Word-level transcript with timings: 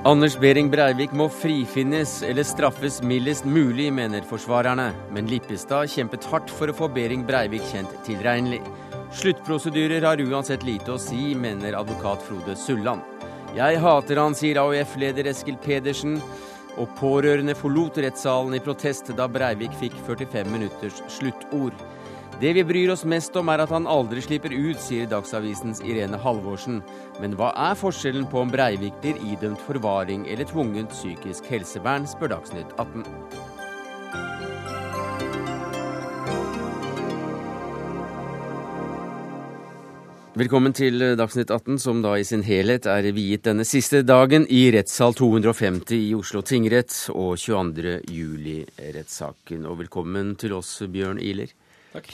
Anders 0.00 0.32
Behring 0.40 0.70
Breivik 0.72 1.12
må 1.12 1.26
frifinnes 1.28 2.22
eller 2.24 2.46
straffes 2.48 3.02
mildest 3.04 3.44
mulig, 3.44 3.90
mener 3.92 4.24
forsvarerne. 4.24 4.86
Men 5.12 5.26
Lippestad 5.28 5.90
kjempet 5.92 6.24
hardt 6.32 6.48
for 6.56 6.72
å 6.72 6.76
få 6.78 6.88
Behring 6.88 7.26
Breivik 7.28 7.66
kjent 7.68 7.92
tilregnelig. 8.06 8.62
Sluttprosedyrer 9.12 10.06
har 10.08 10.22
uansett 10.24 10.64
lite 10.64 10.94
å 10.94 10.96
si, 10.96 11.34
mener 11.36 11.76
advokat 11.76 12.24
Frode 12.24 12.56
Sulland. 12.56 13.04
Jeg 13.52 13.82
hater 13.84 14.22
han, 14.22 14.32
sier 14.32 14.62
AUF-leder 14.62 15.28
Eskil 15.34 15.60
Pedersen. 15.60 16.16
Og 16.80 16.88
pårørende 16.96 17.52
forlot 17.58 18.00
rettssalen 18.00 18.56
i 18.56 18.64
protest 18.64 19.12
da 19.18 19.28
Breivik 19.28 19.76
fikk 19.82 20.00
45 20.08 20.48
minutters 20.48 21.04
sluttord. 21.12 21.76
Det 22.40 22.52
vi 22.52 22.62
bryr 22.64 22.88
oss 22.88 23.02
mest 23.04 23.34
om 23.36 23.50
er 23.52 23.60
at 23.60 23.68
han 23.68 23.84
aldri 23.84 24.22
slipper 24.24 24.54
ut, 24.54 24.78
sier 24.80 25.04
Dagsavisens 25.10 25.82
Irene 25.84 26.16
Halvorsen. 26.16 26.78
Men 27.20 27.34
hva 27.36 27.50
er 27.68 27.76
forskjellen 27.76 28.24
på 28.32 28.40
om 28.40 28.48
Breivik 28.48 28.96
blir 29.02 29.20
idømt 29.28 29.60
forvaring 29.66 30.24
eller 30.24 30.48
tvungent 30.48 30.88
psykisk 30.94 31.50
helsevern, 31.52 32.08
spør 32.08 32.32
Dagsnytt 32.32 32.72
18. 32.80 33.04
Velkommen 40.40 40.72
til 40.72 41.10
Dagsnytt 41.20 41.52
18, 41.52 41.76
som 41.76 42.00
da 42.00 42.16
i 42.16 42.24
sin 42.24 42.46
helhet 42.46 42.88
er 42.88 43.12
viet 43.12 43.44
denne 43.50 43.68
siste 43.68 44.00
dagen 44.00 44.48
i 44.48 44.70
rettssal 44.72 45.12
250 45.12 45.92
i 46.08 46.14
Oslo 46.16 46.40
tingrett 46.40 47.02
og 47.12 47.34
22. 47.36 47.98
juli-rettssaken. 48.08 49.68
Og 49.68 49.82
velkommen 49.84 50.38
til 50.40 50.56
oss, 50.56 50.78
Bjørn 50.88 51.20
Ihler. 51.20 51.52
Takk. 51.90 52.12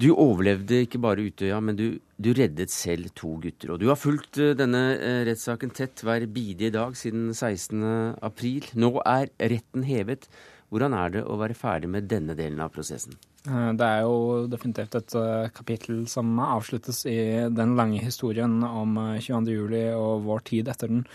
Du 0.00 0.08
overlevde 0.10 0.80
ikke 0.84 0.98
bare 1.02 1.22
Utøya, 1.28 1.60
men 1.62 1.76
du, 1.78 1.84
du, 2.18 2.32
reddet 2.34 2.72
selv 2.74 3.12
to 3.14 3.36
gutter. 3.42 3.74
Og 3.74 3.78
du 3.82 3.86
har 3.90 3.98
fulgt 4.00 4.40
eh, 4.42 4.56
denne 4.58 4.82
eh, 4.96 5.20
rettssaken 5.28 5.70
tett 5.76 6.02
hver 6.02 6.26
bidige 6.34 6.72
dag 6.74 6.96
siden 6.98 7.28
16. 7.30 7.84
april. 8.26 8.66
Nå 8.74 8.96
er 9.06 9.30
retten 9.38 9.86
hevet. 9.86 10.26
Hvordan 10.74 10.96
er 10.98 11.14
det 11.14 11.22
å 11.30 11.38
være 11.38 11.54
ferdig 11.54 11.92
med 11.92 12.10
denne 12.10 12.34
delen 12.34 12.58
av 12.64 12.74
prosessen? 12.74 13.14
Eh, 13.46 13.70
det 13.78 13.86
er 13.86 14.02
jo 14.02 14.48
definitivt 14.50 14.98
et 14.98 15.16
kapittel 15.54 16.02
som 16.10 16.34
avsluttes 16.42 17.04
i 17.06 17.18
den 17.54 17.78
lange 17.78 18.02
historien 18.02 18.58
om 18.66 18.98
22.07. 18.98 19.78
og 19.94 20.26
vår 20.26 20.46
tid 20.50 20.74
etter 20.74 20.90
den 20.90 21.06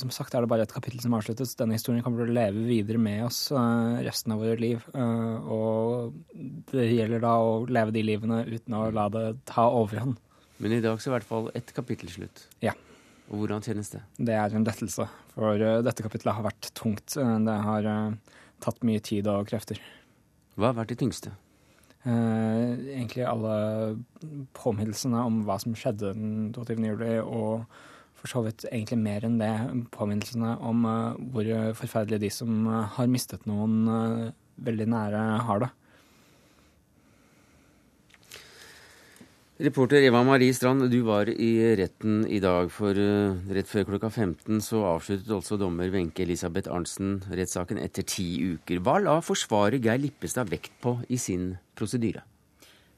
som 0.00 0.10
sagt 0.14 0.34
er 0.34 0.44
det 0.44 0.50
bare 0.50 0.64
et 0.66 0.72
kapittel 0.72 1.00
som 1.02 1.14
avsluttes. 1.16 1.54
Denne 1.58 1.76
historien 1.76 2.02
kommer 2.04 2.22
til 2.22 2.32
å 2.32 2.36
leve 2.36 2.64
videre 2.68 3.00
med 3.02 3.24
oss 3.26 3.46
uh, 3.54 3.96
resten 4.04 4.34
av 4.34 4.42
våre 4.42 4.58
liv. 4.60 4.84
Uh, 4.94 5.48
og 5.52 6.44
det 6.72 6.88
gjelder 6.90 7.24
da 7.24 7.32
å 7.42 7.58
leve 7.68 7.94
de 7.94 8.04
livene 8.06 8.42
uten 8.48 8.76
å 8.76 8.86
la 8.94 9.08
det 9.12 9.24
ta 9.48 9.68
overhånd. 9.70 10.18
Men 10.62 10.76
i 10.76 10.82
dag 10.84 11.00
så 11.00 11.08
er 11.08 11.12
i 11.12 11.16
hvert 11.18 11.28
fall 11.28 11.50
ett 11.58 11.72
kapittel 11.76 12.12
slutt. 12.12 12.46
Ja. 12.64 12.76
Og 13.26 13.42
hvordan 13.42 13.64
kjennes 13.64 13.90
det? 13.92 14.04
Det 14.28 14.36
er 14.38 14.54
en 14.54 14.66
lettelse. 14.66 15.08
For 15.34 15.64
uh, 15.64 15.80
dette 15.86 16.06
kapittelet 16.06 16.38
har 16.38 16.46
vært 16.46 16.70
tungt. 16.78 17.16
det 17.16 17.58
har 17.70 17.90
tatt 18.64 18.86
mye 18.88 19.02
tid 19.04 19.28
og 19.32 19.50
krefter. 19.50 19.82
Hva 20.56 20.70
har 20.70 20.80
vært 20.82 20.94
det 20.94 21.02
tyngste? 21.02 21.34
egentlig 22.06 23.24
alle 23.26 23.54
påminnelsene 24.54 25.24
om 25.26 25.40
hva 25.42 25.56
som 25.58 25.72
skjedde 25.74 26.12
den 26.14 26.34
22. 26.54 26.76
juli, 26.86 27.08
og 27.18 27.64
for 28.20 28.30
så 28.30 28.42
vidt 28.46 28.66
egentlig 28.70 28.98
mer 29.00 29.24
enn 29.26 29.40
det 29.40 29.52
påminnelsene 29.94 30.56
om 30.64 30.84
uh, 30.88 31.16
hvor 31.32 31.48
forferdelige 31.78 32.26
de 32.26 32.30
som 32.32 32.62
uh, 32.68 32.84
har 32.96 33.10
mistet 33.12 33.46
noen 33.48 33.82
uh, 33.88 34.30
veldig 34.66 34.86
nære, 34.88 35.24
har 35.46 35.64
det. 35.64 35.72
Reporter 39.66 40.04
Eva 40.04 40.20
Marie 40.24 40.52
Strand, 40.52 40.84
du 40.92 40.98
var 41.06 41.30
i 41.32 41.50
retten 41.80 42.26
i 42.28 42.42
dag. 42.44 42.68
For 42.72 42.92
rett 43.56 43.70
før 43.70 43.86
klokka 43.88 44.10
15 44.12 44.60
så 44.64 44.82
avsluttet 44.84 45.32
også 45.32 45.56
dommer 45.60 45.88
Wenche 45.92 46.26
Elisabeth 46.26 46.72
Arntzen 46.72 47.22
rettssaken 47.32 47.80
etter 47.80 48.04
ti 48.04 48.28
uker. 48.52 48.84
Hva 48.84 48.98
la 49.00 49.18
forsvarer 49.24 49.80
Geir 49.80 50.04
Lippestad 50.04 50.52
vekt 50.52 50.76
på 50.84 50.98
i 51.08 51.20
sin 51.20 51.54
prosedyre? 51.76 52.24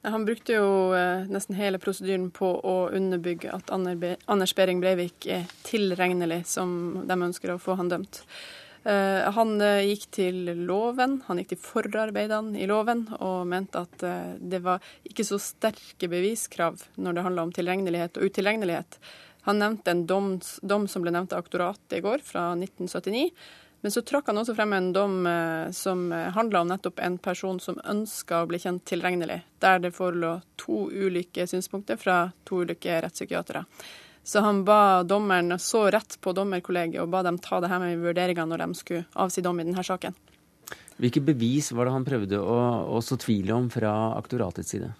Han 0.03 0.25
brukte 0.25 0.53
jo 0.53 0.95
eh, 0.95 1.27
nesten 1.27 1.57
hele 1.59 1.81
prosedyren 1.83 2.29
på 2.31 2.47
å 2.47 2.77
underbygge 2.95 3.51
at 3.51 3.73
Anders 3.75 4.55
Behring 4.55 4.81
Breivik 4.83 5.27
er 5.27 5.49
tilregnelig, 5.67 6.45
som 6.47 7.03
de 7.09 7.19
ønsker 7.19 7.53
å 7.53 7.59
få 7.63 7.75
han 7.81 7.91
dømt. 7.91 8.23
Eh, 8.87 9.27
han 9.35 9.57
eh, 9.65 9.89
gikk 9.91 10.07
til 10.15 10.41
loven, 10.69 11.19
han 11.27 11.43
gikk 11.43 11.53
til 11.57 11.63
forarbeidene 11.65 12.63
i 12.63 12.69
loven 12.71 13.09
og 13.19 13.49
mente 13.51 13.83
at 13.83 14.07
det 14.39 14.63
var 14.63 14.85
ikke 15.09 15.27
så 15.27 15.41
sterke 15.43 16.11
beviskrav 16.11 16.79
når 16.95 17.19
det 17.19 17.27
handla 17.27 17.49
om 17.49 17.55
tilregnelighet 17.57 18.21
og 18.21 18.31
utilregnelighet. 18.31 19.01
Han 19.51 19.59
nevnte 19.59 19.91
en 19.91 20.07
dom, 20.07 20.37
dom 20.63 20.87
som 20.91 21.03
ble 21.03 21.11
nevnt 21.15 21.35
av 21.35 21.43
aktoratet 21.43 21.99
i 21.99 22.05
går, 22.05 22.23
fra 22.23 22.53
1979 22.55 23.33
men 23.81 23.95
så 23.95 24.03
trakk 24.03 24.27
han 24.31 24.41
også 24.41 24.57
frem 24.59 24.73
en 24.75 24.91
dom 24.93 25.21
eh, 25.31 25.71
som 25.77 26.09
handla 26.35 26.65
om 26.65 26.73
nettopp 26.73 26.99
en 27.05 27.19
person 27.23 27.61
som 27.63 27.79
ønska 27.85 28.43
å 28.43 28.51
bli 28.51 28.59
kjent 28.63 28.85
tilregnelig, 28.91 29.41
der 29.63 29.81
det 29.85 29.95
forelå 29.95 30.41
to 30.59 30.89
ulike 30.91 31.47
synspunkter 31.47 32.01
fra 32.01 32.21
to 32.49 32.65
ulike 32.65 33.01
rettspsykiatere. 33.05 33.65
Så 34.29 34.41
han 34.45 34.65
ba 34.65 35.03
dommeren 35.09 35.59
så 35.59 35.87
rett 35.91 36.19
på 36.21 36.35
dommerkollegiet 36.37 37.01
og 37.01 37.09
ba 37.09 37.23
dem 37.25 37.39
ta 37.41 37.63
det 37.65 37.71
her 37.73 37.81
med 37.81 37.95
i 37.95 38.01
vurderinga 38.03 38.45
når 38.45 38.61
de 38.61 38.75
skulle 38.77 39.07
avsi 39.17 39.41
dom 39.41 39.61
i 39.63 39.65
denne 39.65 39.85
saken. 39.87 40.17
Hvilke 40.99 41.23
bevis 41.23 41.71
var 41.73 41.87
det 41.87 41.95
han 41.95 42.05
prøvde 42.05 42.41
å, 42.43 42.59
å 42.93 42.99
så 43.01 43.17
tvil 43.17 43.55
om 43.55 43.71
fra 43.71 43.93
aktoratets 44.19 44.75
side? 44.75 44.91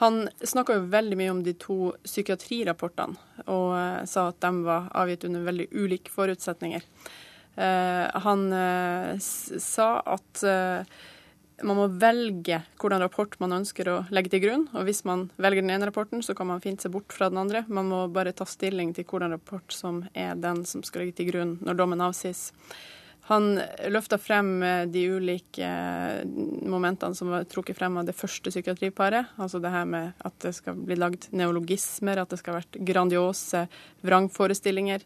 Han 0.00 0.26
snakka 0.40 0.78
jo 0.78 0.88
veldig 0.92 1.18
mye 1.18 1.32
om 1.32 1.42
de 1.44 1.54
to 1.60 1.90
psykiatrirapportene, 2.04 3.16
og 3.48 3.70
eh, 3.76 4.02
sa 4.08 4.28
at 4.30 4.40
de 4.44 4.64
var 4.64 4.90
avgitt 4.96 5.24
under 5.28 5.44
veldig 5.46 5.70
ulike 5.72 6.12
forutsetninger. 6.12 6.84
Eh, 7.56 8.20
han 8.20 8.52
eh, 8.52 9.18
sa 9.18 9.88
at 10.04 10.42
eh, 10.44 10.96
man 11.64 11.78
må 11.78 11.86
velge 11.96 12.58
hvordan 12.76 13.00
rapport 13.00 13.32
man 13.40 13.54
ønsker 13.56 13.88
å 13.88 13.94
legge 14.12 14.34
til 14.34 14.42
grunn. 14.44 14.66
Og 14.76 14.84
hvis 14.88 15.06
man 15.08 15.30
velger 15.40 15.64
den 15.64 15.72
ene 15.72 15.88
rapporten, 15.88 16.20
så 16.24 16.36
kan 16.36 16.50
man 16.50 16.60
fint 16.64 16.84
se 16.84 16.92
bort 16.92 17.16
fra 17.16 17.30
den 17.32 17.40
andre. 17.40 17.64
Man 17.68 17.88
må 17.88 18.02
bare 18.12 18.34
ta 18.36 18.44
stilling 18.48 18.92
til 18.96 19.08
hvordan 19.08 19.32
rapport 19.38 19.72
som 19.72 20.04
er 20.12 20.36
den 20.36 20.66
som 20.68 20.84
skal 20.84 21.06
ligge 21.06 21.22
til 21.22 21.32
grunn 21.32 21.56
når 21.64 21.80
dommen 21.80 22.04
avsies. 22.04 22.50
Han 23.26 23.56
løfta 23.90 24.20
frem 24.22 24.60
de 24.92 25.00
ulike 25.16 25.68
momentene 26.70 27.16
som 27.18 27.32
var 27.32 27.48
trukket 27.50 27.74
frem 27.74 27.96
av 27.98 28.04
det 28.06 28.14
første 28.14 28.52
psykiatriparet. 28.52 29.32
Altså 29.42 29.58
det 29.58 29.72
her 29.72 29.88
med 29.88 30.12
at 30.28 30.36
det 30.44 30.52
skal 30.60 30.76
bli 30.78 30.94
lagd 31.00 31.26
neologismer, 31.34 32.20
at 32.22 32.30
det 32.30 32.38
skal 32.38 32.54
ha 32.54 32.60
vært 32.60 32.78
grandiose 32.86 33.64
vrangforestillinger, 34.06 35.02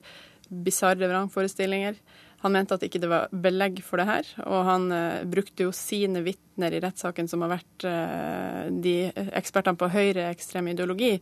bisarre 0.51 1.09
vrangforestillinger. 1.09 1.97
Han 2.41 2.55
mente 2.55 2.77
at 2.77 2.85
ikke 2.87 3.01
det 3.03 3.11
var 3.11 3.33
belegg 3.33 3.83
for 3.85 4.01
det 4.01 4.07
her, 4.09 4.29
og 4.47 4.65
han 4.69 4.87
eh, 4.97 5.25
brukte 5.29 5.67
jo 5.67 5.75
sine 5.77 6.23
vitner 6.25 6.73
i 6.73 6.81
rettssaken, 6.81 7.29
som 7.29 7.45
har 7.45 7.53
vært 7.59 7.87
eh, 7.89 8.71
de 8.73 8.95
ekspertene 9.13 9.81
på 9.81 9.91
høyreekstrem 9.93 10.71
ideologi. 10.73 11.13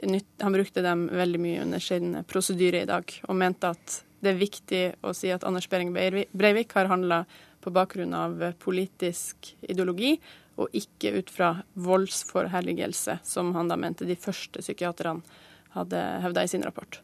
Han 0.00 0.54
brukte 0.54 0.84
dem 0.84 1.08
veldig 1.12 1.40
mye 1.42 1.64
under 1.64 1.82
sin 1.82 2.14
prosedyre 2.30 2.84
i 2.84 2.88
dag, 2.88 3.16
og 3.26 3.40
mente 3.40 3.74
at 3.74 3.98
det 4.20 4.34
er 4.34 4.40
viktig 4.40 4.82
å 5.02 5.14
si 5.16 5.32
at 5.32 5.44
Anders 5.48 5.66
Behring 5.72 5.90
Breivik 5.92 6.76
har 6.76 6.90
handla 6.92 7.24
på 7.60 7.72
bakgrunn 7.74 8.14
av 8.16 8.38
politisk 8.62 9.54
ideologi, 9.66 10.14
og 10.60 10.76
ikke 10.76 11.14
ut 11.16 11.30
fra 11.32 11.54
voldsforherligelse, 11.80 13.20
som 13.24 13.54
han 13.56 13.70
da 13.70 13.78
mente 13.80 14.08
de 14.08 14.16
første 14.18 14.62
psykiaterne 14.62 15.24
hadde 15.74 16.00
hevda 16.24 16.44
i 16.44 16.50
sin 16.50 16.64
rapport. 16.66 17.00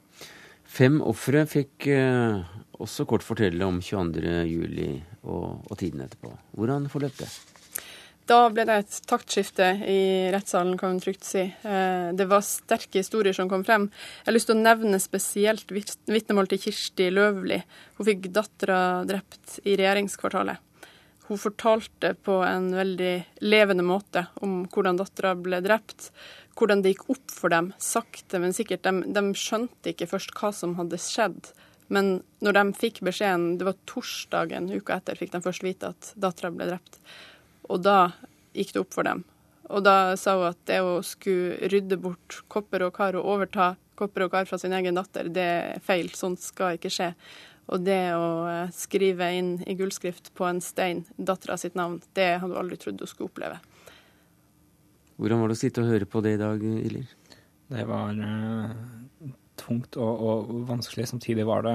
Fem 0.66 0.98
ofre 1.04 1.44
fikk 1.48 1.86
eh, 1.94 2.56
også 2.82 3.06
kort 3.08 3.24
fortelle 3.26 3.66
om 3.66 3.80
22.07. 3.82 5.02
Og, 5.26 5.62
og 5.66 5.78
tiden 5.80 6.04
etterpå. 6.04 6.32
Hvordan 6.56 6.88
forløp 6.92 7.16
det? 7.18 7.28
Da 8.26 8.48
ble 8.50 8.64
det 8.66 8.76
et 8.80 8.94
taktskifte 9.06 9.66
i 9.86 9.98
rettssalen, 10.34 10.74
kan 10.78 10.96
man 10.96 11.02
trygt 11.02 11.22
si. 11.28 11.44
Eh, 11.46 12.06
det 12.18 12.26
var 12.26 12.42
sterke 12.42 12.98
historier 12.98 13.36
som 13.36 13.46
kom 13.50 13.62
frem. 13.66 13.86
Jeg 14.24 14.26
har 14.26 14.34
lyst 14.34 14.50
til 14.50 14.56
å 14.56 14.64
nevne 14.64 14.98
spesielt 15.02 15.70
vitnemål 15.70 16.50
til 16.50 16.64
Kirsti 16.64 17.06
Løvli. 17.14 17.60
Hun 17.98 18.08
fikk 18.08 18.26
dattera 18.34 18.80
drept 19.06 19.60
i 19.62 19.76
regjeringskvartalet. 19.78 20.58
Hun 21.28 21.38
fortalte 21.42 22.12
på 22.26 22.40
en 22.46 22.68
veldig 22.74 23.14
levende 23.46 23.86
måte 23.86 24.26
om 24.42 24.60
hvordan 24.70 24.98
dattera 24.98 25.32
ble 25.38 25.58
drept, 25.62 26.10
hvordan 26.58 26.82
det 26.82 26.94
gikk 26.94 27.08
opp 27.14 27.34
for 27.34 27.54
dem, 27.54 27.72
sakte, 27.82 28.38
men 28.42 28.54
sikkert. 28.54 28.86
De, 28.86 29.06
de, 29.14 29.24
skjønte 29.38 29.90
ikke 29.92 30.10
først 30.10 30.34
hva 30.38 30.52
som 30.54 30.76
hadde 30.78 30.98
skjedd. 31.02 31.50
Men 31.92 32.20
når 32.42 32.58
de 32.58 32.64
fikk 32.80 33.00
beskjeden, 33.06 33.56
det 33.60 33.68
var 33.68 33.78
torsdagen 33.86 34.68
uka 34.74 34.98
etter, 34.98 35.18
fikk 35.18 35.32
de 35.34 35.42
først 35.44 35.64
vite 35.66 35.92
at 35.94 36.12
dattera 36.18 36.50
ble 36.54 36.68
drept. 36.72 37.00
Og 37.70 37.82
da 37.84 38.12
gikk 38.56 38.74
det 38.74 38.82
opp 38.82 38.94
for 38.96 39.06
dem. 39.06 39.22
Og 39.70 39.82
da 39.86 40.14
sa 40.18 40.36
hun 40.38 40.48
at 40.50 40.62
det 40.70 40.80
å 40.82 40.98
skulle 41.06 41.70
rydde 41.70 41.98
bort 42.02 42.40
kopper 42.52 42.86
og 42.86 42.94
kar 42.98 43.18
og 43.18 43.26
overta 43.36 43.74
kopper 43.98 44.26
og 44.26 44.34
kar 44.34 44.48
fra 44.48 44.58
sin 44.60 44.74
egen 44.76 44.98
datter, 44.98 45.30
det 45.32 45.46
er 45.46 45.84
feil. 45.84 46.10
Sånt 46.14 46.42
skal 46.44 46.76
ikke 46.76 46.92
skje. 46.92 47.12
Og 47.72 47.82
det 47.82 48.14
å 48.14 48.46
eh, 48.46 48.74
skrive 48.74 49.30
inn 49.34 49.56
i 49.66 49.74
gullskrift 49.78 50.30
på 50.38 50.46
en 50.46 50.60
stein 50.62 51.02
dattera 51.16 51.56
sitt 51.58 51.74
navn, 51.78 51.98
det 52.14 52.36
hadde 52.38 52.52
hun 52.52 52.60
aldri 52.60 52.78
trodd 52.78 53.02
hun 53.02 53.10
skulle 53.10 53.30
oppleve. 53.32 53.58
Hvordan 55.16 55.40
var 55.40 55.50
det 55.50 55.56
å 55.56 55.62
sitte 55.64 55.82
og 55.82 55.90
høre 55.90 56.06
på 56.06 56.22
det 56.22 56.36
i 56.36 56.40
dag, 56.40 56.62
Ilir? 56.62 57.08
Det 57.72 57.82
var 57.88 58.20
uh, 58.20 58.76
tungt 59.66 59.98
og, 60.00 60.22
og, 60.22 60.54
vanskelig. 60.70 61.08
Samtidig 61.10 61.46
var 61.48 61.66
det 61.66 61.74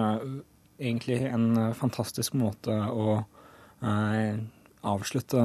egentlig 0.81 1.21
en 1.29 1.75
fantastisk 1.77 2.35
måte 2.39 2.73
å 2.73 3.19
eh, 3.85 4.39
avslutte 4.87 5.43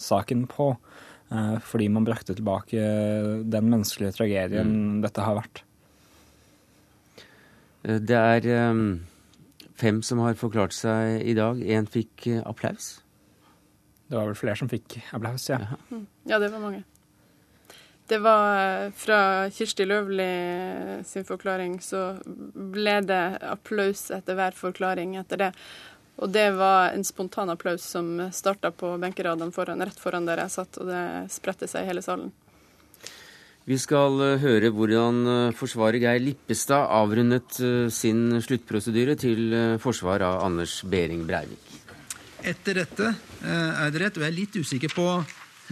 saken 0.00 0.46
på. 0.50 0.70
Eh, 1.34 1.56
fordi 1.66 1.88
man 1.90 2.06
brakte 2.06 2.36
tilbake 2.38 2.82
den 3.44 3.70
menneskelige 3.72 4.14
tragedien 4.20 4.72
mm. 4.72 5.00
dette 5.04 5.26
har 5.26 5.40
vært. 5.40 5.62
Det 7.86 8.18
er 8.18 8.46
um, 8.70 9.06
fem 9.78 10.00
som 10.02 10.18
har 10.24 10.38
forklart 10.38 10.74
seg 10.74 11.22
i 11.22 11.36
dag. 11.38 11.60
Én 11.62 11.86
fikk 11.86 12.26
applaus. 12.42 12.96
Det 14.06 14.18
var 14.18 14.26
vel 14.30 14.38
flere 14.38 14.58
som 14.58 14.70
fikk 14.70 14.98
applaus, 15.14 15.48
ja. 15.50 15.60
Ja, 16.26 16.38
det 16.42 16.50
var 16.50 16.62
mange. 16.62 16.82
Det 18.06 18.18
var 18.18 18.84
eh, 18.84 18.92
fra 18.94 19.50
Kirsti 19.50 19.84
Løvli 19.84 20.30
sin 21.04 21.26
forklaring, 21.26 21.80
så 21.82 22.14
ble 22.24 23.00
det 23.02 23.22
applaus 23.42 24.06
etter 24.14 24.38
hver 24.38 24.54
forklaring 24.54 25.16
etter 25.18 25.40
det. 25.40 25.52
Og 26.22 26.30
det 26.32 26.46
var 26.56 26.94
en 26.94 27.04
spontan 27.04 27.50
applaus 27.52 27.84
som 27.84 28.14
starta 28.32 28.70
på 28.70 28.94
benkeradene 29.02 29.52
foran, 29.52 29.82
rett 29.82 29.98
foran 30.00 30.28
der 30.28 30.44
jeg 30.44 30.54
satt, 30.54 30.78
og 30.78 30.88
det 30.92 31.02
spredte 31.34 31.68
seg 31.68 31.82
i 31.82 31.90
hele 31.90 32.04
salen. 32.06 32.30
Vi 33.66 33.80
skal 33.82 34.22
eh, 34.22 34.38
høre 34.44 34.70
hvordan 34.70 35.20
eh, 35.26 35.56
forsvarer 35.58 35.98
Geir 36.06 36.22
Lippestad 36.22 36.86
avrundet 36.86 37.58
sin 37.90 38.38
sluttprosedyre 38.38 39.18
til 39.18 39.50
forsvar 39.82 40.22
av 40.22 40.44
Anders 40.46 40.78
Behring 40.86 41.26
Breivik. 41.26 41.74
Etter 42.46 42.84
dette 42.84 43.10
er 43.42 43.90
det 43.90 43.98
rett, 43.98 44.18
og 44.18 44.22
jeg 44.22 44.30
er 44.30 44.36
litt 44.36 44.54
usikker 44.54 44.92
på 44.94 45.06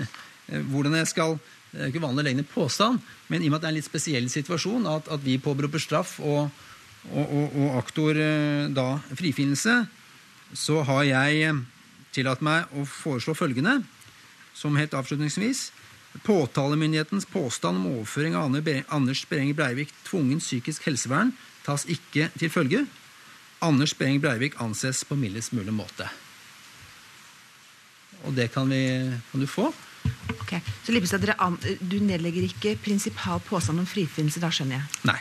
hvordan 0.72 0.96
jeg 0.98 1.12
skal 1.12 1.36
det 1.74 1.82
er 1.82 1.90
ikke 1.90 2.04
vanlig 2.04 2.22
å 2.22 2.26
legge 2.28 2.46
påstand, 2.46 3.02
men 3.28 3.42
i 3.42 3.48
og 3.48 3.54
med 3.54 3.58
at 3.58 3.64
det 3.64 3.68
er 3.68 3.72
en 3.72 3.78
litt 3.80 3.88
spesiell 3.88 4.26
situasjon, 4.30 4.86
at, 4.86 5.10
at 5.10 5.22
vi 5.24 5.40
påberoper 5.42 5.82
straff 5.82 6.16
og, 6.22 6.46
og, 7.10 7.24
og, 7.24 7.56
og 7.58 7.78
aktor 7.80 8.18
eh, 8.20 8.66
da 8.70 8.86
frifinnelse, 9.10 9.80
så 10.54 10.82
har 10.86 11.02
jeg 11.08 11.40
eh, 11.48 11.62
tillatt 12.14 12.44
meg 12.46 12.70
å 12.78 12.86
foreslå 12.86 13.34
følgende, 13.34 13.80
som 14.54 14.78
helt 14.78 14.94
avslutningsvis. 14.94 15.72
Påtalemyndighetens 16.22 17.26
påstand 17.26 17.80
om 17.80 17.96
overføring 17.96 18.36
av 18.38 18.54
Anders 18.94 19.24
Behring 19.26 19.50
Breivik 19.58 19.90
tvungen 20.06 20.38
psykisk 20.38 20.86
helsevern 20.86 21.32
tas 21.66 21.88
ikke 21.90 22.28
til 22.38 22.52
følge. 22.54 22.84
Anders 23.64 23.96
Behring 23.98 24.20
Breivik 24.22 24.60
anses 24.62 25.02
på 25.08 25.18
mildest 25.18 25.56
mulig 25.56 25.74
måte. 25.74 26.06
Og 28.24 28.38
det 28.38 28.52
kan, 28.54 28.70
vi, 28.70 29.10
kan 29.32 29.42
du 29.42 29.48
få. 29.50 29.72
Ok, 30.40 30.54
Så 30.84 30.92
Lippestad, 30.92 31.24
du 31.80 31.98
nedlegger 32.04 32.46
ikke 32.46 32.76
prinsipal 32.84 33.40
påstand 33.46 33.80
om 33.80 33.86
frifinnelse, 33.88 34.42
da 34.42 34.50
skjønner 34.52 34.80
jeg? 34.80 35.04
Nei. 35.10 35.20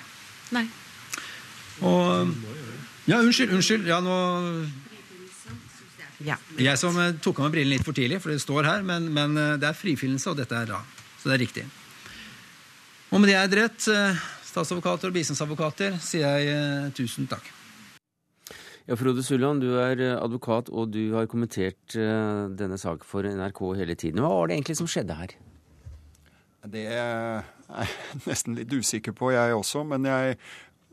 Nei. 0.54 0.66
Og 1.82 2.34
Ja, 3.06 3.20
unnskyld, 3.20 3.52
unnskyld. 3.52 3.88
Ja, 3.88 4.00
nå 4.04 4.16
ja. 6.24 6.38
Jeg 6.56 6.80
som 6.80 6.96
eh, 7.02 7.16
tok 7.24 7.42
av 7.42 7.50
meg 7.50 7.58
brillene 7.58 7.76
litt 7.76 7.86
for 7.86 7.96
tidlig, 7.96 8.22
for 8.24 8.32
det 8.32 8.40
står 8.44 8.68
her, 8.70 8.86
men, 8.88 9.10
men 9.12 9.36
eh, 9.40 9.56
det 9.60 9.68
er 9.68 9.76
frifinnelse, 9.76 10.32
og 10.32 10.40
dette 10.40 10.56
er 10.56 10.70
da. 10.70 10.80
Så 11.20 11.28
det 11.28 11.36
er 11.36 11.44
riktig. 11.44 11.66
Og 13.12 13.20
med 13.20 13.30
det 13.30 13.36
er 13.40 13.52
det 13.52 13.60
rett, 13.60 13.88
eh, 13.92 14.22
statsadvokater 14.48 15.12
og 15.12 15.18
bistandsadvokater, 15.18 16.00
sier 16.04 16.40
jeg 16.40 16.94
tusen 16.96 17.28
takk. 17.28 17.50
Ja, 18.84 18.98
Frode 19.00 19.24
Sulland, 19.24 19.64
du 19.64 19.78
er 19.80 20.02
eh, 20.04 20.18
advokat, 20.20 20.68
og 20.68 20.92
du 20.92 21.14
har 21.14 21.30
kommentert 21.32 21.96
uh, 21.96 22.52
denne 22.52 22.76
saken 22.80 23.08
for 23.08 23.24
NRK 23.24 23.62
hele 23.80 23.96
tiden. 23.96 24.20
Hva 24.20 24.34
var 24.34 24.52
det 24.52 24.58
egentlig 24.58 24.76
som 24.82 24.90
skjedde 24.92 25.16
her? 25.16 25.36
Det 26.74 26.84
er 26.92 27.00
jeg 27.00 27.88
nesten 28.28 28.60
litt 28.60 28.76
usikker 28.76 29.16
på, 29.16 29.32
jeg 29.32 29.56
også. 29.56 29.86
Men 29.88 30.10
jeg 30.10 30.36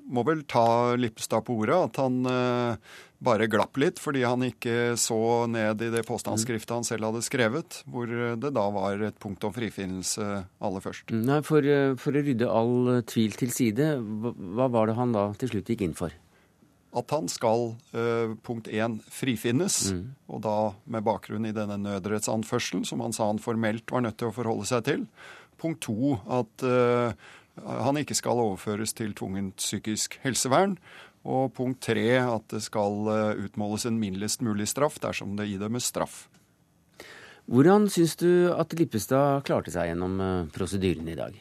må 0.07 0.23
vel 0.27 0.45
ta 0.47 0.95
Lippestad 1.03 1.43
på 1.49 1.59
ordet. 1.65 1.81
At 1.91 1.99
han 2.05 2.31
uh, 2.31 2.95
bare 3.19 3.51
glapp 3.51 3.75
litt 3.83 3.99
fordi 3.99 4.23
han 4.23 4.47
ikke 4.47 4.95
så 4.95 5.51
ned 5.51 5.83
i 5.83 5.91
det 5.91 6.07
påstandsskriftet 6.07 6.77
han 6.79 6.87
selv 6.87 7.11
hadde 7.11 7.27
skrevet, 7.27 7.83
hvor 7.91 8.07
det 8.07 8.55
da 8.55 8.71
var 8.71 9.03
et 9.11 9.19
punkt 9.19 9.51
om 9.51 9.59
frifinnelse 9.59 10.31
aller 10.63 10.87
først. 10.87 11.11
Nei, 11.11 11.43
For, 11.43 11.75
for 11.99 12.15
å 12.15 12.27
rydde 12.31 12.55
all 12.55 13.03
tvil 13.11 13.35
til 13.35 13.51
side, 13.51 13.97
hva 13.99 14.71
var 14.71 14.87
det 14.87 14.99
han 15.03 15.19
da 15.19 15.33
til 15.43 15.57
slutt 15.57 15.75
gikk 15.75 15.89
inn 15.91 15.99
for? 15.99 16.15
At 16.91 17.13
han 17.15 17.29
skal 17.31 17.75
uh, 17.95 18.33
punkt 18.43 18.67
én 18.67 18.99
frifinnes, 19.13 19.93
mm. 19.95 20.07
og 20.35 20.41
da 20.43 20.55
med 20.91 21.05
bakgrunn 21.07 21.47
i 21.47 21.55
denne 21.55 21.77
nødrettsanførselen, 21.79 22.83
som 22.89 23.03
han 23.05 23.15
sa 23.15 23.29
han 23.31 23.43
formelt 23.43 23.93
var 23.93 24.03
nødt 24.03 24.19
til 24.19 24.31
å 24.31 24.35
forholde 24.35 24.67
seg 24.67 24.87
til. 24.89 25.05
Punkt 25.61 25.85
to 25.87 26.17
at 26.27 26.67
uh, 26.67 27.15
han 27.61 28.01
ikke 28.01 28.17
skal 28.19 28.43
overføres 28.43 28.95
til 28.97 29.15
tvungent 29.15 29.61
psykisk 29.63 30.19
helsevern. 30.25 30.79
Og 31.21 31.53
punkt 31.53 31.83
tre 31.85 32.17
at 32.23 32.47
det 32.51 32.63
skal 32.65 33.07
uh, 33.07 33.39
utmåles 33.39 33.87
en 33.87 34.01
mildest 34.01 34.43
mulig 34.43 34.67
straff 34.73 34.99
dersom 35.03 35.37
det 35.39 35.51
idømmes 35.53 35.91
straff. 35.93 36.25
Hvordan 37.51 37.87
syns 37.91 38.17
du 38.19 38.51
at 38.55 38.75
Lippestad 38.79 39.45
klarte 39.47 39.73
seg 39.75 39.91
gjennom 39.91 40.49
prosedyren 40.55 41.09
i 41.11 41.19
dag? 41.19 41.39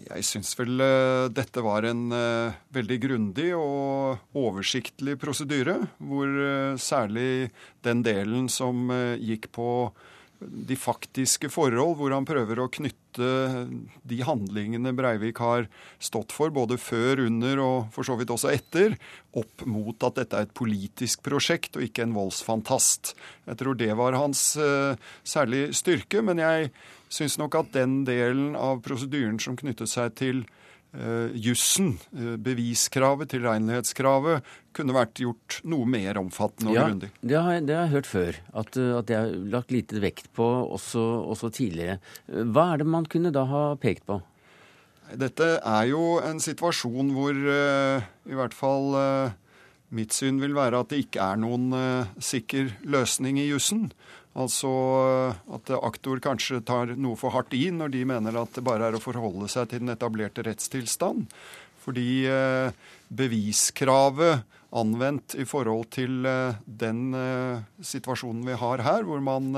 Jeg 0.00 0.24
syns 0.24 0.54
vel 0.56 0.80
uh, 0.80 1.28
dette 1.32 1.62
var 1.64 1.84
en 1.88 2.06
uh, 2.14 2.54
veldig 2.72 2.98
grundig 3.02 3.50
og 3.56 4.38
oversiktlig 4.38 5.18
prosedyre, 5.20 5.76
hvor 6.00 6.30
uh, 6.32 6.80
særlig 6.80 7.50
den 7.84 8.00
delen 8.06 8.48
som 8.52 8.90
gikk 9.20 9.50
på 9.52 9.68
de 10.42 10.74
faktiske 10.74 11.46
forhold, 11.54 11.94
hvor 12.00 12.10
han 12.10 12.26
prøver 12.26 12.58
å 12.58 12.70
knytte 12.72 13.28
de 14.08 14.16
handlingene 14.26 14.90
Breivik 14.96 15.38
har 15.38 15.68
stått 16.02 16.34
for, 16.34 16.50
både 16.50 16.80
før, 16.82 17.22
under 17.28 17.60
og 17.62 17.92
for 17.94 18.08
så 18.08 18.16
vidt 18.18 18.32
også 18.34 18.50
etter, 18.50 18.96
opp 19.38 19.62
mot 19.70 19.94
at 20.08 20.18
dette 20.18 20.40
er 20.40 20.48
et 20.48 20.56
politisk 20.58 21.22
prosjekt 21.28 21.78
og 21.78 21.86
ikke 21.86 22.08
en 22.08 22.16
voldsfantast. 22.16 23.12
Jeg 23.46 23.60
tror 23.60 23.78
det 23.78 23.92
var 24.00 24.18
hans 24.18 24.42
særlig 25.22 25.68
styrke, 25.78 26.24
men 26.26 26.42
jeg 26.42 26.72
syns 27.12 27.38
nok 27.40 27.58
at 27.60 27.72
den 27.76 28.02
delen 28.08 28.56
av 28.58 28.82
prosedyren 28.84 29.38
som 29.42 29.56
knyttet 29.58 29.90
seg 29.90 30.14
til 30.18 30.42
uh, 30.96 31.28
jussen, 31.36 31.94
uh, 32.16 32.34
beviskravet, 32.40 33.30
tilregnelighetskravet, 33.34 34.48
kunne 34.76 34.96
vært 34.96 35.20
gjort 35.20 35.60
noe 35.68 35.88
mer 35.88 36.20
omfattende 36.20 36.72
og 36.72 36.78
ja, 36.78 36.88
grundig. 36.88 37.12
Det 37.20 37.36
har, 37.36 37.60
det 37.60 37.76
har 37.76 37.86
jeg 37.86 37.94
hørt 37.98 38.08
før, 38.08 38.40
at, 38.62 38.76
eh, 38.80 38.92
at 38.96 39.08
det 39.10 39.18
er 39.18 39.34
lagt 39.52 39.74
lite 39.74 40.00
vekt 40.00 40.30
på 40.32 40.46
også, 40.64 41.02
også 41.34 41.52
tidligere. 41.52 41.98
Hva 42.26 42.70
er 42.72 42.80
det 42.80 42.88
man 42.88 43.08
kunne 43.10 43.34
da 43.34 43.44
ha 43.50 43.64
pekt 43.80 44.08
på? 44.08 44.22
Dette 45.20 45.58
er 45.60 45.90
jo 45.90 46.22
en 46.24 46.40
situasjon 46.40 47.12
hvor 47.12 47.36
uh, 47.36 48.00
i 48.24 48.38
hvert 48.38 48.56
fall 48.56 48.96
mitt 49.92 50.16
syn 50.16 50.38
vil 50.40 50.54
være 50.56 50.78
at 50.80 50.88
det 50.88 51.02
ikke 51.02 51.20
er 51.20 51.40
noen 51.42 51.66
sikker 52.16 52.70
løsning 52.88 53.36
i 53.36 53.50
jussen. 53.50 53.90
Altså 54.38 54.70
eh, 55.02 55.40
at 55.56 55.72
aktor 55.76 56.22
kanskje 56.24 56.62
tar 56.64 56.94
noe 56.96 57.18
for 57.20 57.34
hardt 57.34 57.52
i 57.56 57.66
når 57.74 57.92
de 57.92 58.06
mener 58.08 58.38
at 58.40 58.56
det 58.56 58.64
bare 58.64 58.88
er 58.88 58.96
å 58.96 59.02
forholde 59.02 59.50
seg 59.52 59.68
til 59.68 59.84
den 59.84 59.92
etablerte 59.92 60.44
rettstilstand. 60.46 61.26
Fordi 61.82 62.24
eh, 62.30 62.72
beviskravet 63.12 64.46
anvendt 64.72 65.36
i 65.36 65.44
forhold 65.44 65.90
til 65.92 66.24
eh, 66.24 66.56
den 66.64 67.12
situasjonen 67.84 68.46
vi 68.48 68.56
har 68.56 68.84
her, 68.86 69.04
hvor 69.04 69.20
man 69.20 69.52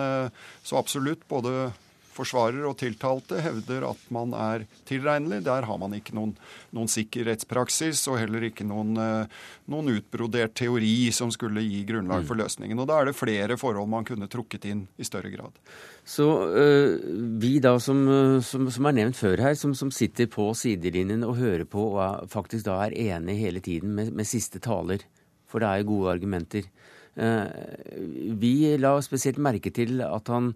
så 0.67 0.81
absolutt 0.81 1.23
både 1.31 1.71
forsvarer 2.15 2.65
og 2.69 2.77
tiltalte 2.81 3.41
hevder 3.43 3.87
at 3.89 4.05
man 4.15 4.35
er 4.37 4.65
tilregnelig. 4.89 5.43
Der 5.47 5.67
har 5.69 5.81
man 5.81 5.97
ikke 5.97 6.15
noen, 6.17 6.35
noen 6.75 6.91
sikker 6.91 7.29
rettspraksis 7.29 8.05
og 8.11 8.21
heller 8.23 8.47
ikke 8.49 8.67
noen, 8.69 8.95
eh, 9.01 9.43
noen, 9.73 9.93
utbrodert 9.95 10.55
teori 10.59 11.11
som 11.15 11.33
skulle 11.35 11.65
gi 11.65 11.83
grunnlag 11.89 12.25
for 12.29 12.39
mm. 12.39 12.43
løsningen. 12.45 12.81
Og 12.81 12.89
Da 12.91 13.01
er 13.01 13.11
det 13.11 13.19
flere 13.19 13.59
forhold 13.61 13.91
man 13.91 14.07
kunne 14.07 14.31
trukket 14.31 14.69
inn 14.71 14.87
i 14.97 15.07
større 15.07 15.33
grad. 15.35 15.59
Så 16.05 16.29
øh, 16.53 16.99
vi 17.41 17.59
da 17.65 17.77
som, 17.81 18.05
som, 18.45 18.71
som, 18.71 18.89
er 18.89 18.99
nevnt 19.01 19.19
før 19.19 19.41
her, 19.49 19.55
som, 19.59 19.75
som, 19.75 19.93
sitter 19.95 20.29
på 20.31 20.51
sidelinjen 20.59 21.25
og 21.25 21.39
hører 21.41 21.65
på 21.69 21.91
og 21.95 22.01
er, 22.05 22.31
faktisk 22.33 22.69
da 22.69 22.81
er 22.85 22.97
enig 22.97 23.39
hele 23.41 23.63
tiden 23.65 23.95
med, 23.97 24.13
med 24.13 24.29
siste 24.29 24.61
taler, 24.63 25.05
for 25.49 25.63
det 25.63 25.71
er 25.71 25.83
jo 25.83 25.93
gode 25.95 26.17
argumenter. 26.17 26.69
Vi 27.15 28.55
la 28.83 28.97
spesielt 29.07 29.39
merke 29.39 29.71
til 29.71 30.01
at 30.03 30.27
han 30.33 30.49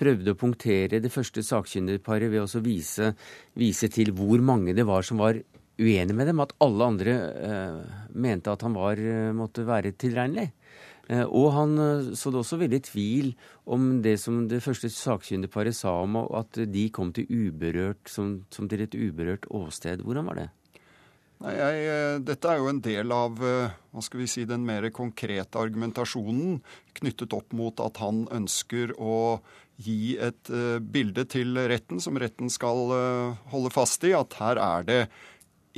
prøvde 0.00 0.34
å 0.34 0.40
punktere 0.40 1.02
det 1.02 1.12
første 1.12 1.44
sakkyndigparet 1.46 2.32
ved 2.32 2.44
å 2.44 2.64
vise, 2.64 3.12
vise, 3.58 3.90
til 3.92 4.14
hvor 4.16 4.40
mange 4.44 4.74
det 4.76 4.88
var 4.88 5.06
som 5.06 5.20
var 5.20 5.38
uenig 5.80 6.16
med 6.16 6.30
dem. 6.30 6.40
At 6.40 6.56
alle 6.64 6.88
andre 6.94 7.18
eh, 7.50 7.98
mente 8.16 8.52
at 8.52 8.64
han 8.66 8.76
var, 8.76 9.00
eh, 9.00 9.34
måtte 9.36 9.68
være 9.68 9.92
tilregnelig. 10.00 10.50
Eh, 11.10 11.26
og 11.26 11.50
han 11.56 11.74
eh, 11.82 12.12
så 12.18 12.30
det 12.30 12.40
også 12.40 12.60
veldig 12.60 12.80
tvil 12.86 13.32
om 13.74 13.98
det 14.04 14.14
som 14.22 14.44
det 14.50 14.62
første 14.62 14.90
sakkyndigparet 14.94 15.74
sa 15.74 15.96
om 16.04 16.20
at 16.22 16.60
de 16.70 16.86
kom 16.94 17.10
til 17.16 17.26
uberørt, 17.26 18.04
som, 18.10 18.40
som 18.54 18.68
til 18.70 18.84
et 18.84 18.94
uberørt 18.94 19.48
åsted. 19.50 20.04
Hvordan 20.06 20.30
var 20.30 20.38
det? 20.38 20.48
Nei, 21.40 21.54
jeg, 21.56 21.88
eh, 21.88 22.18
dette 22.28 22.52
er 22.52 22.60
jo 22.60 22.70
en 22.70 22.82
del 22.84 23.16
av 23.16 23.40
hva 23.40 24.04
skal 24.04 24.22
vi 24.22 24.28
si, 24.30 24.44
den 24.46 24.66
mer 24.68 24.86
konkrete 24.94 25.58
argumentasjonen 25.58 26.60
knyttet 27.00 27.34
opp 27.34 27.56
mot 27.58 27.82
at 27.82 27.98
han 28.04 28.26
ønsker 28.30 28.94
å 29.00 29.40
gi 29.80 30.14
et 30.20 30.50
bilde 30.92 31.24
til 31.30 31.56
retten 31.70 32.02
som 32.02 32.18
retten 32.20 32.52
skal 32.52 32.92
holde 33.52 33.72
fast 33.74 34.04
i, 34.08 34.14
at 34.16 34.36
her 34.40 34.60
er 34.60 34.86
det 34.88 35.00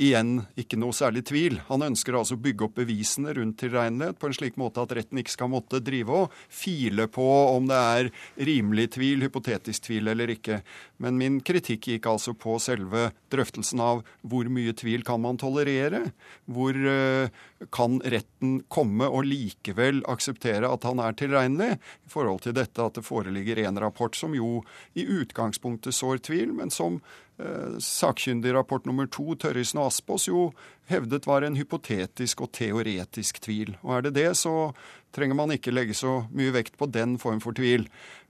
igjen 0.01 0.41
ikke 0.57 0.77
noe 0.81 0.95
særlig 0.95 1.23
tvil. 1.29 1.59
Han 1.67 1.85
ønsker 1.85 2.15
altså 2.17 2.37
å 2.37 2.41
bygge 2.41 2.65
opp 2.65 2.77
bevisene 2.79 3.33
rundt 3.37 3.59
tilregnelighet 3.61 4.17
på 4.19 4.29
en 4.29 4.35
slik 4.35 4.57
måte 4.57 4.81
at 4.81 4.93
retten 4.97 5.19
ikke 5.21 5.35
skal 5.35 5.51
måtte 5.53 5.81
drive 5.85 6.23
og 6.23 6.37
file 6.49 7.05
på 7.13 7.27
om 7.53 7.67
det 7.69 7.77
er 7.77 8.09
rimelig 8.49 8.89
tvil, 8.97 9.25
hypotetisk 9.27 9.85
tvil 9.87 10.09
eller 10.13 10.33
ikke. 10.33 10.61
Men 11.03 11.19
min 11.21 11.39
kritikk 11.45 11.91
gikk 11.91 12.09
altså 12.09 12.33
på 12.33 12.57
selve 12.63 13.11
drøftelsen 13.33 13.83
av 13.83 14.01
hvor 14.21 14.49
mye 14.49 14.73
tvil 14.77 15.05
kan 15.05 15.21
man 15.21 15.37
tolerere? 15.41 16.07
Hvor 16.49 16.73
uh, 16.73 17.29
kan 17.73 17.99
retten 18.01 18.61
komme 18.73 19.09
og 19.09 19.27
likevel 19.29 20.01
akseptere 20.09 20.71
at 20.73 20.89
han 20.89 21.03
er 21.03 21.17
tilregnelig? 21.19 21.77
I 21.77 22.13
forhold 22.13 22.43
til 22.47 22.57
dette 22.57 22.81
at 22.81 22.97
det 22.97 23.05
foreligger 23.05 23.61
en 23.67 23.81
rapport 23.83 24.17
som 24.17 24.33
jo 24.33 24.63
i 24.97 25.05
utgangspunktet 25.05 25.93
sår 25.93 26.25
tvil, 26.25 26.55
men 26.57 26.73
som 26.73 27.01
Eh, 27.32 27.32
sakkyndig 27.81 28.53
rapport 28.53 28.85
nummer 28.85 29.07
to, 29.09 29.33
Tørrisen 29.39 29.79
og 29.81 29.89
Aspås, 29.89 30.27
jo 30.29 30.51
hevdet 30.91 31.25
var 31.27 31.45
en 31.45 31.57
hypotetisk 31.57 32.43
og 32.45 32.51
teoretisk 32.55 33.39
tvil. 33.43 33.73
Og 33.81 33.97
er 33.97 34.05
det 34.07 34.13
det, 34.19 34.27
så 34.37 34.73
trenger 35.15 35.37
man 35.37 35.55
ikke 35.55 35.73
legge 35.73 35.95
så 35.97 36.23
mye 36.33 36.53
vekt 36.55 36.77
på 36.79 36.89
den 36.91 37.17
form 37.21 37.41
for 37.43 37.55
tvil. 37.57 37.87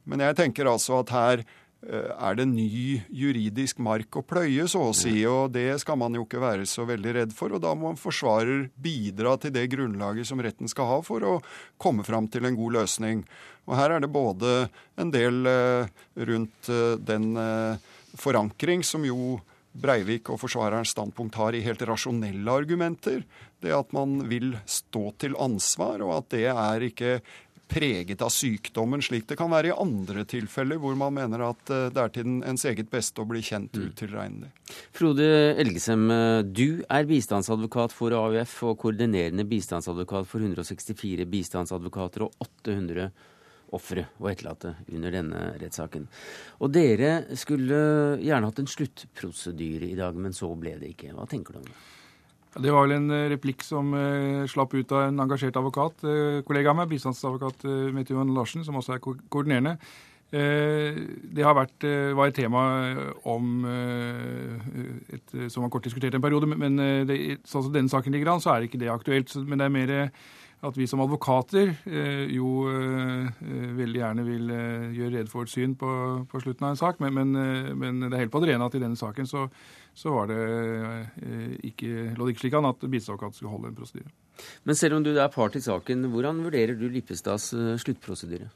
Men 0.09 0.23
jeg 0.23 0.37
tenker 0.39 0.69
altså 0.69 0.99
at 0.99 1.13
her 1.15 1.43
eh, 1.43 2.11
er 2.11 2.37
det 2.37 2.47
ny 2.51 2.99
juridisk 3.07 3.79
mark 3.83 4.19
å 4.19 4.25
pløye, 4.27 4.67
så 4.71 4.89
å 4.89 4.97
si. 4.97 5.15
Og 5.29 5.53
det 5.55 5.79
skal 5.83 5.99
man 5.99 6.15
jo 6.17 6.25
ikke 6.27 6.43
være 6.43 6.67
så 6.69 6.85
veldig 6.89 7.15
redd 7.19 7.33
for. 7.35 7.55
Og 7.55 7.63
da 7.63 7.73
må 7.77 7.93
forsvarer 7.99 8.67
bidra 8.75 9.37
til 9.39 9.55
det 9.55 9.69
grunnlaget 9.73 10.29
som 10.29 10.43
retten 10.43 10.71
skal 10.71 10.89
ha 10.91 10.99
for 11.05 11.25
å 11.27 11.39
komme 11.81 12.05
fram 12.07 12.29
til 12.31 12.49
en 12.49 12.59
god 12.59 12.79
løsning. 12.81 13.23
Og 13.69 13.77
her 13.79 13.95
er 13.95 14.03
det 14.03 14.11
både 14.11 14.67
en 14.99 15.11
del 15.13 15.47
eh, 15.47 15.91
rundt 16.27 16.71
den 17.07 17.31
forankring 18.19 18.85
som 18.85 19.05
jo 19.07 19.39
Breivik 19.73 20.29
og 20.29 20.37
forsvarerens 20.37 20.91
standpunkt 20.93 21.33
har 21.41 21.55
i 21.57 21.63
helt 21.65 21.81
rasjonelle 21.89 22.57
argumenter. 22.61 23.23
Det 23.57 23.71
at 23.73 23.89
man 23.95 24.19
vil 24.29 24.51
stå 24.69 25.07
til 25.17 25.33
ansvar, 25.41 26.03
og 26.05 26.19
at 26.19 26.27
det 26.35 26.43
er 26.51 26.85
ikke 26.91 27.15
preget 27.73 28.21
av 28.21 28.29
sykdommen, 28.29 29.01
slik 29.01 29.25
det 29.29 29.37
kan 29.39 29.49
være 29.49 29.71
i 29.71 29.75
andre 29.81 30.25
tilfeller 30.29 30.77
hvor 30.81 30.93
man 30.99 31.15
mener 31.15 31.45
at 31.47 31.71
eh, 31.73 31.87
det 31.93 32.01
er 32.03 32.13
til 32.13 32.35
ens 32.45 32.65
eget 32.69 32.91
beste 32.91 33.23
å 33.23 33.25
bli 33.25 33.41
kjent 33.41 33.73
mm. 33.73 33.85
utilregnelig. 33.89 34.51
Frode 34.93 35.27
Elgesem, 35.63 36.05
eh, 36.13 36.39
du 36.45 36.83
er 36.85 37.09
bistandsadvokat 37.09 37.95
for 37.95 38.13
AUF 38.19 38.59
og 38.69 38.77
koordinerende 38.83 39.47
bistandsadvokat 39.49 40.29
for 40.29 40.43
164 40.43 41.25
bistandsadvokater 41.33 42.27
og 42.27 42.45
800 42.45 43.09
ofre 43.73 44.05
og 44.19 44.29
etterlatte 44.31 44.75
under 44.93 45.13
denne 45.13 45.41
rettssaken. 45.61 46.05
Og 46.61 46.71
dere 46.73 47.37
skulle 47.39 47.81
gjerne 48.21 48.49
hatt 48.49 48.61
en 48.61 48.71
sluttprosedyre 48.75 49.89
i 49.89 49.97
dag, 49.99 50.17
men 50.17 50.35
så 50.35 50.51
ble 50.59 50.77
det 50.81 50.93
ikke. 50.93 51.13
Hva 51.17 51.27
tenker 51.29 51.57
du 51.57 51.63
om 51.63 51.67
det? 51.67 51.77
Det 52.53 52.69
var 52.69 52.85
vel 52.85 52.97
en 52.99 53.09
eh, 53.09 53.29
replikk 53.31 53.63
som 53.65 53.93
uh, 53.97 54.45
slapp 54.49 54.75
ut 54.77 54.91
av 54.93 55.07
en 55.07 55.21
engasjert 55.25 55.57
advokat, 55.57 56.03
uh, 56.05 56.41
kollega 56.45 56.69
av 56.69 56.77
meg, 56.77 56.91
bistandsadvokat 56.91 57.65
uh, 57.65 57.87
Mette 57.95 58.13
Johan 58.13 58.33
Larsen, 58.35 58.65
som 58.65 58.77
også 58.77 58.97
er 58.97 59.01
ko 59.03 59.15
koordinerende. 59.33 59.77
Det 60.33 61.43
vært, 61.45 61.83
var 62.17 62.25
et 62.25 62.33
tema 62.33 62.61
om 63.29 63.67
et, 63.69 65.35
som 65.53 65.61
var 65.61 65.69
kort 65.69 65.85
diskutert 65.85 66.15
en 66.17 66.23
periode, 66.23 66.49
men 66.49 66.81
det, 67.05 67.17
sånn 67.45 67.67
som 67.67 67.75
denne 67.75 67.93
saken 67.93 68.15
ligger 68.15 68.31
an, 68.31 68.41
så 68.41 68.55
er 68.55 68.65
ikke 68.65 68.79
det 68.81 68.89
aktuelt. 68.89 69.29
Men 69.45 69.61
det 69.61 69.67
er 69.67 69.75
mer 69.75 69.93
at 70.63 70.77
vi 70.79 70.85
som 70.87 71.01
advokater 71.03 71.73
eh, 71.83 72.25
jo 72.31 72.63
eh, 72.71 73.41
veldig 73.75 73.99
gjerne 73.99 74.23
vil 74.27 74.51
eh, 74.53 74.85
gjøre 74.95 75.13
rede 75.17 75.31
for 75.31 75.43
et 75.43 75.51
syn 75.51 75.75
på, 75.79 75.89
på, 76.31 76.41
slutten 76.43 76.67
av 76.67 76.73
en 76.73 76.79
sak, 76.79 77.01
men, 77.03 77.13
men, 77.17 77.75
men, 77.79 77.99
det 78.05 78.13
er 78.15 78.23
helt 78.23 78.33
på 78.33 78.41
det 78.43 78.53
rene 78.53 78.69
at 78.69 78.77
i 78.77 78.81
denne 78.83 78.99
saken 78.99 79.27
så, 79.27 79.45
så 79.97 80.23
det, 80.29 80.39
ikke, 81.67 82.13
lå 82.15 82.25
det 82.25 82.35
ikke 82.35 82.45
slik 82.45 82.57
an 82.59 82.71
at 82.71 82.79
bistandsadvokaten 82.85 83.39
skulle 83.39 83.53
holde 83.53 83.71
en 83.73 83.77
prosedyre. 83.77 84.13
Men 84.63 84.79
selv 84.79 84.97
om 84.97 85.05
du 85.05 85.11
er 85.13 85.33
part 85.33 85.59
i 85.59 85.63
saken, 85.63 86.07
hvordan 86.13 86.41
vurderer 86.45 86.79
du 86.79 86.87
Lippestads 86.89 87.51
sluttprosedyre? 87.83 88.49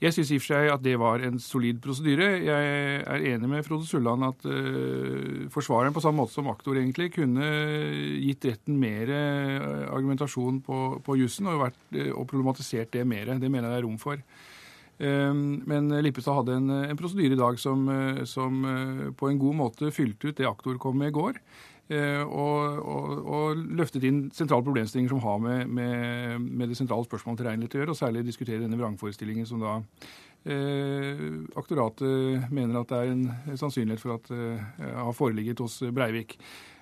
Jeg 0.00 0.14
syns 0.16 0.30
i 0.32 0.38
og 0.38 0.40
for 0.40 0.54
seg 0.54 0.70
at 0.72 0.80
det 0.80 0.94
var 0.96 1.20
en 1.26 1.34
solid 1.44 1.80
prosedyre. 1.84 2.28
Jeg 2.40 2.68
er 3.04 3.24
enig 3.34 3.48
med 3.50 3.66
Frode 3.66 3.84
Sulland 3.84 4.24
at 4.24 4.46
uh, 4.48 5.42
forsvareren 5.52 5.92
på 5.92 6.00
samme 6.00 6.22
måte 6.22 6.32
som 6.32 6.48
aktor 6.48 6.78
egentlig 6.80 7.10
kunne 7.18 7.50
gitt 8.22 8.46
retten 8.48 8.78
mer 8.80 9.12
uh, 9.12 9.90
argumentasjon 9.92 10.62
på, 10.64 10.78
på 11.04 11.18
jussen 11.20 11.50
og, 11.52 11.66
uh, 11.68 12.00
og, 12.14 12.24
problematisert 12.30 12.94
det 12.96 13.04
mer. 13.04 13.34
Det 13.36 13.52
mener 13.52 13.68
jeg 13.68 13.74
det 13.76 13.82
er 13.82 13.86
rom 13.88 14.00
for. 14.00 14.24
Men 15.00 15.86
Lippestad 16.04 16.34
hadde 16.36 16.58
en, 16.58 16.72
en 16.90 16.98
prosedyre 17.00 17.32
i 17.32 17.38
dag 17.40 17.56
som, 17.56 17.86
som, 18.28 18.58
på 19.16 19.30
en 19.30 19.38
god 19.40 19.56
måte 19.56 19.88
fylte 19.96 20.28
ut 20.28 20.36
det 20.36 20.44
aktor 20.44 20.76
kom 20.76 20.98
med 21.00 21.08
i 21.08 21.14
går. 21.16 21.38
Eh, 21.90 22.22
og, 22.22 22.80
og, 22.86 23.06
og, 23.26 23.62
løftet 23.74 24.04
inn 24.06 24.22
sentrale 24.30 24.62
problemstillinger 24.62 25.10
som 25.10 25.22
har 25.24 25.38
med, 25.42 25.70
med, 25.74 26.44
med 26.46 26.70
det 26.70 26.76
sentrale 26.78 27.02
spørsmålet 27.08 27.40
tilregnelighet 27.42 27.74
å 27.74 27.80
gjøre, 27.80 27.94
og 27.94 27.98
særlig 27.98 28.26
diskutere 28.28 28.62
denne 28.62 28.78
vrangforestillingen 28.78 29.48
som 29.48 29.62
da 29.64 29.80
eh, 30.46 31.24
aktoratet 31.58 32.46
mener 32.54 32.78
at 32.78 32.92
det 32.92 33.00
er 33.00 33.14
en 33.16 33.56
sannsynlighet 33.58 34.02
for 34.04 34.20
at 34.20 34.30
eh, 34.30 34.68
har 35.00 35.16
foreligget 35.18 35.62
hos 35.64 35.80
Breivik. 35.90 36.36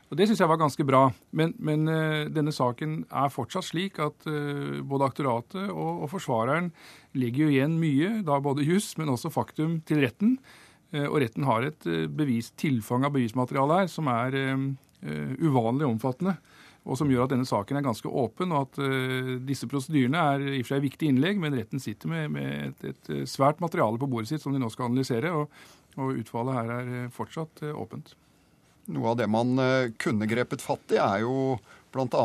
Og 0.08 0.16
Det 0.16 0.26
syns 0.28 0.40
jeg 0.40 0.48
var 0.48 0.60
ganske 0.60 0.84
bra. 0.88 1.00
Men, 1.36 1.54
men 1.56 1.88
eh, 1.92 2.28
denne 2.32 2.52
saken 2.52 2.98
er 3.08 3.32
fortsatt 3.32 3.64
slik 3.64 3.96
at 4.04 4.28
eh, 4.28 4.80
både 4.84 5.08
aktoratet 5.08 5.70
og, 5.70 6.02
og, 6.02 6.10
forsvareren 6.12 6.68
legger 7.16 7.46
jo 7.46 7.54
igjen 7.54 7.78
mye, 7.80 8.18
da 8.28 8.36
både 8.44 8.66
juss, 8.68 8.90
men 9.00 9.08
også 9.12 9.32
faktum, 9.32 9.80
til 9.88 10.04
retten. 10.04 10.36
Uh, 10.88 11.04
og 11.04 11.18
retten 11.20 11.44
har 11.44 11.66
et 11.66 11.84
bevist 12.16 12.54
tilfang 12.56 13.02
av 13.04 13.12
bevismateriale 13.12 13.82
her 13.82 13.90
som 13.92 14.06
er 14.08 14.36
Eh, 14.38 14.56
uvanlig 15.02 15.86
omfattende. 15.86 16.36
Og 16.88 16.96
som 16.96 17.10
gjør 17.10 17.26
at 17.26 17.34
denne 17.34 17.48
saken 17.48 17.78
er 17.78 17.84
ganske 17.84 18.08
åpen, 18.08 18.52
og 18.54 18.68
at 18.68 18.78
uh, 18.80 19.34
disse 19.44 19.68
prosedyrene 19.68 20.22
er 20.34 20.46
i 20.46 20.60
og 20.60 20.68
for 20.68 20.76
seg 20.76 20.86
viktige 20.86 21.12
innlegg, 21.12 21.40
men 21.42 21.56
retten 21.58 21.82
sitter 21.82 22.12
med, 22.12 22.30
med 22.32 22.70
et, 22.70 22.86
et, 22.94 23.10
eh, 23.12 23.26
svært 23.28 23.60
materiale 23.60 24.00
på 24.00 24.08
bordet 24.08 24.32
sitt 24.32 24.44
som 24.44 24.54
de 24.54 24.62
nå 24.62 24.70
skal 24.72 24.88
analysere, 24.88 25.34
og, 25.34 25.52
og 25.98 26.22
utfallet 26.22 26.56
her 26.56 26.72
er 26.78 27.12
fortsatt 27.12 27.64
åpent. 27.74 28.14
Noe 28.94 29.10
av 29.10 29.18
det 29.20 29.26
man 29.28 29.58
kunne 30.00 30.28
grepet 30.30 30.62
fatt 30.64 30.94
i, 30.94 31.00
er 31.02 31.26
jo 31.26 31.58
bl.a. 31.92 32.22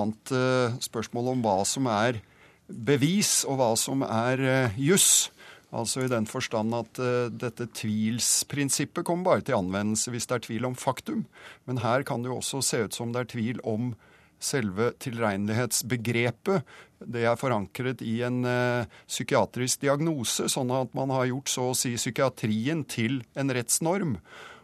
Spørsmålet 0.85 1.33
om 1.33 1.41
hva 1.43 1.57
som 1.67 1.89
er 1.91 2.21
bevis, 2.69 3.41
og 3.49 3.59
hva 3.59 3.73
som 3.79 4.05
er 4.07 4.71
juss. 4.79 5.33
Altså 5.73 6.03
i 6.03 6.11
den 6.11 6.27
forstand 6.29 6.75
at 6.77 7.01
uh, 7.01 7.27
dette 7.33 7.65
tvilsprinsippet 7.79 9.05
kommer 9.07 9.31
bare 9.31 9.45
til 9.47 9.57
anvendelse 9.57 10.13
hvis 10.13 10.29
det 10.29 10.37
er 10.37 10.47
tvil 10.47 10.69
om 10.69 10.77
faktum. 10.77 11.25
Men 11.65 11.81
her 11.81 12.05
kan 12.07 12.21
det 12.23 12.29
jo 12.29 12.39
også 12.39 12.61
se 12.65 12.83
ut 12.85 12.97
som 12.97 13.13
det 13.13 13.23
er 13.23 13.31
tvil 13.33 13.61
om 13.65 13.93
selve 14.43 14.91
tilregnelighetsbegrepet. 15.01 16.67
Det 17.03 17.23
er 17.25 17.39
forankret 17.39 18.03
i 18.05 18.19
en 18.27 18.43
uh, 18.45 18.85
psykiatrisk 19.09 19.83
diagnose, 19.83 20.49
sånn 20.51 20.71
at 20.75 20.93
man 20.97 21.13
har 21.15 21.29
gjort 21.31 21.51
så 21.51 21.69
å 21.71 21.77
si 21.77 21.95
psykiatrien 21.97 22.83
til 22.85 23.21
en 23.39 23.53
rettsnorm. 23.55 24.17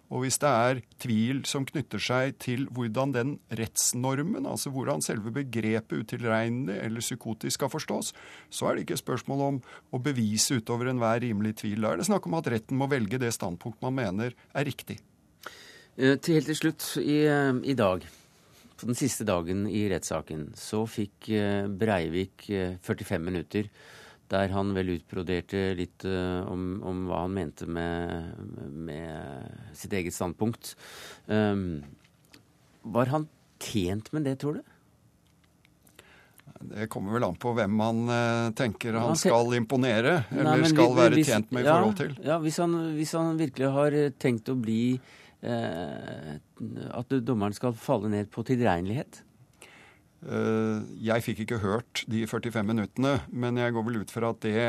Og 0.09 0.23
hvis 0.23 0.39
det 0.41 0.49
er 0.49 0.79
tvil 1.01 1.43
som 1.45 1.67
knytter 1.69 2.01
seg 2.01 2.37
til 2.41 2.65
hvordan 2.73 3.13
den 3.13 3.33
rettsnormen, 3.53 4.47
altså 4.49 4.71
hvordan 4.73 5.03
selve 5.05 5.33
begrepet 5.35 6.01
utilregnelig 6.01 6.79
eller 6.81 7.05
psykotisk 7.05 7.59
skal 7.59 7.69
forstås, 7.69 8.13
så 8.49 8.69
er 8.69 8.75
det 8.75 8.87
ikke 8.87 8.97
spørsmål 9.03 9.43
om 9.45 9.59
å 9.93 10.01
bevise 10.01 10.57
utover 10.57 10.89
enhver 10.89 11.21
rimelig 11.21 11.59
tvil. 11.61 11.83
Da 11.85 11.93
er 11.93 12.01
det 12.01 12.09
snakk 12.09 12.25
om 12.25 12.39
at 12.39 12.49
retten 12.49 12.79
må 12.79 12.89
velge 12.89 13.21
det 13.21 13.35
standpunkt 13.37 13.83
man 13.85 13.97
mener 14.01 14.33
er 14.33 14.65
riktig. 14.65 14.97
Eh, 15.99 16.17
til 16.17 16.39
helt 16.39 16.49
til 16.49 16.57
slutt 16.57 16.89
i, 17.03 17.21
eh, 17.29 17.53
i 17.69 17.77
dag, 17.77 18.05
på 18.79 18.87
den 18.87 18.97
siste 18.97 19.25
dagen 19.27 19.67
i 19.67 19.85
rettssaken, 19.91 20.53
så 20.55 20.85
fikk 20.89 21.29
eh, 21.35 21.67
Breivik 21.67 22.49
45 22.81 23.21
minutter 23.21 23.69
der 24.29 24.53
han 24.53 24.73
vel 24.77 24.95
utbroderte 24.97 25.71
litt 25.77 26.05
uh, 26.07 26.45
om, 26.49 26.79
om, 26.85 27.05
hva 27.09 27.23
han 27.25 27.35
mente 27.35 27.67
med, 27.69 28.33
med 28.69 29.73
sitt 29.77 29.93
eget 29.97 30.15
standpunkt. 30.15 30.75
Um, 31.25 31.81
var 32.81 33.11
han 33.13 33.27
tjent 33.59 34.11
med 34.15 34.27
det, 34.29 34.37
tror 34.41 34.59
du? 34.59 34.75
Det 36.59 36.89
kommer 36.91 37.15
vel 37.15 37.23
an 37.23 37.37
på 37.39 37.53
hvem 37.55 37.71
man 37.79 38.01
uh, 38.11 38.49
tenker 38.57 38.97
han 38.99 39.15
skal 39.19 39.53
imponere, 39.55 40.23
eller 40.33 40.59
Nei, 40.65 40.73
skal 40.73 40.97
være 40.97 41.15
hvis, 41.15 41.29
tjent 41.31 41.53
med 41.55 41.63
i 41.63 41.69
ja, 41.69 41.77
forhold 41.77 41.97
til. 42.01 42.13
Ja, 42.25 42.37
hvis 42.43 42.59
han, 42.59 42.75
hvis 42.97 43.15
han, 43.15 43.39
virkelig 43.39 43.71
har 43.77 43.97
tenkt 44.19 44.51
å 44.51 44.57
bli 44.59 44.83
uh, 44.99 46.35
At 46.99 47.15
dommeren 47.23 47.55
skal 47.55 47.77
falle 47.79 48.11
ned 48.11 48.31
på 48.33 48.43
tilregnelighet? 48.47 49.23
Eh, 50.19 50.79
jeg 50.99 51.23
fikk 51.23 51.45
ikke 51.45 51.61
hørt 51.63 52.03
de 52.11 52.25
45 52.27 52.65
minuttene, 52.67 53.19
men 53.31 53.59
jeg 53.59 53.71
går 53.75 53.85
vel 53.87 54.01
ut 54.01 54.11
fra 54.11 54.33
at 54.33 54.43
det 54.43 54.65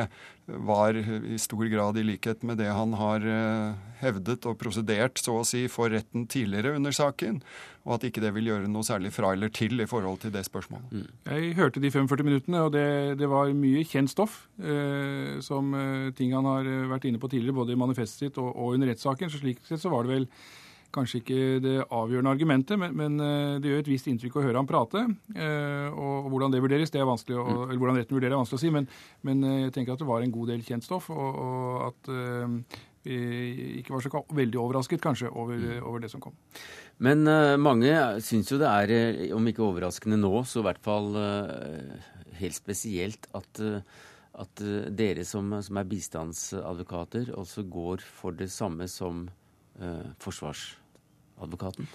var 0.46 0.94
i 0.94 1.38
stor 1.42 1.66
grad 1.70 1.98
i 1.98 2.04
likhet 2.06 2.44
med 2.46 2.60
det 2.62 2.68
han 2.70 2.94
har 2.98 3.26
eh, 3.26 3.80
hevdet 4.00 4.46
og 4.46 4.58
prosedert, 4.60 5.18
så 5.18 5.40
å 5.40 5.46
si, 5.46 5.64
for 5.70 5.90
retten 5.90 6.28
tidligere 6.30 6.76
under 6.78 6.94
saken, 6.94 7.40
og 7.82 7.96
at 7.96 8.06
ikke 8.06 8.22
det 8.22 8.32
vil 8.36 8.50
gjøre 8.52 8.70
noe 8.70 8.86
særlig 8.86 9.12
fra 9.14 9.32
eller 9.34 9.50
til 9.54 9.82
i 9.82 9.88
forhold 9.90 10.22
til 10.22 10.34
det 10.34 10.44
spørsmålet. 10.46 10.94
Mm. 10.94 11.10
Jeg 11.32 11.52
hørte 11.58 11.82
de 11.82 11.92
45 11.98 12.26
minuttene, 12.26 12.64
og 12.66 12.72
det, 12.76 12.86
det 13.18 13.30
var 13.30 13.50
mye 13.56 13.84
kjent 13.88 14.14
stoff, 14.14 14.44
eh, 14.62 15.38
som 15.44 15.74
eh, 15.74 16.08
ting 16.14 16.34
han 16.36 16.46
har 16.46 16.72
vært 16.94 17.10
inne 17.10 17.22
på 17.22 17.30
tidligere, 17.32 17.58
både 17.62 17.74
i 17.74 17.82
manifestet 17.82 18.28
sitt 18.28 18.42
og, 18.42 18.54
og 18.54 18.78
under 18.78 18.92
rettssaken. 18.92 19.32
Så 19.32 19.42
slik 19.42 19.62
sett 19.66 19.82
så 19.82 19.92
var 19.92 20.06
det 20.06 20.14
vel 20.14 20.30
kanskje 20.94 21.20
ikke 21.20 21.38
det 21.62 21.76
avgjørende 21.86 22.32
argumentet, 22.34 22.78
men, 22.80 22.94
men, 22.96 23.16
eh, 23.24 23.56
det 23.62 23.70
gjør 23.70 23.82
et 23.84 23.90
visst 23.92 24.10
inntrykk 24.10 24.36
å 24.40 24.44
høre 24.44 24.60
ham 24.60 24.68
prate. 24.68 25.06
Og, 25.30 26.20
og, 26.26 26.28
hvordan 26.32 26.54
det 26.54 26.62
vurderes, 26.64 26.92
det 26.92 27.02
er 27.02 27.08
vanskelig 27.08 27.38
å, 27.38 27.46
mm. 27.46 27.64
eller 27.68 27.82
hvordan 27.82 27.98
retten 28.00 28.18
vurderer, 28.18 28.34
er 28.34 28.42
vanskelig 28.42 28.60
å 28.60 28.64
si. 28.64 28.74
Men, 28.74 28.90
men, 29.26 29.42
eh, 29.46 29.58
jeg 29.66 29.74
tenker 29.76 29.94
at 29.94 30.02
det 30.02 30.10
var 30.10 30.26
en 30.26 30.34
god 30.34 30.52
del 30.54 30.62
kjent 30.66 30.86
stoff, 30.86 31.10
og, 31.14 31.40
og 31.46 31.88
at 31.88 32.12
vi 33.00 33.16
ikke 33.80 33.94
var 33.94 34.04
så 34.04 34.22
veldig 34.36 34.60
overrasket 34.60 35.00
kanskje 35.00 35.30
over, 35.32 35.56
mm. 35.56 35.80
over 35.88 36.04
det 36.04 36.12
som 36.12 36.22
kom. 36.22 36.36
Men 37.00 37.24
uh, 37.24 37.56
mange 37.56 37.94
syns 38.20 38.50
jo 38.52 38.58
det 38.60 38.68
er, 38.68 39.32
om 39.32 39.46
ikke 39.48 39.64
overraskende 39.64 40.18
nå, 40.20 40.34
så 40.44 40.60
i 40.60 40.66
hvert 40.68 40.82
fall 40.84 41.14
uh, 41.16 42.10
helt 42.42 42.58
spesielt 42.58 43.30
at 43.36 43.62
uh, 43.64 43.80
at 44.40 44.62
dere 44.96 45.24
som, 45.26 45.50
som, 45.60 45.78
er 45.80 45.88
bistandsadvokater, 45.90 47.32
også 47.36 47.64
går 47.68 48.04
for 48.04 48.36
det 48.36 48.46
samme 48.52 48.86
som 48.88 49.26
eh, 49.80 50.10
forsvars 50.18 50.78
advokaten? 51.40 51.88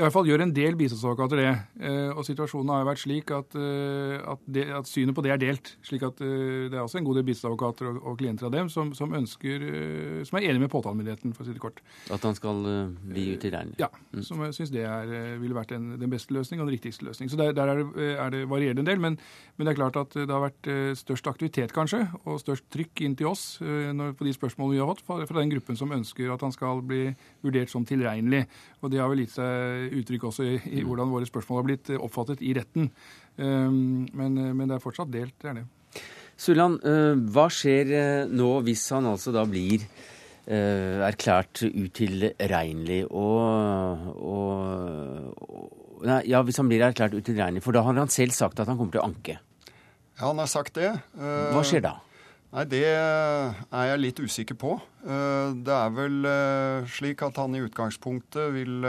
I 0.00 0.04
hvert 0.06 0.14
fall 0.14 0.28
gjør 0.30 0.40
en 0.46 0.52
del 0.56 0.76
bistandsadvokater 0.80 1.40
det. 1.42 1.48
Eh, 1.84 2.10
og 2.16 2.24
situasjonen 2.24 2.70
har 2.72 2.78
jo 2.80 2.86
vært 2.88 3.00
slik 3.02 3.30
at, 3.36 3.56
eh, 3.60 4.14
at, 4.32 4.40
det, 4.48 4.62
at, 4.72 4.88
synet 4.88 5.12
på 5.12 5.24
det 5.26 5.34
er 5.34 5.40
delt. 5.42 5.74
slik 5.84 6.06
at 6.06 6.22
eh, 6.24 6.70
Det 6.72 6.78
er 6.78 6.80
også 6.80 7.02
en 7.02 7.04
god 7.04 7.18
del 7.18 7.26
bistandsadvokater 7.28 7.90
og, 7.90 7.98
og, 8.00 8.14
klienter 8.16 8.48
av 8.48 8.54
dem 8.54 8.70
som, 8.72 8.94
som, 8.96 9.12
ønsker, 9.12 9.66
som 10.24 10.38
er 10.38 10.46
enig 10.48 10.62
med 10.62 10.72
påtalemyndigheten, 10.72 11.34
for 11.36 11.44
å 11.44 11.48
si 11.50 11.56
det 11.56 11.60
kort. 11.60 11.82
At 12.08 12.24
han 12.24 12.38
skal 12.38 12.64
bli 13.10 13.26
utilregnelig? 13.34 13.76
Ja, 13.82 13.90
mm. 14.14 14.22
som 14.24 14.40
jeg 14.46 14.56
syns 14.56 14.72
det 14.72 14.86
er, 14.88 15.12
ville 15.42 15.58
vært 15.58 15.74
en, 15.76 15.92
den 16.00 16.12
beste 16.12 16.32
løsning 16.32 16.62
og 16.62 16.70
den 16.70 16.78
riktigste 16.78 17.04
løsning. 17.04 17.28
Så 17.28 17.36
Der, 17.36 17.52
der 17.56 17.74
er, 17.74 17.84
det, 17.84 18.08
er, 18.14 18.32
det, 18.32 18.42
varierende 18.48 18.86
en 18.86 18.88
del, 18.88 19.04
men, 19.04 19.20
men, 19.58 19.68
det 19.68 19.74
er 19.74 19.80
klart 19.82 20.00
at 20.00 20.16
det 20.16 20.32
har 20.32 20.46
vært 20.46 20.72
størst 20.96 21.28
aktivitet 21.28 21.76
kanskje, 21.76 22.06
og 22.24 22.40
størst 22.40 22.70
trykk 22.72 23.04
inn 23.04 23.18
til 23.20 23.28
oss 23.34 23.44
når, 23.60 24.16
på 24.16 24.24
de 24.24 24.32
spørsmålene 24.36 24.78
vi 24.78 24.80
har 24.80 24.88
fått 24.94 25.04
fra, 25.04 25.20
fra 25.28 25.42
den 25.42 25.52
gruppen 25.52 25.76
som 25.76 25.92
ønsker 25.92 26.32
at 26.32 26.48
han 26.48 26.56
skal 26.56 26.80
bli 26.88 27.10
vurdert 27.44 27.72
som 27.72 27.84
tilregnelig. 27.84 28.46
Og 28.80 28.92
det 28.92 29.00
har 29.00 29.10
vel 29.12 29.24
gitt 29.24 29.34
seg 29.34 29.96
uttrykk 30.00 30.28
også 30.30 30.46
i, 30.46 30.54
i, 30.78 30.84
hvordan 30.86 31.12
våre 31.12 31.28
spørsmål 31.28 31.60
har 31.60 31.66
blitt 31.68 31.90
eh, 31.92 32.00
oppfattet 32.00 32.44
i 32.44 32.54
retten. 32.56 32.88
Um, 33.36 34.06
men, 34.16 34.38
eh, 34.40 34.54
men, 34.54 34.66
det 34.68 34.78
er 34.78 34.84
fortsatt 34.84 35.12
delt, 35.12 35.36
det 35.42 35.50
er 35.50 35.60
det. 35.60 35.66
Sulland, 36.40 36.80
uh, 36.86 37.12
hva 37.34 37.50
skjer 37.52 37.92
nå 38.32 38.54
hvis 38.64 38.86
han 38.94 39.10
altså 39.10 39.34
da 39.36 39.44
blir 39.48 39.84
erklært 40.50 41.60
utilregnelig 41.62 43.04
og, 43.14 44.06
og, 44.18 45.44
og 45.44 46.00
nei, 46.08 46.16
Ja, 46.32 46.40
hvis 46.42 46.58
han 46.58 46.66
blir 46.66 46.82
erklært 46.82 47.14
utilregnelig, 47.14 47.62
for 47.62 47.76
da 47.76 47.84
har 47.86 47.94
han 48.00 48.10
selv 48.10 48.34
sagt 48.34 48.58
at 48.58 48.66
han 48.66 48.80
kommer 48.80 48.96
til 48.96 49.02
å 49.02 49.06
anke. 49.12 49.36
Ja, 50.16 50.24
han 50.24 50.40
har 50.42 50.50
sagt 50.50 50.80
det. 50.80 50.88
Hva 51.20 51.62
skjer 51.62 51.84
da? 51.84 51.92
Nei, 52.50 52.64
det 52.66 52.82
er 52.82 53.84
jeg 53.92 54.00
litt 54.02 54.20
usikker 54.20 54.56
på. 54.58 54.72
Det 55.00 55.74
er 55.76 55.92
vel 55.94 56.26
slik 56.90 57.22
at 57.22 57.38
han 57.38 57.54
i 57.54 57.62
utgangspunktet 57.62 58.50
vil 58.56 58.82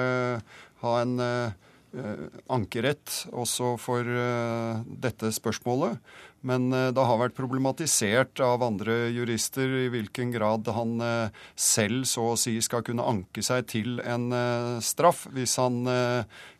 ha 0.81 0.97
en 1.01 1.19
eh, 1.21 2.27
ankerett 2.51 3.25
også 3.31 3.75
for 3.81 4.07
eh, 4.07 4.83
dette 5.03 5.31
spørsmålet. 5.35 5.99
Men 6.47 6.71
eh, 6.73 6.89
det 6.95 7.05
har 7.05 7.19
vært 7.21 7.37
problematisert 7.37 8.41
av 8.41 8.63
andre 8.65 9.11
jurister 9.13 9.75
i 9.83 9.89
hvilken 9.93 10.33
grad 10.33 10.69
han 10.73 10.95
selv 11.53 12.07
så 12.09 12.31
å 12.31 12.39
si 12.39 12.55
skal 12.65 12.85
kunne 12.87 13.05
anke 13.05 13.43
seg 13.45 13.67
til 13.69 14.01
en 14.01 14.31
straff, 14.83 15.27
hvis 15.35 15.57
han 15.61 15.83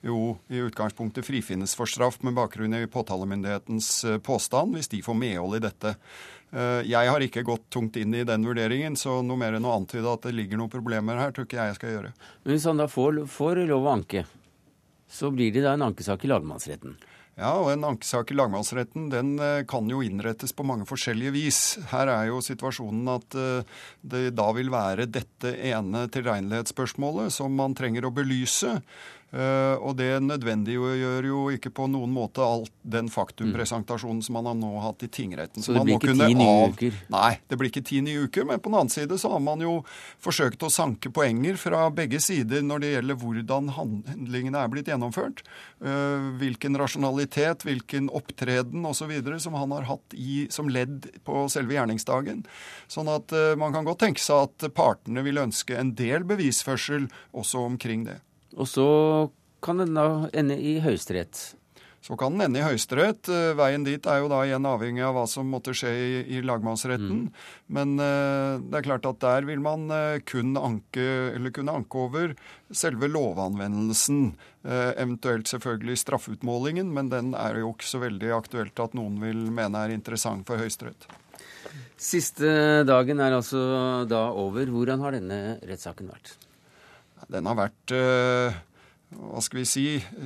jo 0.05 0.36
i 0.53 0.62
utgangspunktet 0.62 1.25
frifinnes 1.25 1.74
for 1.77 1.89
straff 1.89 2.20
med 2.25 2.38
bakgrunn 2.38 2.77
i 2.77 2.89
påtalemyndighetens 2.91 4.22
påstand, 4.25 4.77
hvis 4.77 4.91
de 4.93 5.01
får 5.05 5.17
medhold 5.17 5.58
i 5.58 5.65
dette. 5.65 5.96
Jeg 6.51 7.08
har 7.08 7.24
ikke 7.24 7.46
gått 7.48 7.70
tungt 7.72 7.96
inn 7.96 8.12
i 8.17 8.25
den 8.27 8.43
vurderingen, 8.43 8.98
så 9.00 9.22
noe 9.24 9.39
mer 9.39 9.55
enn 9.55 9.63
å 9.63 9.72
antyde 9.72 10.10
at 10.12 10.25
det 10.27 10.34
ligger 10.36 10.60
noen 10.60 10.74
problemer 10.74 11.15
her, 11.22 11.31
tror 11.31 11.48
ikke 11.48 11.55
jeg 11.62 11.72
jeg 11.72 11.77
skal 11.77 11.93
gjøre. 11.93 12.12
Men 12.43 12.51
hvis 12.51 12.67
han 12.67 12.81
da 12.81 12.89
får, 12.91 13.22
får 13.31 13.62
lov 13.70 13.88
å 13.88 13.93
anke, 13.93 14.25
så 15.12 15.31
blir 15.31 15.53
det 15.55 15.63
da 15.63 15.77
en 15.77 15.88
ankesak 15.88 16.26
i 16.28 16.32
lagmannsretten. 16.32 16.97
Ja, 17.39 17.54
og 17.58 17.71
en 17.71 17.86
ankesak 17.88 18.34
i 18.34 18.36
lagmannsretten 18.36 19.08
den 19.10 19.32
eh, 19.41 19.63
kan 19.69 19.88
jo 19.89 20.02
innrettes 20.04 20.52
på 20.54 20.65
mange 20.67 20.86
forskjellige 20.89 21.32
vis. 21.34 21.62
Her 21.89 22.12
er 22.12 22.28
jo 22.28 22.41
situasjonen 22.43 23.08
at 23.13 23.38
eh, 23.39 23.80
det 24.04 24.34
da 24.36 24.49
vil 24.54 24.69
være 24.73 25.08
dette 25.10 25.56
ene 25.71 26.06
tilregnelighetsspørsmålet 26.12 27.32
som 27.34 27.56
man 27.56 27.76
trenger 27.78 28.06
å 28.06 28.13
belyse. 28.13 28.76
Uh, 29.32 29.80
og 29.80 29.96
det 29.96 30.10
nødvendiggjør 30.26 31.24
jo 31.24 31.41
ikke 31.56 31.70
på 31.72 31.86
noen 31.88 32.12
måte 32.12 32.44
all 32.44 32.65
den 32.84 33.08
faktumpresentasjonen 33.12 34.20
som 34.26 34.36
man 34.36 34.50
har 34.50 34.58
nå 34.60 34.72
hatt 34.84 35.06
i 35.06 35.08
tingretten. 35.08 35.63
Så 35.63 35.72
det 35.72 35.86
blir 35.88 35.96
ikke 35.96 36.15
ti 36.20 36.36
nye 36.36 36.72
uker? 36.74 36.98
Nei, 37.13 37.30
det 37.48 37.60
blir 37.60 37.72
ikke 37.72 37.84
ti 37.88 38.02
nye 38.04 38.26
uker. 38.28 38.44
Men 38.50 38.60
på 38.60 38.67
den 38.67 38.80
annen 38.82 38.91
side 38.91 39.15
så 39.22 39.32
har 39.32 39.39
man 39.44 39.63
jo 39.63 39.78
forsøkt 40.20 40.65
å 40.67 40.72
sanke 40.74 41.13
poenger 41.15 41.56
fra 41.62 41.86
begge 41.96 42.20
sider 42.24 42.65
når 42.65 42.84
det 42.84 42.89
gjelder 42.91 43.20
hvordan 43.22 43.70
handlingene 43.78 44.60
er 44.60 44.74
blitt 44.74 44.91
gjennomført. 44.91 45.46
Uh, 45.80 46.36
hvilken 46.41 46.76
rasjonalitet, 46.82 47.63
hvilken 47.67 48.10
opptreden 48.12 48.84
osv. 48.89 49.13
som 49.39 49.56
han 49.56 49.78
har 49.78 49.88
hatt 49.94 50.17
i, 50.17 50.50
som 50.52 50.67
ledd 50.67 51.08
på 51.24 51.46
selve 51.54 51.78
gjerningsdagen. 51.78 52.44
Sånn 52.91 53.08
at 53.15 53.32
uh, 53.32 53.54
man 53.56 53.72
kan 53.72 53.88
godt 53.88 54.04
tenke 54.04 54.20
seg 54.20 54.50
at 54.50 54.67
partene 54.76 55.24
vil 55.24 55.39
ønske 55.39 55.80
en 55.80 55.96
del 55.96 56.28
bevisførsel 56.28 57.08
også 57.32 57.63
omkring 57.72 58.04
det. 58.10 58.20
Og 58.58 58.68
så 58.68 58.88
kan 59.64 59.82
den 59.82 59.96
da 59.96 60.28
ende 60.34 60.58
i 60.58 60.80
Høyesterett. 60.84 61.52
Så 62.02 62.16
kan 62.18 62.34
den 62.34 62.48
ende 62.48 62.58
i 62.58 62.64
Høyesterett. 62.66 63.30
Eh, 63.30 63.52
veien 63.54 63.84
dit 63.86 64.08
er 64.10 64.24
jo 64.24 64.30
da 64.32 64.40
igjen 64.42 64.66
avhengig 64.66 65.04
av 65.06 65.14
hva 65.14 65.28
som 65.30 65.52
måtte 65.54 65.76
skje 65.78 65.92
i, 65.92 66.16
i 66.34 66.42
lagmannsretten. 66.42 67.28
Mm. 67.28 67.44
Men 67.78 67.94
uh, 68.02 68.58
det 68.58 68.80
er 68.80 68.88
klart 68.88 69.06
at 69.06 69.22
der 69.22 69.46
vil 69.46 69.62
man 69.62 69.86
uh, 69.94 70.18
kun 70.26 70.58
anke, 70.58 71.06
eller 71.36 71.54
kunne 71.54 71.78
anke 71.78 72.02
over 72.02 72.34
selve 72.74 73.06
lovanvendelsen. 73.12 74.32
Uh, 74.66 74.90
eventuelt 74.98 75.54
selvfølgelig 75.54 76.02
straffeutmålingen, 76.02 76.90
men 76.90 77.14
den 77.14 77.36
er 77.38 77.62
jo 77.62 77.76
ikke 77.76 77.92
så 77.94 78.02
veldig 78.02 78.34
aktuelt 78.34 78.82
at 78.82 78.98
noen 78.98 79.22
vil 79.22 79.46
mene 79.54 79.86
er 79.86 79.94
interessant 79.94 80.50
for 80.50 80.58
Høyesterett. 80.62 81.06
Siste 82.02 82.82
dagen 82.90 83.22
er 83.22 83.38
altså 83.38 83.62
da 84.10 84.32
over. 84.34 84.66
Hvordan 84.74 85.06
har 85.06 85.14
denne 85.14 85.44
rettssaken 85.62 86.10
vært? 86.10 86.34
Den 87.32 87.48
har 87.48 87.58
vært 87.58 87.94
eh, 87.96 88.60
hva 89.12 89.41
skal 89.44 89.62
vi 89.62 89.67
si, 89.67 89.86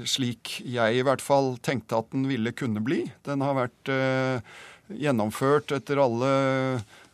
slik 0.09 0.59
jeg 0.61 0.99
i 0.99 1.03
hvert 1.05 1.23
fall 1.23 1.55
tenkte 1.65 1.99
at 1.99 2.11
den 2.13 2.27
ville 2.29 2.53
kunne 2.57 2.83
bli. 2.85 3.03
Den 3.25 3.41
har 3.45 3.57
vært 3.57 3.91
eh, 3.93 4.55
gjennomført 4.93 5.73
etter 5.73 6.01
alle 6.01 6.31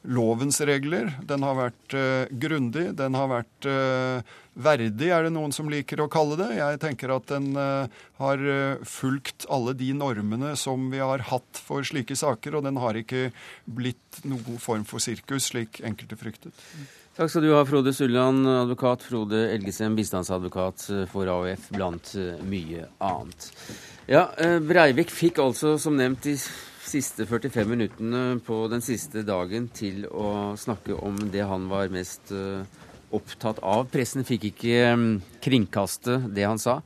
lovens 0.04 0.62
regler. 0.66 1.12
Den 1.28 1.44
har 1.46 1.58
vært 1.58 1.96
uh, 1.96 2.30
grundig. 2.42 2.88
Den 2.98 3.18
har 3.18 3.28
vært 3.30 3.68
uh, 3.70 4.38
verdig, 4.54 5.12
er 5.14 5.28
det 5.28 5.34
noen 5.36 5.54
som 5.56 5.70
liker 5.72 6.02
å 6.02 6.10
kalle 6.12 6.38
det. 6.40 6.50
Jeg 6.58 6.80
tenker 6.82 7.14
at 7.16 7.28
den 7.32 7.52
uh, 7.56 7.92
har 8.22 8.42
fulgt 8.88 9.46
alle 9.52 9.76
de 9.78 9.92
normene 9.98 10.56
som 10.60 10.90
vi 10.92 11.02
har 11.02 11.24
hatt 11.32 11.62
for 11.62 11.86
slike 11.88 12.18
saker, 12.18 12.58
og 12.58 12.66
den 12.66 12.80
har 12.82 12.98
ikke 12.98 13.30
blitt 13.66 14.24
noen 14.26 14.60
form 14.62 14.88
for 14.90 15.04
sirkus, 15.04 15.52
slik 15.52 15.82
enkelte 15.86 16.18
fryktet. 16.20 16.66
Takk 17.18 17.30
skal 17.32 17.44
du 17.44 17.52
ha, 17.54 17.62
Frode 17.68 17.94
Sulland, 17.94 18.48
advokat. 18.48 19.04
Frode 19.04 19.44
Elgesem, 19.52 19.96
bistandsadvokat 19.98 20.86
for 21.12 21.30
AUF, 21.30 21.70
blant 21.76 22.14
mye 22.48 22.88
annet. 23.04 23.50
Ja, 24.10 24.30
Breivik 24.64 25.12
fikk 25.14 25.42
altså, 25.44 25.76
som 25.80 26.00
nevnt, 26.00 26.24
de 26.24 26.38
siste 26.92 27.26
45 27.30 27.72
minuttene 27.72 28.24
på 28.46 28.66
den 28.72 28.84
siste 28.86 29.24
dagen 29.28 29.70
til 29.74 30.06
å 30.12 30.54
snakke 30.60 30.98
om 31.00 31.18
det 31.32 31.46
han 31.48 31.70
var 31.72 31.94
mest 31.94 32.34
eh, 32.36 32.68
opptatt 33.12 33.60
av. 33.64 33.88
Pressen 33.92 34.28
fikk 34.28 34.50
ikke 34.52 34.84
kringkaste 35.44 36.20
det 36.32 36.46
han 36.48 36.60
sa. 36.62 36.78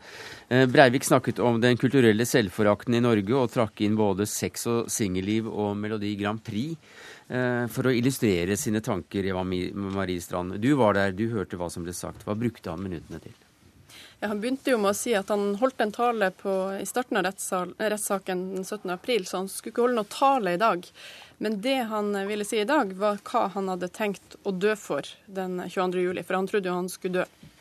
Breivik 0.50 1.06
snakket 1.06 1.42
om 1.42 1.60
den 1.62 1.78
kulturelle 1.78 2.26
selvforakten 2.26 2.98
i 2.98 3.02
Norge 3.02 3.36
og 3.38 3.52
trakk 3.54 3.84
inn 3.86 3.98
både 3.98 4.26
sex 4.30 4.66
og 4.70 4.90
singelliv 4.94 5.50
og 5.50 5.76
Melodi 5.78 6.16
Grand 6.18 6.42
Prix. 6.42 6.74
Eh, 7.28 7.66
for 7.74 7.90
å 7.90 7.94
illustrere 7.96 8.58
sine 8.60 8.84
tanker, 8.86 9.26
Eva 9.26 9.42
Marie 9.44 10.22
Strand. 10.22 10.60
Du 10.62 10.76
var 10.78 10.94
der, 10.98 11.16
du 11.16 11.28
hørte 11.34 11.58
hva 11.58 11.72
som 11.74 11.86
ble 11.86 11.96
sagt. 11.96 12.26
Hva 12.26 12.38
brukte 12.38 12.70
han 12.70 12.86
minuttene 12.86 13.22
til? 13.24 13.34
Han 14.28 14.42
begynte 14.42 14.74
jo 14.74 14.80
med 14.82 14.94
å 14.94 14.98
si 14.98 15.14
at 15.18 15.30
han 15.34 15.56
holdt 15.62 15.82
en 15.84 15.94
tale 15.96 16.32
på, 16.36 16.52
i 16.80 16.86
starten 16.88 17.20
av 17.20 17.28
rettssaken 17.28 18.44
den 18.56 18.66
17. 18.66 18.90
april, 18.94 19.26
så 19.26 19.44
han 19.44 19.50
skulle 19.52 19.74
ikke 19.74 19.86
holde 19.86 20.00
noe 20.02 20.12
tale 20.12 20.56
i 20.56 20.62
dag. 20.62 20.88
Men 21.44 21.60
det 21.62 21.78
han 21.92 22.14
ville 22.28 22.48
si 22.48 22.62
i 22.62 22.70
dag, 22.70 22.94
var 23.00 23.20
hva 23.28 23.48
han 23.56 23.70
hadde 23.74 23.92
tenkt 23.94 24.38
å 24.44 24.54
dø 24.56 24.76
for 24.80 25.08
den 25.26 25.60
22. 25.68 26.06
juli, 26.08 26.24
for 26.24 26.40
han 26.40 26.50
trodde 26.50 26.72
jo 26.72 26.80
han 26.80 26.92
skulle 26.92 27.24
dø. 27.24 27.52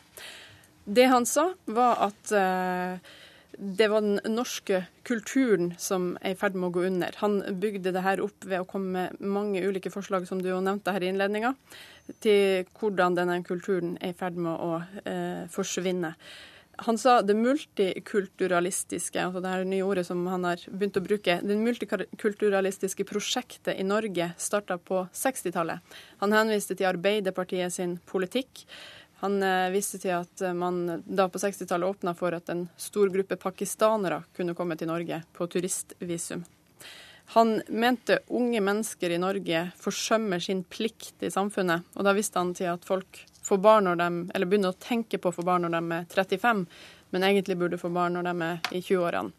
Det 0.85 1.05
han 1.09 1.25
sa, 1.25 1.49
var 1.65 2.03
at 2.05 2.31
eh, 2.37 3.13
det 3.57 3.87
var 3.87 4.01
den 4.01 4.19
norske 4.35 4.83
kulturen 5.07 5.73
som 5.79 6.13
er 6.21 6.35
i 6.35 6.39
ferd 6.39 6.55
med 6.55 6.69
å 6.69 6.75
gå 6.75 6.85
under. 6.89 7.15
Han 7.21 7.39
bygde 7.61 7.93
det 7.95 8.03
her 8.05 8.21
opp 8.23 8.45
ved 8.45 8.61
å 8.61 8.69
komme 8.69 9.07
med 9.09 9.21
mange 9.37 9.63
ulike 9.65 9.91
forslag, 9.93 10.27
som 10.27 10.41
du 10.41 10.49
jo 10.51 10.61
nevnte 10.63 10.93
her 10.93 11.03
i 11.03 11.11
innledninga, 11.11 11.55
til 12.21 12.67
hvordan 12.77 13.17
denne 13.17 13.39
kulturen 13.47 13.95
er 14.01 14.13
i 14.13 14.17
ferd 14.17 14.37
med 14.37 14.53
å 14.53 14.81
eh, 15.09 15.45
forsvinne. 15.51 16.15
Han 16.77 16.97
sa 16.97 17.21
det 17.21 17.33
multikulturalistiske, 17.39 19.21
altså 19.21 19.39
det 19.43 19.51
her 19.51 19.63
nye 19.67 19.85
ordet 19.85 20.03
som 20.07 20.25
han 20.27 20.43
har 20.47 20.63
begynt 20.67 20.99
å 20.99 21.03
bruke, 21.05 21.37
det 21.39 21.55
multikulturalistiske 21.55 23.05
prosjektet 23.07 23.79
i 23.79 23.85
Norge 23.87 24.33
starta 24.41 24.77
på 24.77 25.05
60-tallet. 25.15 25.95
Han 26.23 26.35
henviste 26.35 26.75
til 26.75 26.89
Arbeiderpartiet 26.89 27.77
sin 27.77 27.95
politikk. 28.09 28.65
Han 29.23 29.39
eh, 29.43 29.71
viste 29.71 30.01
til 30.03 30.17
at 30.17 30.43
eh, 30.43 30.57
man 30.57 30.99
da 31.05 31.29
på 31.31 31.39
60-tallet 31.39 31.95
åpna 31.95 32.15
for 32.17 32.35
at 32.35 32.51
en 32.51 32.67
stor 32.77 33.13
gruppe 33.13 33.39
pakistanere 33.39 34.25
kunne 34.35 34.57
komme 34.57 34.75
til 34.75 34.91
Norge 34.91 35.21
på 35.37 35.47
turistvisum. 35.47 36.43
Han 37.33 37.61
mente 37.69 38.19
unge 38.27 38.59
mennesker 38.61 39.15
i 39.15 39.21
Norge 39.21 39.63
forsømmer 39.81 40.43
sin 40.43 40.61
plikt 40.67 41.23
i 41.25 41.31
samfunnet. 41.33 41.87
Og 41.95 42.05
da 42.05 42.13
visste 42.13 42.37
han 42.37 42.53
til 42.57 42.69
at 42.69 42.85
folk 42.85 43.23
får 43.45 43.61
barn 43.61 43.87
når 43.89 44.01
de, 44.01 44.09
eller 44.33 44.49
begynne 44.49 44.73
å 44.73 44.79
tenke 44.81 45.19
på 45.21 45.31
å 45.31 45.35
få 45.35 45.45
barn 45.45 45.67
når 45.67 45.77
de 45.77 45.99
er 45.99 46.09
35, 46.11 46.65
men 47.13 47.25
egentlig 47.29 47.57
burde 47.61 47.79
få 47.79 47.91
barn 47.93 48.17
når 48.17 48.29
de 48.29 48.49
er 48.49 48.69
i 48.73 48.81
20-årene. 48.81 49.33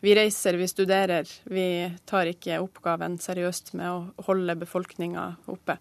Vi 0.00 0.14
reiser, 0.16 0.56
vi 0.56 0.68
studerer. 0.68 1.28
Vi 1.44 1.64
tar 2.08 2.30
ikke 2.30 2.62
oppgaven 2.62 3.18
seriøst 3.20 3.74
med 3.76 3.90
å 3.90 4.28
holde 4.30 4.56
befolkninga 4.62 5.26
oppe. 5.52 5.76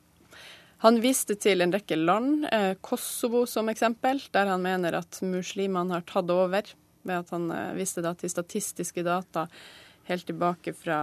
Han 0.83 0.99
viste 1.03 1.37
til 1.39 1.63
en 1.63 1.71
rekke 1.75 1.95
land, 1.95 2.45
eh, 2.51 2.73
Kosovo 2.83 3.45
som 3.47 3.71
eksempel, 3.71 4.19
der 4.31 4.51
han 4.51 4.63
mener 4.63 4.95
at 4.99 5.21
muslimene 5.23 5.95
har 5.95 6.03
tatt 6.07 6.31
over, 6.31 6.67
ved 7.03 7.15
at 7.15 7.31
han 7.35 7.49
eh, 7.51 7.73
viste 7.79 8.03
da 8.03 8.13
til 8.15 8.31
statistiske 8.31 9.03
data 9.03 9.47
helt 10.07 10.27
tilbake 10.27 10.73
fra 10.75 10.99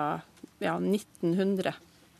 ja, 0.60 0.76
1900, 0.76 1.72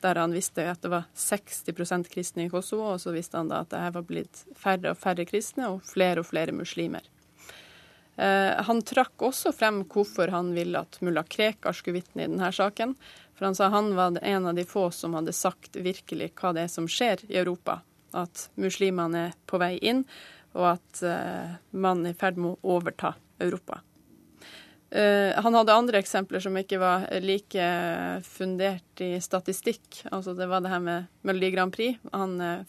der 0.06 0.22
han 0.22 0.34
visste 0.34 0.64
at 0.70 0.82
det 0.84 0.92
var 0.92 1.10
60% 1.18 2.08
kristne 2.12 2.46
i 2.46 2.52
Kosovo, 2.52 2.92
og 2.94 3.02
så 3.02 3.14
visste 3.14 3.40
han 3.40 3.50
da 3.50 3.64
at 3.64 3.74
det 3.74 3.82
her 3.82 3.94
var 3.98 4.06
blitt 4.06 4.46
færre 4.56 4.94
og 4.94 5.00
færre 5.02 5.26
kristne 5.28 5.72
og 5.74 5.82
flere 5.86 6.22
og 6.22 6.30
flere 6.30 6.54
muslimer. 6.54 7.04
Eh, 8.16 8.64
han 8.64 8.80
trakk 8.82 9.26
også 9.28 9.52
frem 9.52 9.82
hvorfor 9.92 10.32
han 10.32 10.54
ville 10.56 10.80
at 10.80 11.00
mulla 11.04 11.22
Krekar 11.22 11.76
skulle 11.76 12.00
vitne 12.00 12.24
i 12.24 12.30
denne 12.30 12.52
saken. 12.52 12.94
For 13.36 13.48
han 13.48 13.58
sa 13.58 13.68
han 13.68 13.92
var 13.96 14.16
en 14.22 14.46
av 14.46 14.56
de 14.56 14.64
få 14.64 14.88
som 14.90 15.14
hadde 15.18 15.34
sagt 15.36 15.76
virkelig 15.76 16.32
hva 16.40 16.54
det 16.56 16.64
er 16.64 16.72
som 16.72 16.88
skjer 16.88 17.26
i 17.28 17.36
Europa. 17.36 17.82
At 18.16 18.48
muslimene 18.56 19.26
er 19.28 19.36
på 19.44 19.60
vei 19.60 19.74
inn, 19.84 20.06
og 20.56 20.70
at 20.78 21.02
eh, 21.04 21.58
man 21.76 22.06
er 22.06 22.16
i 22.16 22.18
ferd 22.18 22.40
med 22.40 22.56
å 22.56 22.76
overta 22.78 23.12
Europa. 23.42 23.82
Uh, 24.96 25.34
han 25.44 25.56
hadde 25.58 25.74
andre 25.76 26.00
eksempler 26.00 26.40
som 26.40 26.56
ikke 26.56 26.78
var 26.80 27.06
like 27.20 27.68
fundert 28.24 29.02
i 29.04 29.12
statistikk. 29.20 30.02
Altså 30.08 30.32
Det 30.38 30.48
var 30.48 30.64
det 30.64 30.72
her 30.72 30.80
med 30.80 31.10
Melodi 31.26 31.50
Grand 31.52 31.74
Prix. 31.74 32.00
Han 32.14 32.40
uh, 32.40 32.64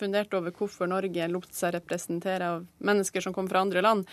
funderte 0.00 0.38
over 0.38 0.54
hvorfor 0.56 0.88
Norge 0.88 1.28
lot 1.28 1.52
seg 1.52 1.76
representere 1.76 2.54
av 2.56 2.66
mennesker 2.80 3.24
som 3.24 3.36
kom 3.36 3.50
fra 3.50 3.66
andre 3.66 3.84
land. 3.84 4.08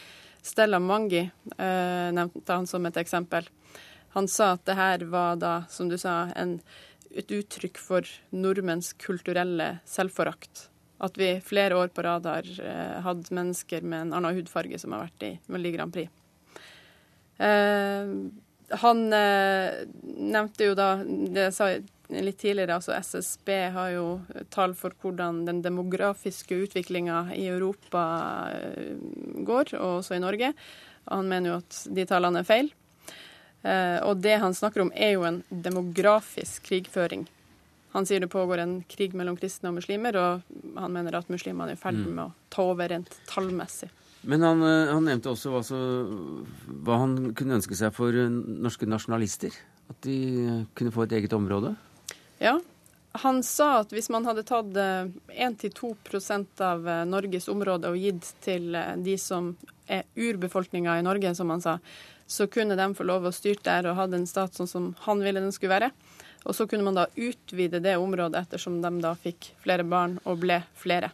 Stella 0.46 0.78
Mangi 0.78 1.24
nevnte 1.58 2.54
han 2.54 2.68
som 2.70 2.86
et 2.86 3.00
eksempel. 3.02 3.48
Han 4.16 4.28
sa 4.32 4.54
at 4.54 4.62
det 4.64 4.78
her 4.80 5.02
var 5.12 5.36
da, 5.36 5.56
som 5.70 5.90
du 5.92 5.98
sa, 6.00 6.30
en, 6.40 6.60
et 7.12 7.32
uttrykk 7.36 7.80
for 7.82 8.08
nordmenns 8.32 8.94
kulturelle 9.02 9.74
selvforakt. 9.90 10.70
At 11.04 11.18
vi 11.20 11.34
flere 11.44 11.76
år 11.76 11.92
på 11.92 12.06
rad 12.06 12.30
har 12.30 12.48
eh, 12.64 13.02
hatt 13.04 13.32
mennesker 13.36 13.84
med 13.84 14.06
en 14.06 14.14
annen 14.16 14.38
hudfarge 14.38 14.80
som 14.80 14.96
har 14.96 15.10
vært 15.10 15.26
i 15.28 15.32
Melodi 15.52 15.74
Grand 15.76 15.92
Prix. 15.92 16.25
Eh, 17.38 18.16
han 18.82 19.14
eh, 19.14 19.84
nevnte 20.04 20.72
jo 20.72 20.78
da 20.78 20.90
det 21.06 21.50
jeg 21.50 21.56
sa 21.56 21.68
litt 22.14 22.38
tidligere, 22.38 22.78
altså 22.78 22.94
SSB 22.94 23.52
har 23.74 23.92
jo 23.96 24.06
tall 24.54 24.76
for 24.78 24.94
hvordan 25.02 25.44
den 25.48 25.62
demografiske 25.66 26.58
utviklinga 26.68 27.28
i 27.36 27.48
Europa 27.50 28.04
eh, 28.54 28.98
går, 29.46 29.76
og 29.80 30.02
også 30.02 30.18
i 30.18 30.24
Norge. 30.24 30.54
Han 31.10 31.30
mener 31.30 31.52
jo 31.52 31.62
at 31.62 31.80
de 31.98 32.06
tallene 32.10 32.42
er 32.42 32.50
feil. 32.50 32.72
Eh, 33.66 33.98
og 34.06 34.22
det 34.22 34.38
han 34.42 34.54
snakker 34.54 34.86
om, 34.86 34.94
er 34.94 35.16
jo 35.16 35.26
en 35.26 35.42
demografisk 35.50 36.70
krigføring. 36.70 37.26
Han 37.96 38.06
sier 38.06 38.20
det 38.20 38.30
pågår 38.34 38.62
en 38.62 38.80
krig 38.92 39.16
mellom 39.16 39.38
kristne 39.40 39.72
og 39.72 39.78
muslimer, 39.80 40.18
og 40.20 40.58
han 40.76 40.94
mener 40.94 41.16
at 41.18 41.30
muslimene 41.32 41.74
er 41.74 41.80
i 41.80 41.82
ferd 41.82 42.02
mm. 42.02 42.10
med 42.12 42.26
å 42.26 42.34
ta 42.54 42.66
over 42.74 42.92
rent 42.92 43.14
tallmessig. 43.30 43.90
Men 44.26 44.46
han, 44.46 44.62
eh, 44.66 44.94
han 44.94 45.06
nevnte 45.06 45.32
også 45.32 45.52
hva, 45.54 45.62
så, 45.66 45.80
hva, 46.66 47.02
han 47.04 47.34
kunne 47.38 47.60
ønske 47.60 47.78
seg 47.78 47.94
for 47.96 48.16
eh, 48.16 48.30
norske 48.30 48.88
nasjonalister. 48.90 49.54
At 49.92 50.00
de 50.06 50.66
kunne 50.78 50.94
få 50.94 51.06
et 51.06 51.14
eget 51.20 51.36
område. 51.38 51.76
Ja. 52.42 52.58
Han 53.22 53.44
sa 53.48 53.80
at 53.84 53.94
hvis 53.96 54.10
man 54.12 54.26
hadde 54.28 54.44
tatt 54.44 54.76
1-2% 54.76 56.64
av 56.66 56.90
Norges 57.08 57.46
område 57.48 57.88
og 57.94 58.02
gitt 58.02 58.34
til 58.44 58.76
de 58.76 59.14
som 59.22 59.54
er 59.88 60.04
urbefolkninga 60.20 60.98
i 61.00 61.06
Norge, 61.06 61.32
som 61.38 61.54
han 61.54 61.64
sa, 61.64 61.78
så 62.28 62.48
kunne 62.52 62.76
de 62.76 62.90
få 62.98 63.06
lov 63.08 63.30
å 63.30 63.32
styre 63.32 63.64
der 63.64 63.88
og 63.88 63.96
hadde 64.02 64.20
en 64.20 64.28
stat 64.28 64.58
sånn 64.58 64.68
som 64.68 64.90
han 65.06 65.24
ville 65.24 65.40
den 65.40 65.54
skulle 65.56 65.78
være. 65.78 65.92
Og 66.46 66.58
så 66.58 66.68
kunne 66.70 66.86
man 66.86 66.98
da 66.98 67.08
utvide 67.16 67.80
det 67.82 67.96
området 67.98 68.44
ettersom 68.46 68.82
de 68.82 68.92
da 69.02 69.16
fikk 69.18 69.54
flere 69.64 69.86
barn 69.88 70.20
og 70.26 70.44
ble 70.44 70.60
flere. 70.78 71.12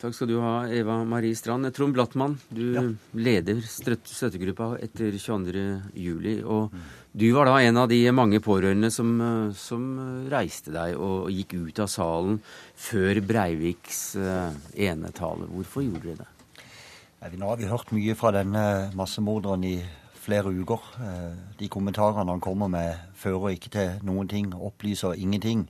Takk 0.00 0.14
skal 0.16 0.30
du 0.30 0.38
ha, 0.40 0.64
Eva 0.72 1.02
Marie 1.04 1.36
Strand. 1.36 1.68
Trond 1.76 1.92
Blattmann, 1.92 2.38
du 2.48 2.62
ja. 2.72 2.82
leder 3.20 3.60
støttegruppa 3.68 4.70
etter 4.80 5.12
22.07. 5.12 6.40
Og 6.40 6.72
du 7.12 7.26
var 7.36 7.50
da 7.50 7.58
en 7.60 7.82
av 7.82 7.90
de 7.90 7.98
mange 8.16 8.40
pårørende 8.40 8.88
som, 8.94 9.12
som, 9.52 9.84
reiste 10.32 10.72
deg 10.72 10.96
og 10.96 11.28
gikk 11.34 11.52
ut 11.58 11.82
av 11.84 11.90
salen 11.92 12.40
før 12.80 13.20
Breiviks 13.28 14.00
uh, 14.16 14.56
enetale. 14.72 15.50
Hvorfor 15.52 15.84
gjorde 15.84 16.14
dere 16.14 16.24
det? 16.24 17.36
nå 17.36 17.52
har 17.52 17.60
vi 17.60 17.68
hørt 17.68 17.92
mye 17.92 18.16
fra 18.16 18.32
denne 18.32 18.64
massemorderen 18.96 19.68
i 19.68 19.76
flere 20.20 20.48
uker. 20.48 20.90
Eh, 21.04 21.32
de 21.60 21.68
kommentarene 21.68 22.30
han 22.30 22.40
kommer 22.40 22.72
med, 22.72 22.96
fører 23.20 23.52
ikke 23.56 23.72
til 23.74 23.98
noen 24.06 24.28
ting, 24.28 24.52
opplyser 24.54 25.18
ingenting. 25.20 25.66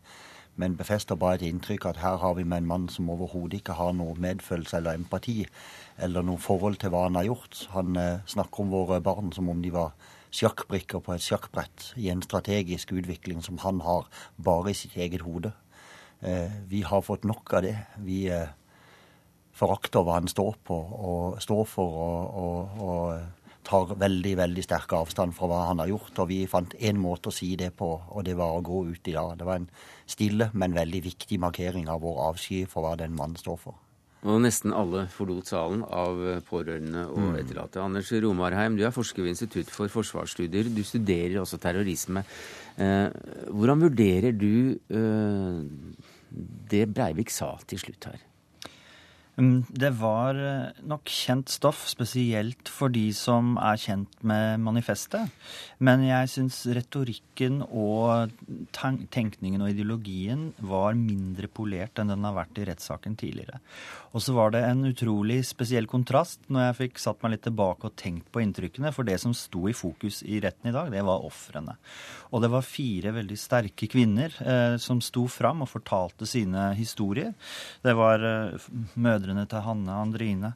Men 0.56 0.76
befester 0.76 1.16
bare 1.16 1.38
et 1.38 1.46
inntrykk 1.46 1.86
at 1.90 2.00
her 2.02 2.18
har 2.20 2.34
vi 2.34 2.44
med 2.44 2.62
en 2.62 2.70
mann 2.70 2.88
som 2.92 3.10
overhodet 3.10 3.60
ikke 3.60 3.76
har 3.78 3.92
noe 3.96 4.16
medfølelse 4.20 4.76
eller 4.80 4.98
empati 4.98 5.44
eller 5.98 6.24
noe 6.26 6.40
forhold 6.42 6.80
til 6.82 6.92
hva 6.92 7.06
han 7.06 7.18
har 7.20 7.28
gjort. 7.28 7.66
Han 7.74 7.96
eh, 7.96 8.22
snakker 8.26 8.64
om 8.64 8.72
våre 8.74 9.00
barn 9.04 9.32
som 9.36 9.48
om 9.48 9.62
de 9.62 9.72
var 9.72 9.94
sjakkbrikker 10.34 11.02
på 11.02 11.14
et 11.14 11.24
sjakkbrett 11.24 11.90
i 11.98 12.10
en 12.12 12.22
strategisk 12.22 12.92
utvikling 12.92 13.42
som 13.42 13.58
han 13.64 13.80
har 13.86 14.06
bare 14.36 14.70
i 14.70 14.78
sitt 14.78 14.96
eget 14.96 15.24
hode. 15.26 15.52
Eh, 16.20 16.52
vi 16.68 16.82
har 16.82 17.06
fått 17.06 17.24
nok 17.24 17.54
av 17.54 17.66
det. 17.66 17.76
Vi 18.04 18.24
forakter 19.60 20.04
hva 20.04 20.20
han 20.20 20.30
står 20.30 20.56
på 20.64 20.76
og 20.76 21.40
står 21.42 21.66
for 21.68 22.00
og, 22.04 22.38
og, 22.42 22.80
og 22.80 23.39
tar 23.66 23.94
veldig 24.00 24.32
veldig 24.40 24.64
sterk 24.64 24.94
avstand 24.96 25.34
fra 25.36 25.48
hva 25.50 25.60
han 25.68 25.82
har 25.82 25.90
gjort. 25.92 26.22
Og 26.22 26.30
vi 26.30 26.40
fant 26.50 26.74
én 26.78 27.00
måte 27.00 27.30
å 27.30 27.34
si 27.34 27.52
det 27.60 27.72
på, 27.76 27.90
og 28.08 28.24
det 28.26 28.36
var 28.38 28.56
å 28.56 28.64
gå 28.64 28.84
ut 28.90 29.12
i 29.12 29.16
dag. 29.16 29.36
Det 29.38 29.48
var 29.48 29.60
en 29.60 29.70
stille, 30.10 30.50
men 30.54 30.76
veldig 30.76 31.04
viktig 31.10 31.40
markering 31.42 31.90
av 31.92 32.02
vår 32.04 32.26
avsky 32.30 32.64
for 32.70 32.86
hva 32.86 32.96
den 33.00 33.16
mannen 33.16 33.40
står 33.40 33.60
for. 33.60 33.78
Og 34.20 34.42
nesten 34.44 34.74
alle 34.76 35.06
forlot 35.08 35.48
salen 35.48 35.80
av 35.84 36.18
pårørende 36.44 37.06
og 37.08 37.30
mm. 37.30 37.36
etterlatte. 37.40 37.80
Anders 37.80 38.10
Romarheim, 38.12 38.76
du 38.76 38.84
er 38.84 38.92
forsker 38.92 39.24
ved 39.24 39.32
Institutt 39.32 39.72
for 39.72 39.88
forsvarsstudier. 39.92 40.68
Du 40.68 40.82
studerer 40.84 41.38
også 41.40 41.56
terrorisme. 41.62 42.26
Eh, 42.76 43.06
hvordan 43.48 43.86
vurderer 43.86 44.36
du 44.36 44.76
eh, 44.76 45.62
det 46.70 46.84
Breivik 46.92 47.32
sa 47.32 47.54
til 47.64 47.80
slutt 47.80 48.10
her? 48.12 48.20
Mm, 49.38 49.62
det 49.70 49.92
var 50.00 50.34
eh, 50.34 50.80
nok 50.90 51.08
kjent 51.08 51.48
stoff, 51.48 51.84
spesielt 51.88 52.68
for 52.68 52.92
de 52.92 53.06
som 53.16 53.54
er 53.62 53.78
kjent 53.80 54.18
med 54.26 54.60
manifestet. 54.60 55.30
Men 55.78 56.02
jeg 56.04 56.28
syns 56.32 56.58
retorikken 56.76 57.62
og 57.64 58.34
tenkningen 58.74 59.62
og 59.62 59.70
ideologien 59.72 60.50
var 60.58 60.98
mindre 60.98 61.48
polert 61.48 62.00
enn 62.02 62.12
den 62.12 62.26
har 62.26 62.36
vært 62.36 62.60
i 62.60 62.66
rettssaken 62.68 63.16
tidligere. 63.20 63.62
Og 64.10 64.24
så 64.24 64.34
var 64.34 64.52
det 64.52 64.64
en 64.66 64.82
utrolig 64.88 65.38
spesiell 65.46 65.86
kontrast 65.88 66.42
når 66.50 66.66
jeg 66.66 66.78
fikk 66.80 67.00
satt 67.00 67.22
meg 67.22 67.36
litt 67.36 67.44
tilbake 67.46 67.86
og 67.86 67.96
tenkt 67.96 68.26
på 68.34 68.42
inntrykkene, 68.42 68.90
for 68.92 69.06
det 69.06 69.20
som 69.22 69.32
sto 69.36 69.68
i 69.70 69.76
fokus 69.76 70.20
i 70.26 70.40
retten 70.42 70.72
i 70.72 70.74
dag, 70.74 70.90
det 70.92 71.04
var 71.06 71.24
ofrene. 71.24 71.78
Og 72.34 72.42
det 72.42 72.50
var 72.52 72.66
fire 72.66 73.14
veldig 73.14 73.38
sterke 73.38 73.88
kvinner 73.90 74.34
eh, 74.42 74.76
som 74.82 75.00
sto 75.04 75.24
fram 75.30 75.64
og 75.64 75.70
fortalte 75.70 76.28
sine 76.28 76.72
historier. 76.78 77.32
Det 77.86 77.94
var 77.96 78.26
eh, 78.26 78.68
mødre 79.00 79.19
mødrene 79.20 79.46
til 79.48 79.62
Hanne 79.64 79.92
Andrine. 79.92 80.54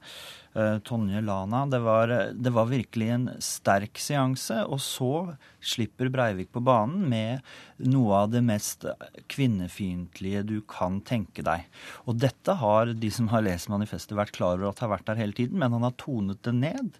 Eh, 0.54 0.78
Tonje 0.86 1.20
Lana. 1.20 1.66
Det 1.66 1.80
var, 1.82 2.08
det 2.32 2.52
var, 2.54 2.66
virkelig 2.70 3.08
en 3.10 3.28
sterk 3.42 3.98
seanse. 3.98 4.62
Og 4.64 4.80
så 4.80 5.34
slipper 5.60 6.08
Breivik 6.08 6.52
på 6.52 6.62
banen 6.64 7.08
med 7.10 7.42
noe 7.84 8.22
av 8.22 8.30
det 8.32 8.42
mest 8.44 8.86
kvinnefiendtlige 9.28 10.44
du 10.46 10.60
kan 10.70 11.00
tenke 11.02 11.42
deg. 11.44 11.66
Og 12.06 12.20
dette 12.22 12.54
har 12.60 12.94
de 12.94 13.10
som 13.10 13.28
har 13.32 13.44
lest 13.44 13.68
manifestet, 13.72 14.16
vært 14.16 14.34
klar 14.36 14.56
over 14.56 14.70
at 14.70 14.84
har 14.84 14.94
vært 14.94 15.08
der 15.10 15.20
hele 15.20 15.36
tiden, 15.36 15.58
men 15.58 15.74
han 15.74 15.84
har 15.84 15.96
tonet 16.00 16.42
det 16.46 16.54
ned. 16.54 16.94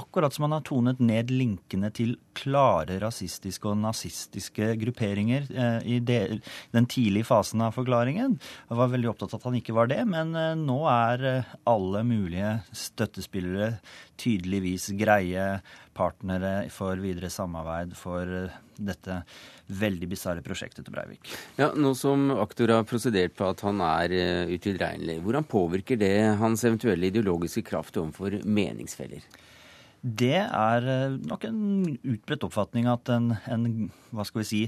Akkurat 0.00 0.34
som 0.34 0.46
han 0.46 0.56
har 0.56 0.64
tonet 0.66 0.98
ned 0.98 1.30
linkene 1.30 1.90
til 1.94 2.16
klare 2.34 2.96
rasistiske 3.02 3.68
og 3.70 3.78
nazistiske 3.78 4.72
grupperinger 4.80 5.46
eh, 5.54 5.86
i 5.86 6.00
de, 6.02 6.40
den 6.74 6.88
tidlige 6.90 7.28
fasen 7.28 7.62
av 7.62 7.76
forklaringen. 7.76 8.34
Jeg 8.70 8.80
var 8.80 8.90
veldig 8.90 9.12
opptatt 9.12 9.36
av 9.36 9.42
at 9.42 9.46
han 9.50 9.60
ikke 9.60 9.76
var 9.76 9.92
det, 9.92 10.00
men 10.10 10.34
eh, 10.34 10.56
nå 10.58 10.80
er 10.90 11.24
eh, 11.30 11.54
alle 11.70 12.02
mulige 12.06 12.56
støttespillere 12.74 13.76
tydeligvis 14.20 14.90
greie 14.98 15.46
partnere 15.94 16.68
for 16.74 16.98
videre 16.98 17.30
samarbeid 17.30 17.94
for 17.98 18.26
eh, 18.26 18.60
dette 18.74 19.20
veldig 19.70 20.10
bisarre 20.10 20.42
prosjektet 20.44 20.84
til 20.84 20.94
Breivik. 20.94 21.30
Ja, 21.60 21.70
Nå 21.78 21.94
som 21.98 22.32
aktor 22.34 22.74
har 22.74 22.86
prosedert 22.88 23.36
på 23.38 23.46
at 23.46 23.62
han 23.64 23.78
er 23.86 24.12
uh, 24.12 24.50
utilregnelig, 24.50 25.20
hvordan 25.22 25.46
påvirker 25.48 26.00
det 26.00 26.14
hans 26.40 26.66
eventuelle 26.66 27.08
ideologiske 27.12 27.62
kraft 27.70 27.96
overfor 28.02 28.40
meningsfeller? 28.44 29.22
Det 30.04 30.36
er 30.36 30.84
eh, 30.84 31.14
nok 31.24 31.46
en 31.48 31.60
utbredt 31.96 32.44
oppfatning 32.44 32.84
at 32.92 33.08
en, 33.08 33.30
en 33.48 33.68
hva 34.14 34.22
skal 34.28 34.42
vi 34.42 34.46
si, 34.46 34.58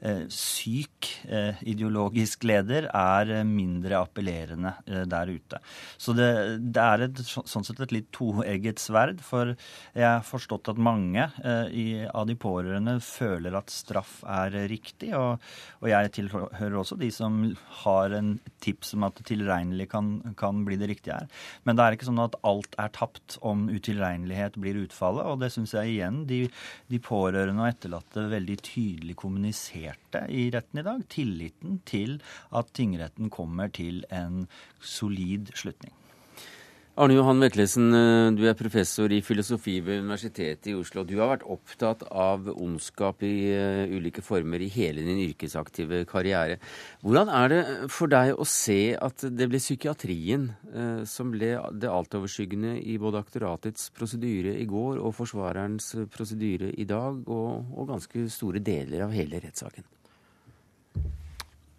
eh, 0.00 0.22
syk 0.32 1.10
eh, 1.28 1.60
ideologisk 1.68 2.46
leder 2.48 2.88
er 2.88 3.44
mindre 3.46 4.00
appellerende 4.00 4.72
der 5.06 5.30
ute. 5.30 5.60
Så 6.00 6.14
det, 6.16 6.30
det 6.72 6.82
er 6.82 7.04
et, 7.04 7.20
sånn 7.20 7.66
sett 7.66 7.82
et 7.84 7.92
litt 7.92 8.08
toegget 8.16 8.80
sverd. 8.80 9.20
For 9.22 9.52
jeg 9.92 10.06
har 10.06 10.24
forstått 10.26 10.72
at 10.72 10.80
mange 10.80 11.28
av 11.36 12.24
de 12.26 12.36
pårørende 12.40 12.96
føler 13.04 13.54
at 13.58 13.70
straff 13.70 14.18
er 14.24 14.56
riktig. 14.72 15.12
Og, 15.18 15.44
og 15.82 15.90
jeg 15.92 16.14
tilhører 16.16 16.78
også 16.80 16.98
de 16.98 17.12
som 17.14 17.38
har 17.84 18.16
en 18.16 18.34
tips 18.64 18.96
om 18.96 19.06
at 19.10 19.20
tilregnelig 19.28 19.90
kan, 19.92 20.16
kan 20.40 20.64
bli 20.66 20.80
det 20.80 20.90
riktige 20.94 21.20
her. 21.20 21.30
Men 21.68 21.76
det 21.78 21.84
er 21.84 21.98
ikke 21.98 22.08
sånn 22.08 22.24
at 22.24 22.40
alt 22.48 22.74
er 22.80 22.96
tapt 22.96 23.38
om 23.46 23.68
utilregnelighet 23.70 24.58
blir 24.58 24.80
utført 24.80 24.85
utfallet. 24.86 25.28
Og 25.28 25.42
det 25.42 25.52
syns 25.54 25.74
jeg 25.76 25.96
igjen 25.96 26.22
de, 26.30 26.40
de, 26.90 27.02
pårørende 27.02 27.62
og 27.62 27.70
etterlatte 27.70 28.26
veldig 28.32 28.58
tydelig 28.64 29.18
kommuniserte 29.20 30.24
i 30.32 30.48
retten 30.54 30.82
i 30.82 30.86
dag. 30.86 31.04
Tilliten 31.12 31.80
til 31.88 32.18
at 32.56 32.72
tingretten 32.76 33.30
kommer 33.34 33.72
til 33.74 34.02
en 34.14 34.44
solid 34.80 35.52
slutning. 35.54 35.94
Arne 36.96 37.12
Johan 37.12 37.42
Vetlesen, 37.44 37.90
eh, 37.92 38.30
du 38.32 38.46
er 38.48 38.54
professor 38.56 39.12
i 39.12 39.18
filosofi 39.20 39.82
ved 39.84 39.98
Universitetet 40.00 40.70
i 40.70 40.72
Oslo. 40.72 41.02
Du 41.04 41.18
har 41.18 41.28
vært 41.28 41.42
opptatt 41.44 42.06
av 42.08 42.46
ondskap 42.54 43.20
i 43.20 43.52
uh, 43.52 43.82
ulike 43.92 44.22
former 44.24 44.62
i 44.64 44.70
hele 44.72 45.04
din 45.04 45.20
yrkesaktive 45.26 46.06
karriere. 46.08 46.56
Hvordan 47.04 47.28
er 47.36 47.52
det 47.52 47.58
for 47.92 48.08
deg 48.08 48.32
å 48.32 48.46
se 48.48 48.96
at 48.96 49.26
det 49.28 49.48
ble 49.52 49.60
psykiatrien 49.60 50.46
som 51.04 51.34
ble 51.34 51.52
det 51.76 51.92
altoverskyggende 51.92 52.78
i 52.80 52.96
både 53.02 53.20
aktoratets 53.20 53.90
prosedyre 53.96 54.56
i 54.56 54.64
går 54.70 54.96
og 54.96 55.12
forsvarerens 55.18 55.92
prosedyre 56.16 56.72
i 56.80 56.88
dag, 56.88 57.20
og, 57.28 57.76
og 57.76 57.92
ganske 57.92 58.24
store 58.32 58.64
deler 58.64 59.04
av 59.04 59.12
hele 59.12 59.44
rettssaken? 59.44 59.84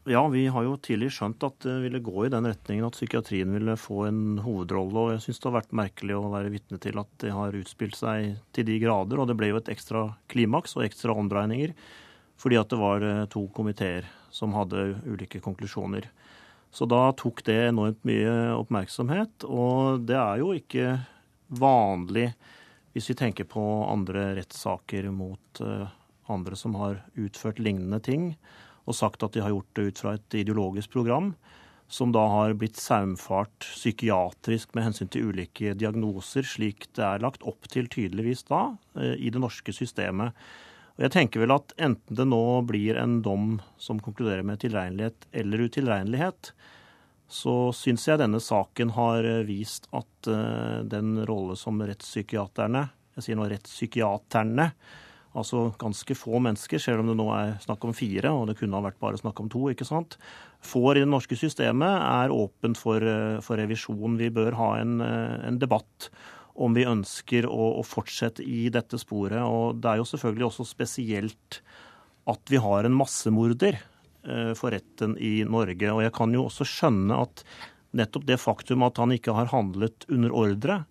Ja, 0.08 0.22
vi 0.32 0.46
har 0.48 0.63
jo 0.63 0.78
tidlig 0.80 1.10
skjønt 1.12 1.41
at 1.43 1.58
det 1.65 1.74
ville 1.84 2.00
gå 2.00 2.22
i 2.24 2.30
den 2.32 2.46
retningen 2.48 2.86
at 2.88 2.96
psykiatrien 2.96 3.52
ville 3.52 3.74
få 3.76 4.06
en 4.08 4.38
hovedrolle. 4.39 5.02
Og 5.02 5.10
jeg 5.12 5.24
syns 5.26 5.41
det 5.43 5.48
har 5.50 5.56
vært 5.58 5.74
merkelig 5.76 6.15
å 6.15 6.30
være 6.32 6.52
vitne 6.54 6.80
til 6.80 7.00
at 7.02 7.10
det 7.20 7.34
har 7.36 7.58
utspilt 7.60 7.98
seg 8.00 8.38
til 8.56 8.70
de 8.70 8.78
grader. 8.80 9.20
Og 9.20 9.28
det 9.28 9.36
ble 9.36 9.50
jo 9.52 9.58
et 9.60 9.72
ekstra 9.74 10.06
klimaks 10.32 10.78
og 10.78 10.86
ekstra 10.88 11.15
omdreininger 11.17 11.74
fordi 12.38 12.60
at 12.60 12.70
det 12.70 12.78
var 12.78 13.04
eh, 13.04 13.24
to 13.34 13.48
komiteer 13.52 14.06
som 14.32 14.54
hadde 14.56 15.02
ulike 15.10 15.41
konklusjoner. 15.43 16.06
Så 16.72 16.86
da 16.88 17.10
tok 17.17 17.41
det 17.48 17.58
enormt 17.65 18.04
mye 18.08 18.54
oppmerksomhet. 18.54 19.43
Og 19.50 20.06
det 20.08 20.20
er 20.22 20.43
jo 20.43 20.54
ikke 20.56 21.00
vanlig 21.52 22.30
hvis 22.93 23.10
vi 23.12 23.17
tenker 23.17 23.50
på 23.50 23.65
andre 23.89 24.30
rettssaker 24.38 25.10
mot 25.12 25.63
eh, 25.65 25.91
andre 26.32 26.60
som 26.60 26.78
har 26.80 27.02
utført 27.17 27.60
lignende 27.60 28.00
ting 28.06 28.32
og 28.88 28.95
sagt 28.95 29.23
at 29.26 29.36
de 29.36 29.43
har 29.43 29.54
gjort 29.54 29.73
det 29.78 29.88
ut 29.91 30.02
fra 30.04 30.15
et 30.17 30.39
ideologisk 30.41 30.93
program 30.95 31.34
som 31.88 32.12
da 32.12 32.26
har 32.28 32.54
blitt 32.60 32.76
saumfart 32.76 33.63
psykiatrisk 33.63 34.73
med 34.76 34.89
hensyn 34.89 35.12
til 35.12 35.30
ulike 35.32 35.71
diagnoser, 35.80 36.43
slik 36.43 36.89
det 36.97 37.04
er 37.06 37.23
lagt 37.23 37.45
opp 37.47 37.69
til 37.71 37.88
tydeligvis 37.91 38.43
da 38.50 38.63
eh, 39.00 39.15
i 39.15 39.32
det 39.32 39.39
norske 39.39 39.71
systemet. 39.76 40.36
Og 40.97 41.06
jeg 41.06 41.13
tenker 41.15 41.43
vel 41.43 41.56
at 41.56 41.71
enten 41.80 42.19
det 42.19 42.28
nå 42.28 42.43
blir 42.67 43.00
en 43.00 43.21
dom 43.23 43.62
som 43.80 44.02
konkluderer 44.04 44.43
med 44.43 44.60
tilregnelighet 44.63 45.30
eller 45.32 45.67
utilregnelighet, 45.69 46.52
så 47.28 47.56
syns 47.76 48.08
jeg 48.08 48.19
denne 48.19 48.39
saken 48.43 48.91
har 48.97 49.23
eh, 49.23 49.45
vist 49.47 49.88
at 49.95 50.32
eh, 50.32 50.84
den 50.91 51.21
rolle 51.30 51.56
som 51.60 51.80
rettspsykiaterne, 51.80 52.88
jeg 53.15 53.30
sier 53.30 53.39
nå 53.39 53.47
rettspsykiaterne, 53.47 54.71
Altså 55.38 55.67
ganske 55.80 56.15
få 56.17 56.39
mennesker, 56.43 56.82
selv 56.82 57.04
om 57.04 57.12
det 57.12 57.17
nå 57.19 57.28
er 57.36 57.58
snakk 57.63 57.86
om 57.86 57.93
fire, 57.95 58.32
og 58.34 58.47
det 58.50 58.58
kunne 58.60 58.78
ha 58.78 58.86
vært 58.88 59.00
bare 59.04 59.19
snakk 59.21 59.39
om 59.43 59.52
to, 59.54 59.67
ikke 59.69 59.86
sant, 59.88 60.17
får 60.65 60.97
i 60.97 61.04
det 61.04 61.12
norske 61.12 61.38
systemet, 61.38 62.02
er 62.02 62.34
åpent 62.34 62.80
for, 62.80 63.04
eh, 63.04 63.38
for 63.45 63.62
revisjon. 63.62 64.17
Vi 64.17 64.32
bør 64.34 64.58
ha 64.58 64.71
en, 64.82 65.00
eh, 65.02 65.47
en 65.47 65.60
debatt 65.62 66.10
om 66.58 66.73
vi 66.73 66.88
ønsker 66.89 67.45
å, 67.45 67.78
å, 67.78 67.84
fortsette 67.86 68.41
i 68.41 68.67
dette 68.73 68.97
sporet. 68.97 69.43
Og 69.45 69.78
det 69.82 69.91
er 69.91 70.02
jo 70.02 70.10
selvfølgelig 70.10 70.47
også 70.50 70.65
spesielt 70.65 71.62
at 72.28 72.41
vi 72.50 72.58
har 72.58 72.88
en 72.88 72.97
massemorder 72.97 73.78
eh, 73.78 74.54
for 74.58 74.73
retten 74.73 75.15
i 75.21 75.43
Norge. 75.45 75.93
Og 75.93 76.02
jeg 76.02 76.15
kan 76.17 76.34
jo 76.34 76.47
også 76.47 76.65
skjønne 76.67 77.21
at 77.28 77.45
nettopp 77.97 78.26
det 78.28 78.39
faktum 78.41 78.86
at 78.88 78.97
han 78.97 79.13
ikke 79.15 79.36
har 79.38 79.52
handlet 79.54 80.08
under 80.10 80.34
ordre, 80.34 80.82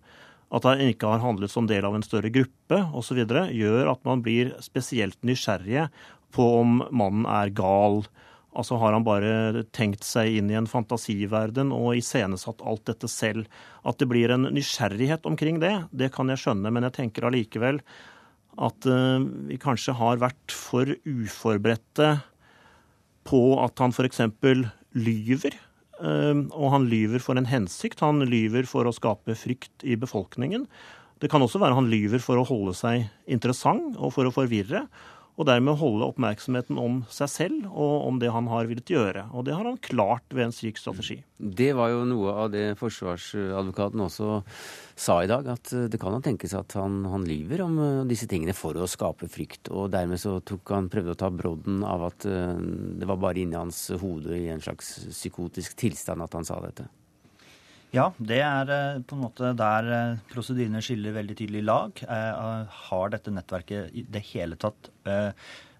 at 0.47 0.67
han 0.67 0.81
ikke 0.83 1.09
har 1.09 1.23
handlet 1.23 1.51
som 1.51 1.67
del 1.67 1.85
av 1.87 1.97
en 1.97 2.05
større 2.05 2.31
gruppe 2.31 2.79
osv., 2.95 3.19
gjør 3.25 3.91
at 3.91 4.05
man 4.07 4.23
blir 4.23 4.53
spesielt 4.63 5.19
nysgjerrige 5.27 5.89
på 6.35 6.45
om 6.61 6.79
mannen 6.91 7.27
er 7.29 7.51
gal. 7.55 8.03
Altså 8.57 8.79
Har 8.79 8.95
han 8.95 9.05
bare 9.05 9.65
tenkt 9.75 10.07
seg 10.07 10.39
inn 10.39 10.51
i 10.51 10.57
en 10.57 10.69
fantasiverden 10.69 11.73
og 11.75 11.99
iscenesatt 11.99 12.63
alt 12.63 12.85
dette 12.89 13.09
selv? 13.11 13.45
At 13.87 13.99
det 13.99 14.09
blir 14.09 14.33
en 14.33 14.49
nysgjerrighet 14.55 15.27
omkring 15.29 15.59
det, 15.63 15.75
det 15.91 16.13
kan 16.15 16.31
jeg 16.31 16.41
skjønne, 16.41 16.71
men 16.71 16.87
jeg 16.87 16.97
tenker 17.01 17.27
allikevel 17.27 17.81
at 18.57 18.87
uh, 18.89 19.21
vi 19.51 19.59
kanskje 19.61 19.93
har 19.99 20.17
vært 20.17 20.55
for 20.55 20.89
uforberedte 21.05 22.15
på 23.27 23.41
at 23.61 23.83
han 23.83 23.93
f.eks. 23.93 24.23
lyver 24.97 25.59
og 25.97 26.67
han 26.73 26.87
lyver 26.91 27.23
for 27.23 27.39
en 27.39 27.49
hensikt. 27.49 28.03
Han 28.05 28.21
lyver 28.29 28.67
for 28.69 28.85
å 28.85 28.95
skape 28.95 29.35
frykt 29.37 29.85
i 29.87 29.97
befolkningen. 29.99 30.67
Det 31.17 31.29
kan 31.31 31.41
også 31.41 31.61
være 31.61 31.77
han 31.77 31.89
lyver 31.89 32.21
for 32.21 32.37
å 32.37 32.45
holde 32.45 32.75
seg 32.77 33.07
interessant 33.25 33.97
og 33.97 34.13
for 34.13 34.29
å 34.29 34.33
forvirre 34.33 34.85
og 35.37 35.45
dermed 35.45 35.77
holde 35.77 36.07
oppmerksomheten 36.09 36.79
om 36.81 37.01
seg 37.13 37.29
selv 37.29 37.65
og 37.69 38.07
om 38.07 38.17
det 38.21 38.31
han 38.33 38.47
har 38.49 38.65
villet 38.69 38.89
gjøre. 38.89 39.27
Og 39.37 39.45
det 39.45 39.53
har 39.53 39.67
han 39.69 39.77
klart 39.85 40.25
ved 40.33 40.47
en 40.47 40.55
slik 40.55 40.81
strategi. 40.81 41.19
Det 41.37 41.69
var 41.77 41.91
jo 41.93 42.01
noe 42.09 42.33
av 42.45 42.49
det 42.53 42.65
forsvarsadvokaten 42.79 44.01
også 44.07 44.41
sa 44.97 45.19
i 45.21 45.29
dag, 45.29 45.45
at 45.53 45.73
det 45.93 46.01
kan 46.01 46.17
tenkes 46.25 46.55
at 46.57 46.73
han, 46.79 47.03
han 47.05 47.27
lyver 47.29 47.61
om 47.67 47.77
eh, 47.83 48.03
disse 48.09 48.25
tingene 48.29 48.57
for 48.57 48.73
å 48.81 48.89
skape 48.89 49.29
frykt. 49.29 49.69
Og 49.69 49.91
dermed 49.93 50.17
så 50.21 50.39
tok 50.41 50.73
han, 50.73 50.89
prøvde 50.89 51.13
å 51.13 51.21
ta 51.21 51.29
brodden 51.29 51.83
av 51.85 52.07
at 52.09 52.25
eh, 52.25 52.57
det 52.97 53.05
var 53.05 53.21
bare 53.21 53.43
inni 53.43 53.59
hans 53.59 53.91
hode 54.01 54.33
i 54.33 54.47
en 54.49 54.63
slags 54.63 54.95
psykotisk 55.11 55.77
tilstand 55.77 56.25
at 56.25 56.33
han 56.33 56.49
sa 56.49 56.57
dette. 56.65 56.89
Ja, 57.95 58.09
det 58.19 58.41
er 58.43 58.71
eh, 58.73 58.97
på 59.07 59.15
en 59.15 59.23
måte 59.23 59.53
der 59.55 59.87
eh, 59.95 60.17
prosedyrene 60.31 60.81
skiller 60.83 61.15
veldig 61.15 61.37
tydelig 61.39 61.63
lag. 61.63 62.01
Eh, 62.03 62.73
har 62.89 63.13
dette 63.13 63.31
nettverket 63.31 63.95
i 63.95 64.03
det 64.03 64.23
hele 64.33 64.59
tatt 64.59 64.91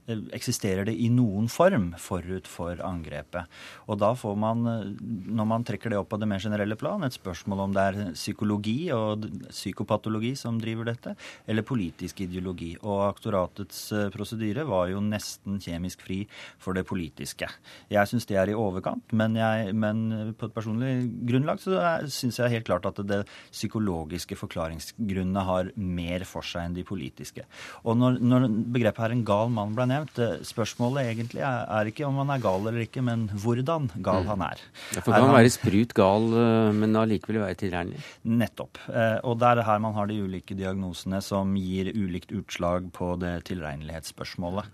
eksisterer 0.07 0.87
det 0.87 0.95
i 0.95 1.09
noen 1.11 1.49
form 1.51 1.89
forut 1.99 2.47
for 2.47 2.79
angrepet. 2.85 3.47
Og 3.87 3.99
da 3.99 4.13
får 4.15 4.37
man, 4.39 4.65
eh, 4.67 4.85
når 5.27 5.47
man 5.49 5.65
trekker 5.67 5.91
det 5.91 5.99
opp 5.99 6.09
på 6.13 6.19
det 6.19 6.29
mer 6.29 6.39
generelle 6.39 6.77
plan, 6.79 7.03
et 7.03 7.15
spørsmål 7.15 7.63
om 7.65 7.73
det 7.75 7.83
er 7.83 8.13
psykologi 8.13 8.91
og 8.95 9.27
psykopatologi 9.49 10.33
som 10.35 10.59
driver 10.59 10.85
dette, 10.85 11.15
eller 11.47 11.67
politisk 11.67 12.21
ideologi. 12.21 12.77
Og 12.83 13.03
aktoratets 13.09 13.91
eh, 13.91 14.09
prosedyre 14.13 14.65
var 14.67 14.87
jo 14.93 15.03
nesten 15.03 15.59
kjemisk 15.59 16.05
fri 16.07 16.21
for 16.57 16.77
det 16.77 16.85
politiske. 16.87 17.49
Jeg 17.91 18.07
syns 18.07 18.27
det 18.29 18.39
er 18.39 18.51
i 18.51 18.57
overkant, 18.57 19.11
men, 19.11 19.35
jeg, 19.35 19.73
men 19.75 20.33
på 20.37 20.47
et 20.47 20.55
personlig 20.55 20.93
grunnlag 21.27 21.59
så 21.59 21.81
syns 22.07 22.39
jeg 22.39 22.55
helt 22.55 22.67
klart 22.67 22.87
at 22.89 23.01
det 23.07 23.23
psykologiske 23.51 24.37
forklaringsgrunnene 24.39 25.43
har 25.47 25.71
mer 25.75 26.23
for 26.27 26.45
seg 26.45 26.67
enn 26.67 26.77
de 26.77 26.85
politiske. 26.87 27.43
Og 27.83 27.97
når, 27.99 28.21
når 28.23 28.47
begrepet 28.71 29.03
her 29.03 29.15
'en 29.15 29.25
gal 29.27 29.51
mann' 29.51 29.75
ble 29.75 29.85
nevnt, 29.87 29.96
nevnt. 29.97 30.21
Eh, 30.21 30.35
spørsmålet 30.47 31.11
egentlig 31.11 31.43
er, 31.43 31.65
er 31.79 31.89
ikke 31.91 32.05
om 32.07 32.21
han 32.21 32.33
er 32.33 32.43
gal 32.43 32.61
eller 32.63 32.85
ikke, 32.85 33.03
men 33.05 33.27
hvordan 33.33 33.89
gal 33.95 34.23
mm. 34.25 34.31
han 34.31 34.45
er. 34.47 34.63
Ja, 34.95 35.01
for 35.01 35.13
kan 35.13 35.27
han 35.27 35.35
være 35.35 35.53
sprut 35.53 35.95
gal, 35.97 36.29
eh, 36.41 36.71
men 36.77 36.97
allikevel 36.99 37.41
være 37.43 37.59
tilregnelig? 37.63 38.03
Nettopp. 38.27 38.81
Og 39.27 39.37
det 39.39 39.49
er 39.49 39.63
her 39.67 39.81
man 39.83 39.95
har 39.97 40.09
de 40.09 40.19
ulike 40.23 40.55
diagnosene 40.57 41.19
som 41.23 41.53
gir 41.59 41.89
ulikt 41.95 42.31
utslag 42.35 42.89
på 42.95 43.13
det 43.21 43.33
tilregnelighetsspørsmålet. 43.49 44.69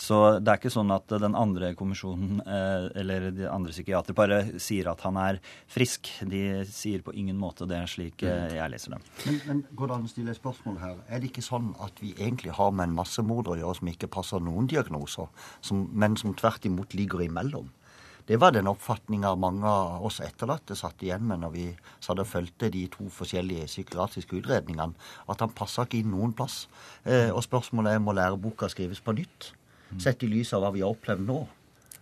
Så 0.00 0.18
det 0.40 0.50
er 0.50 0.60
ikke 0.60 0.72
sånn 0.72 0.92
at 0.94 1.12
den 1.22 1.36
andre 1.38 1.72
kommisjonen 1.78 2.40
eller 2.42 3.30
de 3.34 3.46
andre 3.50 3.74
psykiatere 3.74 4.16
bare 4.16 4.40
sier 4.62 4.90
at 4.90 5.02
han 5.06 5.18
er 5.20 5.40
frisk. 5.70 6.10
De 6.28 6.62
sier 6.68 7.04
på 7.04 7.14
ingen 7.16 7.38
måte 7.40 7.68
det 7.70 7.80
slik 7.92 8.24
mm. 8.24 8.56
jeg 8.56 8.72
leser 8.72 8.96
dem. 8.96 9.06
Men, 9.26 9.40
men 9.46 9.62
går 9.78 9.90
det 9.90 9.98
an 9.98 10.08
å 10.08 10.12
stille 10.12 10.34
et 10.34 10.40
spørsmål 10.40 10.80
her? 10.82 10.98
Er 11.08 11.22
det 11.22 11.30
ikke 11.30 11.44
sånn 11.44 11.72
at 11.82 12.02
vi 12.02 12.12
egentlig 12.16 12.54
har 12.56 12.72
med 12.74 12.90
en 12.90 12.96
massemorder 12.96 13.56
å 13.56 13.60
gjøre 13.62 13.80
som 13.80 13.90
ikke 13.92 14.10
passer 14.12 14.42
noen 14.42 14.61
diagnoser, 14.70 15.30
som, 15.60 15.86
men 15.92 16.16
som 16.20 16.34
tvert 16.34 16.66
imot 16.68 16.94
ligger 16.98 17.24
imellom? 17.24 17.70
Det 18.26 18.38
var 18.38 18.52
den 18.54 18.68
oppfatninga 18.70 19.34
mange 19.34 19.66
av 19.66 20.04
oss 20.06 20.20
etterlatte 20.22 20.76
satt 20.78 21.02
igjen 21.02 21.24
med 21.26 21.42
når 21.42 21.50
vi 21.56 21.64
satt 21.98 22.20
og 22.22 22.70
de 22.70 22.84
to 22.92 23.08
forskjellige 23.10 23.66
psykiatriske 23.66 24.38
utredningene, 24.38 24.94
at 25.26 25.42
han 25.42 25.50
passa 25.50 25.82
ikke 25.86 25.98
inn 25.98 26.12
noen 26.14 26.34
plass. 26.36 26.68
Eh, 27.02 27.34
og 27.34 27.42
spørsmålet 27.42 27.96
er 27.96 28.04
må 28.04 28.14
læreboka 28.14 28.70
skrives 28.70 29.02
på 29.02 29.16
nytt, 29.18 29.50
sett 29.98 30.22
i 30.22 30.30
lys 30.30 30.54
av 30.54 30.62
hva 30.62 30.70
vi 30.76 30.84
har 30.84 30.94
opplevd 30.94 31.26
nå. 31.26 31.40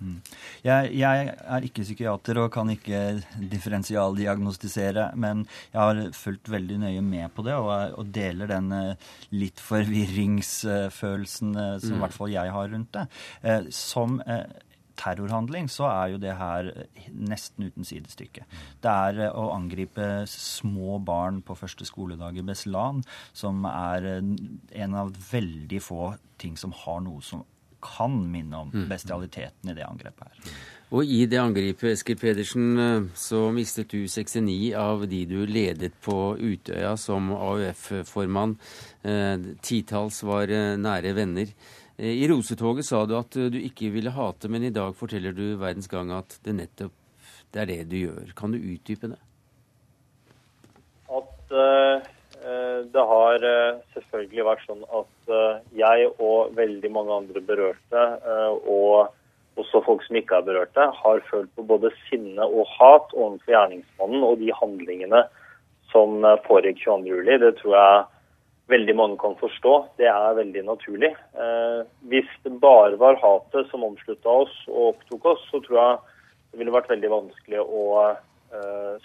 Mm. 0.00 0.16
Jeg, 0.64 0.92
jeg, 0.96 1.26
er 1.36 1.66
ikke 1.66 1.84
psykiater 1.84 2.38
og 2.40 2.52
kan 2.54 2.70
ikke 2.72 3.20
differensialdiagnostisere, 3.52 5.10
men 5.20 5.42
jeg 5.74 5.80
har 5.80 6.00
fulgt 6.16 6.48
veldig 6.52 6.78
nøye 6.86 7.02
med 7.04 7.28
på 7.36 7.44
det 7.44 7.54
og, 7.58 7.68
og 8.00 8.08
deler 8.14 8.48
den 8.48 8.72
eh, 8.76 8.96
litt 9.36 9.60
forvirringsfølelsen 9.60 11.52
eh, 11.52 11.76
som 11.82 11.92
mm. 11.92 11.98
i 11.98 12.00
hvert 12.06 12.16
fall 12.16 12.32
jeg 12.32 12.56
har 12.56 12.72
rundt 12.72 12.92
det. 12.96 13.04
Eh, 13.44 13.68
som 13.76 14.20
terrorhandling, 15.00 15.68
så 15.72 15.84
er 15.88 16.06
jo 16.12 16.18
det 16.20 16.34
her 16.36 16.72
nesten 17.12 17.68
uten 17.70 17.84
sidestykke. 17.88 18.44
Det 18.84 18.90
er 18.90 19.30
å 19.32 19.50
angripe 19.54 20.26
små 20.28 20.98
barn 21.04 21.40
på 21.44 21.56
første 21.56 21.84
skoledag 21.88 22.36
i 22.36 22.44
Beslan 22.44 23.00
som 23.32 23.64
er 23.68 24.20
en 24.20 24.94
av 25.00 25.12
veldig 25.30 25.80
få 25.84 26.14
ting 26.40 26.56
som 26.60 26.72
har 26.84 27.00
noe 27.04 27.24
som 27.24 27.44
kan 27.82 28.14
minne 28.32 28.64
om 28.64 28.70
mm. 28.72 28.86
bestialiteten 28.90 29.72
i 29.72 29.76
det 29.76 29.86
angrepet 29.86 30.28
her. 30.28 30.52
Og 30.90 31.06
i 31.06 31.20
det 31.30 31.38
angrepet, 31.38 31.92
Eskil 31.92 32.18
Pedersen, 32.18 32.70
eh, 32.82 33.08
så 33.14 33.44
mistet 33.54 33.92
du 33.92 34.08
69 34.10 34.72
av 34.74 35.06
de 35.10 35.20
du 35.30 35.38
ledet 35.46 35.94
på 36.02 36.34
Utøya 36.34 36.96
som 36.98 37.30
AUF-formann. 37.36 38.56
Eh, 39.02 39.36
titalls 39.62 40.22
var 40.26 40.50
eh, 40.50 40.74
nære 40.80 41.14
venner. 41.14 41.52
I 42.00 42.24
rosetoget 42.30 42.86
sa 42.88 43.02
du 43.04 43.12
at 43.18 43.36
du 43.52 43.58
ikke 43.60 43.90
ville 43.92 44.14
hate, 44.16 44.48
men 44.48 44.64
i 44.64 44.72
dag 44.72 44.94
forteller 44.96 45.34
du 45.36 45.58
Verdens 45.60 45.90
Gang 45.90 46.08
at 46.16 46.38
det 46.46 46.54
nettopp 46.56 46.96
det 47.52 47.60
er 47.60 47.68
det 47.68 47.90
du 47.90 47.96
gjør. 47.98 48.30
Kan 48.38 48.54
du 48.54 48.58
utdype 48.62 49.10
det? 49.10 49.18
At 51.10 51.52
uh 51.52 52.08
det 52.40 53.02
har 53.12 53.42
eh, 53.44 53.80
selvfølgelig 53.94 54.46
vært 54.46 54.62
sånn 54.66 54.84
at 54.96 55.32
eh, 55.32 55.56
jeg 55.76 56.06
og 56.12 56.54
veldig 56.56 56.90
mange 56.94 57.16
andre 57.22 57.42
berørte, 57.44 58.04
og 58.64 59.60
også 59.60 59.82
folk 59.84 60.04
som 60.06 60.16
ikke 60.16 60.38
er 60.38 60.46
berørte, 60.46 60.86
har 61.02 61.20
følt 61.28 61.50
på 61.56 61.66
både 61.68 61.90
sinne 62.06 62.46
og 62.46 62.70
hat 62.78 63.12
overfor 63.12 63.52
gjerningsmannen 63.52 64.24
og 64.24 64.40
de 64.40 64.48
handlingene 64.56 65.24
som 65.90 66.22
foregikk 66.46 66.80
22.07. 66.86 67.42
Det 67.42 67.50
tror 67.58 67.76
jeg 67.76 68.06
veldig 68.72 68.94
mange 68.96 69.18
kan 69.20 69.34
forstå. 69.40 69.74
Det 69.98 70.06
er 70.08 70.38
veldig 70.38 70.62
naturlig. 70.68 71.10
Hvis 72.08 72.30
det 72.46 72.54
bare 72.62 72.96
var 73.02 73.18
hatet 73.20 73.68
som 73.72 73.84
omslutta 73.84 74.36
oss 74.46 74.54
og 74.70 74.94
opptok 74.94 75.32
oss, 75.34 75.42
så 75.50 75.60
tror 75.66 75.80
jeg 75.82 75.98
det 76.52 76.62
ville 76.62 76.76
vært 76.78 76.92
veldig 76.94 77.10
vanskelig 77.18 77.66
å 77.66 77.84
Eh, 78.06 78.29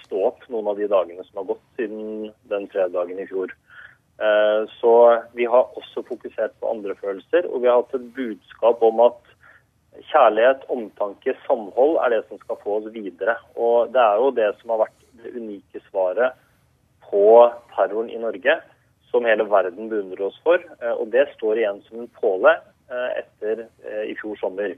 stå 0.02 0.24
opp 0.26 0.46
noen 0.50 0.68
av 0.72 0.80
de 0.80 0.88
dagene 0.90 1.22
som 1.28 1.38
har 1.38 1.52
gått 1.52 1.62
siden 1.78 2.32
den 2.50 2.64
fredagen 2.72 3.20
i 3.22 3.28
fjor. 3.30 3.52
Eh, 4.18 4.70
så 4.80 5.22
vi 5.34 5.46
har 5.46 5.72
også 5.76 6.04
fokusert 6.08 6.54
på 6.60 6.70
andre 6.72 6.96
følelser, 6.96 7.48
og 7.52 7.62
vi 7.62 7.68
har 7.68 7.82
hatt 7.82 7.98
et 7.98 8.12
budskap 8.16 8.84
om 8.84 9.02
at 9.04 9.20
kjærlighet, 10.12 10.64
omtanke, 10.72 11.36
samhold 11.48 11.98
er 12.04 12.14
det 12.14 12.22
som 12.30 12.40
skal 12.40 12.60
få 12.64 12.78
oss 12.80 12.88
videre. 12.96 13.36
Og 13.56 13.92
det 13.96 14.02
er 14.04 14.22
jo 14.22 14.32
det 14.36 14.52
som 14.62 14.72
har 14.74 14.86
vært 14.86 15.04
det 15.20 15.36
unike 15.36 15.84
svaret 15.90 16.40
på 17.10 17.26
terroren 17.76 18.12
i 18.12 18.22
Norge, 18.22 18.58
som 19.12 19.28
hele 19.28 19.48
verden 19.52 19.92
beundrer 19.92 20.30
oss 20.30 20.40
for. 20.48 20.64
Eh, 20.80 20.96
og 20.96 21.12
det 21.12 21.28
står 21.36 21.60
igjen 21.60 21.84
som 21.90 22.04
en 22.04 22.16
påle 22.22 22.58
etter 22.86 23.64
i 24.06 24.14
fjor 24.20 24.36
sommer. 24.38 24.76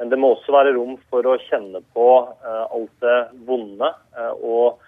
Men 0.00 0.08
det 0.08 0.16
må 0.16 0.32
også 0.32 0.54
være 0.54 0.72
rom 0.78 0.94
for 1.12 1.26
å 1.28 1.36
kjenne 1.44 1.82
på 1.92 2.06
uh, 2.24 2.64
alt 2.72 3.02
det 3.04 3.18
vonde 3.44 3.90
uh, 4.16 4.32
og 4.40 4.80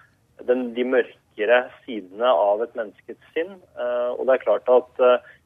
den, 0.47 0.71
de 0.73 0.85
mørkere 0.89 1.59
sidene 1.83 2.31
av 2.33 2.63
et 2.65 2.73
menneskets 2.77 3.27
sinn. 3.35 3.53
Uh, 3.77 4.17
og 4.17 4.25
det 4.25 4.39
er 4.39 4.45
klart 4.47 4.71
at 4.73 5.03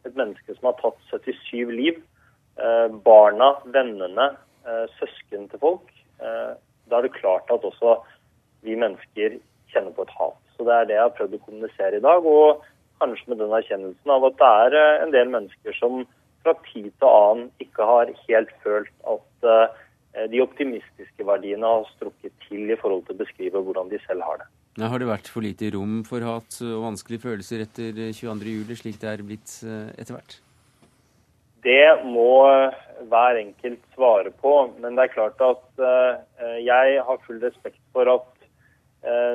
et 0.08 0.16
menneske 0.16 0.56
som 0.56 0.70
har 0.70 0.78
tatt 0.80 1.12
77 1.12 1.74
liv, 1.76 2.00
barna, 3.06 3.52
vennene, 3.70 4.32
søsken 4.98 5.44
til 5.52 5.60
folk, 5.62 5.92
da 6.18 6.98
er 6.98 7.06
det 7.06 7.12
klart 7.14 7.52
at 7.54 7.68
også 7.68 7.92
vi 8.66 8.74
mennesker 8.80 9.36
kjenner 9.70 9.94
på 9.94 10.08
et 10.08 10.14
hat. 10.18 10.40
Så 10.56 10.66
det 10.66 10.74
er 10.74 10.88
det 10.90 10.96
jeg 10.96 11.04
har 11.04 11.14
prøvd 11.20 11.36
å 11.38 11.42
kommunisere 11.44 12.00
i 12.00 12.02
dag. 12.02 12.26
Og 12.26 12.64
kanskje 13.04 13.30
med 13.30 13.44
den 13.44 13.54
erkjennelsen 13.60 14.16
av 14.16 14.26
at 14.26 14.40
det 14.40 14.50
er 14.64 15.04
en 15.04 15.14
del 15.14 15.30
mennesker 15.36 15.78
som 15.78 16.02
fra 16.48 16.56
tid 16.70 16.90
til 16.96 17.10
annen 17.10 17.50
ikke 17.64 17.88
har 17.90 18.14
helt 18.24 18.54
følt 18.64 18.94
at 19.12 19.48
eh, 19.52 20.28
de 20.32 20.42
optimistiske 20.42 21.28
verdiene 21.28 21.68
har 21.68 21.86
strukket 21.92 22.34
til 22.48 22.72
i 22.72 22.80
forhold 22.80 23.04
til 23.08 23.18
å 23.18 23.22
beskrive 23.22 23.62
hvordan 23.62 23.92
de 23.92 24.00
selv 24.06 24.26
har 24.26 24.40
det. 24.42 24.48
Ja, 24.78 24.90
har 24.94 25.02
det 25.02 25.10
vært 25.10 25.30
for 25.34 25.44
lite 25.44 25.72
rom 25.74 26.04
for 26.08 26.24
hat 26.26 26.60
og 26.62 26.84
vanskelige 26.86 27.26
følelser 27.26 27.64
etter 27.66 27.98
22.07, 28.14 28.76
slik 28.80 29.00
det 29.02 29.12
er 29.12 29.26
blitt 29.26 29.58
eh, 29.66 29.90
etter 29.98 30.18
hvert? 30.18 30.40
Det 31.68 31.86
må 32.06 32.32
hver 33.12 33.40
enkelt 33.42 33.82
svare 33.98 34.32
på. 34.40 34.54
Men 34.80 34.96
det 34.96 35.08
er 35.08 35.12
klart 35.12 35.42
at 35.44 35.82
jeg 36.64 37.02
har 37.04 37.24
full 37.26 37.42
respekt 37.42 37.82
for 37.92 38.08
at 38.08 38.46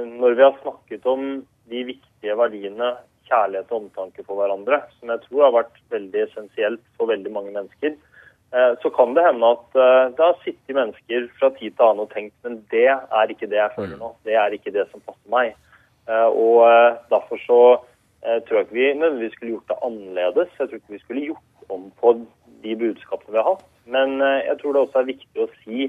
når 0.07 0.39
vi 0.39 0.45
har 0.47 0.55
snakket 0.63 1.09
om 1.11 1.27
de 1.69 1.83
viktige 1.91 2.37
verdiene 2.39 2.95
kjærlighet 3.33 3.73
og 3.73 3.85
omtanke 3.85 4.25
for 4.27 4.39
hverandre, 4.39 4.83
som 4.99 5.13
jeg 5.13 5.23
tror 5.27 5.47
har 5.47 5.55
vært 5.61 5.79
veldig 5.93 6.25
essensielt 6.27 6.83
for 6.99 7.11
veldig 7.11 7.33
mange 7.33 7.55
mennesker, 7.55 7.95
eh, 8.53 8.73
så 8.83 8.93
kan 8.97 9.15
det 9.17 9.25
hende 9.27 9.53
at 9.57 9.79
eh, 9.79 10.11
det 10.17 10.27
har 10.27 10.43
sittet 10.45 10.77
mennesker 10.79 11.29
fra 11.39 11.53
tid 11.57 11.73
til 11.73 11.87
annen 11.87 12.05
og 12.05 12.13
tenkt 12.13 12.37
men 12.47 12.61
det 12.75 12.89
er 12.93 13.33
ikke 13.33 13.49
det 13.49 13.61
jeg 13.61 13.77
føler 13.79 13.97
nå. 14.01 14.13
Det 14.29 14.37
er 14.39 14.57
ikke 14.57 14.75
det 14.75 14.87
som 14.91 15.05
passer 15.07 15.33
meg. 15.33 15.57
Eh, 16.11 16.29
og 16.29 17.01
derfor 17.13 17.43
så 17.47 17.63
tror 18.23 18.55
jeg 18.55 18.67
ikke 18.69 18.77
vi 18.77 18.85
nødvendigvis 18.95 19.33
skulle 19.35 19.53
gjort 19.57 19.71
det 19.73 19.83
annerledes. 19.83 20.51
Jeg 20.59 20.69
tror 20.69 20.79
ikke 20.79 20.95
vi 20.95 21.03
skulle 21.03 21.23
gjort 21.27 21.71
om 21.75 21.89
på 21.99 22.13
de 22.63 22.75
budskapene 22.79 23.35
vi 23.35 23.41
har 23.41 23.49
hatt. 23.49 23.65
Men 23.91 24.23
jeg 24.23 24.55
tror 24.61 24.77
det 24.77 24.83
også 24.85 25.01
er 25.01 25.09
viktig 25.09 25.43
å 25.43 25.49
si, 25.65 25.89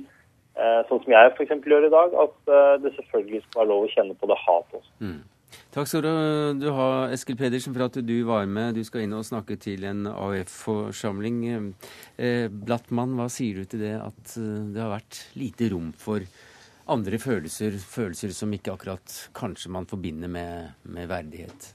sånn 0.89 1.03
som 1.03 1.13
jeg 1.13 1.29
f.eks. 1.35 1.53
gjør 1.69 1.85
i 1.85 1.91
dag, 1.93 2.15
at 2.23 2.49
det 2.81 2.93
selvfølgelig 2.95 3.43
skal 3.43 3.61
være 3.61 3.69
lov 3.69 3.85
å 3.85 3.91
kjenne 3.93 4.17
på 4.17 4.31
det 4.31 4.39
hatet 4.41 4.79
også. 4.79 4.95
Mm. 5.05 5.19
Takk 5.73 5.89
skal 5.89 6.03
du 6.61 6.67
ha, 6.69 6.87
Eskil 7.09 7.37
Pedersen, 7.39 7.73
for 7.73 7.87
at 7.87 7.95
du 8.05 8.15
var 8.27 8.45
med. 8.45 8.75
Du 8.77 8.85
skal 8.85 9.07
inn 9.07 9.15
og 9.17 9.25
snakke 9.25 9.55
til 9.57 9.87
en 9.89 10.05
AUF-forsamling. 10.05 11.39
Eh, 12.13 12.45
Blattmann, 12.45 13.15
hva 13.17 13.25
sier 13.33 13.57
du 13.57 13.69
til 13.71 13.81
det 13.81 13.95
at 13.97 14.35
eh, 14.37 14.67
det 14.69 14.83
har 14.83 14.91
vært 14.93 15.23
lite 15.33 15.71
rom 15.73 15.89
for 15.97 16.21
andre 16.93 17.17
følelser, 17.17 17.79
følelser 17.81 18.35
som 18.37 18.53
ikke 18.53 18.75
akkurat 18.75 19.15
kanskje 19.33 19.71
man 19.73 19.89
forbinder 19.89 20.29
med, 20.29 20.75
med 20.93 21.09
verdighet? 21.09 21.71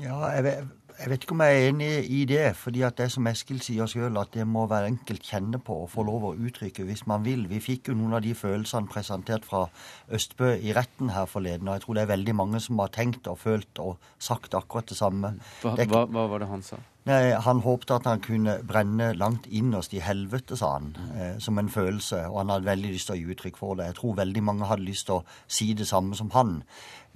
Ja, 0.00 0.18
jeg 0.34 0.48
vet, 0.48 0.74
jeg 0.98 1.10
vet 1.10 1.24
ikke 1.24 1.34
om 1.34 1.42
jeg 1.42 1.56
er 1.56 1.68
enig 1.68 1.88
i 2.10 2.24
det. 2.24 2.56
fordi 2.56 2.82
at 2.86 2.96
det 2.98 3.10
som 3.12 3.26
Eskil 3.26 3.60
sier 3.62 3.88
sjøl, 3.90 4.16
at 4.20 4.30
det 4.34 4.46
må 4.46 4.66
være 4.70 4.92
enkelt 4.92 5.26
kjenne 5.26 5.58
på 5.58 5.80
og 5.82 5.90
få 5.90 6.04
lov 6.06 6.28
å 6.28 6.34
uttrykke 6.34 6.86
hvis 6.86 7.06
man 7.10 7.24
vil. 7.24 7.48
Vi 7.50 7.60
fikk 7.60 7.90
jo 7.90 7.98
noen 7.98 8.14
av 8.14 8.22
de 8.22 8.34
følelsene 8.34 8.90
presentert 8.90 9.44
fra 9.44 9.66
Østbø 10.08 10.54
i 10.54 10.74
retten 10.76 11.10
her 11.10 11.26
forleden. 11.26 11.68
Og 11.68 11.78
jeg 11.78 11.86
tror 11.86 11.98
det 11.98 12.06
er 12.06 12.14
veldig 12.14 12.34
mange 12.34 12.62
som 12.62 12.78
har 12.78 12.94
tenkt 12.94 13.26
og 13.26 13.38
følt 13.42 13.82
og 13.82 14.10
sagt 14.18 14.54
akkurat 14.54 14.88
det 14.88 14.98
samme. 15.00 15.34
Hva, 15.62 15.74
det, 15.78 15.90
hva, 15.90 16.06
hva 16.06 16.28
var 16.30 16.44
det 16.44 16.52
han 16.52 16.62
sa? 16.62 16.78
Nei, 17.04 17.34
Han 17.36 17.60
håpte 17.60 17.98
at 17.98 18.06
han 18.08 18.22
kunne 18.24 18.54
brenne 18.64 19.10
langt 19.12 19.44
innerst 19.52 19.92
i 19.92 20.00
helvete, 20.00 20.56
sa 20.56 20.70
han, 20.78 20.94
eh, 21.12 21.34
som 21.38 21.58
en 21.60 21.68
følelse. 21.68 22.22
Og 22.30 22.38
han 22.38 22.54
hadde 22.54 22.70
veldig 22.70 22.92
lyst 22.94 23.10
til 23.10 23.16
å 23.16 23.18
gi 23.18 23.34
uttrykk 23.34 23.58
for 23.60 23.76
det. 23.76 23.90
Jeg 23.90 23.98
tror 23.98 24.16
veldig 24.22 24.42
mange 24.42 24.70
hadde 24.70 24.86
lyst 24.86 25.10
til 25.10 25.18
å 25.18 25.24
si 25.46 25.74
det 25.76 25.86
samme 25.90 26.16
som 26.16 26.30
han. 26.32 26.62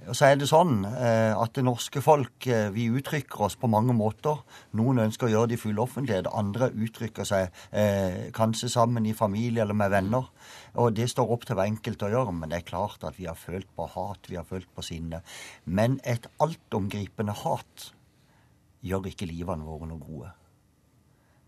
Og 0.07 0.15
så 0.15 0.29
er 0.29 0.37
det 0.39 0.47
sånn 0.47 0.85
eh, 0.87 1.33
at 1.35 1.57
det 1.57 1.65
norske 1.67 1.99
folk 1.99 2.45
eh, 2.47 2.69
vi 2.71 2.85
uttrykker 2.95 3.41
oss 3.49 3.57
på 3.59 3.67
mange 3.67 3.91
måter. 3.95 4.39
Noen 4.79 5.01
ønsker 5.03 5.27
å 5.27 5.31
gjøre 5.33 5.51
det 5.51 5.57
i 5.57 5.61
full 5.65 5.81
offentlighet, 5.83 6.29
andre 6.31 6.69
uttrykker 6.71 7.27
seg 7.27 7.49
eh, 7.75 8.29
kanskje 8.35 8.71
sammen 8.71 9.09
i 9.09 9.15
familie 9.17 9.65
eller 9.65 9.75
med 9.75 9.91
venner. 9.91 10.31
Og 10.79 10.95
det 10.95 11.09
står 11.11 11.35
opp 11.35 11.43
til 11.45 11.59
hver 11.59 11.67
enkelt 11.67 12.07
å 12.07 12.11
gjøre, 12.13 12.35
men 12.37 12.53
det 12.53 12.61
er 12.61 12.69
klart 12.71 13.03
at 13.03 13.19
vi 13.19 13.27
har 13.27 13.35
følt 13.39 13.67
på 13.75 13.89
hat, 13.91 14.31
vi 14.31 14.39
har 14.39 14.47
følt 14.47 14.71
på 14.71 14.85
sinne. 14.87 15.19
Men 15.67 15.99
et 16.07 16.29
altomgripende 16.39 17.35
hat 17.43 17.89
gjør 18.79 19.11
ikke 19.11 19.27
livene 19.27 19.67
våre 19.67 19.89
noe 19.89 19.99
gode. 19.99 20.31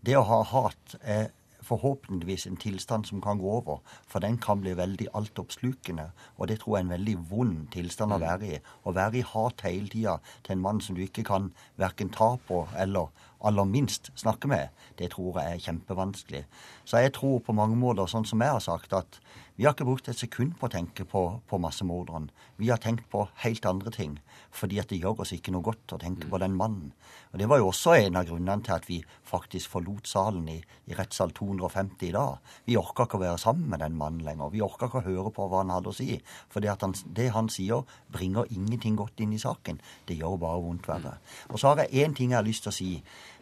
Det 0.04 0.18
å 0.18 0.26
ha 0.28 0.42
hat 0.50 0.98
er 1.00 1.30
forhåpentligvis 1.62 2.46
en 2.46 2.56
tilstand 2.60 3.06
som 3.08 3.22
kan 3.22 3.38
gå 3.38 3.50
over, 3.50 3.80
for 4.06 4.20
den 4.24 4.38
kan 4.38 4.60
bli 4.60 4.74
veldig 4.78 5.08
altoppslukende. 5.14 6.10
Og 6.36 6.48
det 6.48 6.60
tror 6.60 6.76
jeg 6.76 6.82
er 6.82 6.88
en 6.88 6.94
veldig 6.96 7.16
vond 7.30 7.66
tilstand 7.74 8.16
å 8.16 8.20
være 8.22 8.54
i. 8.56 8.62
Å 8.84 8.94
være 8.96 9.20
i 9.20 9.26
hat 9.32 9.66
hele 9.66 9.88
tida 9.92 10.18
til 10.42 10.56
en 10.56 10.64
mann 10.64 10.80
som 10.80 10.98
du 10.98 11.04
ikke 11.04 11.26
kan 11.26 11.52
verken 11.80 12.12
ta 12.12 12.34
på 12.48 12.64
eller 12.78 13.12
aller 13.42 13.66
minst 13.66 14.10
snakke 14.14 14.48
med, 14.48 14.68
det 14.98 15.10
tror 15.14 15.40
jeg 15.40 15.54
er 15.56 15.64
kjempevanskelig. 15.64 16.42
Så 16.84 17.02
jeg 17.02 17.14
tror 17.14 17.40
på 17.44 17.54
mange 17.54 17.76
måter, 17.78 18.08
sånn 18.10 18.26
som 18.28 18.42
jeg 18.42 18.56
har 18.56 18.62
sagt, 18.64 18.92
at 18.96 19.20
vi 19.56 19.66
har 19.66 19.74
ikke 19.76 19.84
brukt 19.84 20.08
et 20.08 20.16
sekund 20.16 20.54
på 20.56 20.64
å 20.66 20.72
tenke 20.72 21.04
på, 21.04 21.20
på 21.46 21.58
massemorderen. 21.60 22.30
Vi 22.56 22.70
har 22.72 22.80
tenkt 22.80 23.04
på 23.12 23.26
helt 23.42 23.66
andre 23.68 23.92
ting, 23.92 24.14
fordi 24.50 24.78
at 24.80 24.88
det 24.88 25.02
gjør 25.02 25.20
oss 25.22 25.34
ikke 25.36 25.52
noe 25.52 25.62
godt 25.66 25.92
å 25.92 25.98
tenke 26.00 26.26
på 26.30 26.40
den 26.40 26.56
mannen. 26.56 26.94
Og 27.32 27.38
Det 27.38 27.48
var 27.50 27.60
jo 27.60 27.68
også 27.68 27.92
en 27.98 28.16
av 28.16 28.26
grunnene 28.30 28.64
til 28.64 28.74
at 28.74 28.88
vi 28.88 28.98
faktisk 29.28 29.70
forlot 29.74 30.08
salen 30.08 30.48
i, 30.48 30.56
i 30.88 30.96
rettssal 30.96 31.34
250 31.36 32.08
i 32.08 32.14
dag. 32.16 32.40
Vi 32.64 32.78
orka 32.80 33.04
ikke 33.04 33.20
å 33.20 33.22
være 33.22 33.42
sammen 33.44 33.68
med 33.70 33.84
den 33.84 33.98
mannen 34.00 34.24
lenger. 34.24 34.50
Vi 34.50 34.64
orka 34.64 34.88
ikke 34.88 35.02
å 35.02 35.06
høre 35.06 35.34
på 35.36 35.46
hva 35.46 35.60
han 35.60 35.74
hadde 35.76 35.92
å 35.92 35.98
si. 36.00 36.16
For 36.48 36.64
det, 36.64 36.72
han, 36.80 36.96
det 37.12 37.28
han 37.36 37.52
sier, 37.52 37.84
bringer 38.12 38.48
ingenting 38.56 38.96
godt 38.96 39.20
inn 39.20 39.36
i 39.36 39.42
saken. 39.42 39.78
Det 40.08 40.16
gjør 40.16 40.40
bare 40.40 40.64
vondt 40.64 40.88
verre. 40.88 41.18
Og 41.52 41.60
så 41.60 41.70
har 41.74 41.84
jeg 41.84 42.06
én 42.06 42.16
ting 42.16 42.32
jeg 42.32 42.40
har 42.40 42.48
lyst 42.48 42.64
til 42.64 42.72
å 42.72 42.78
si. 42.80 42.90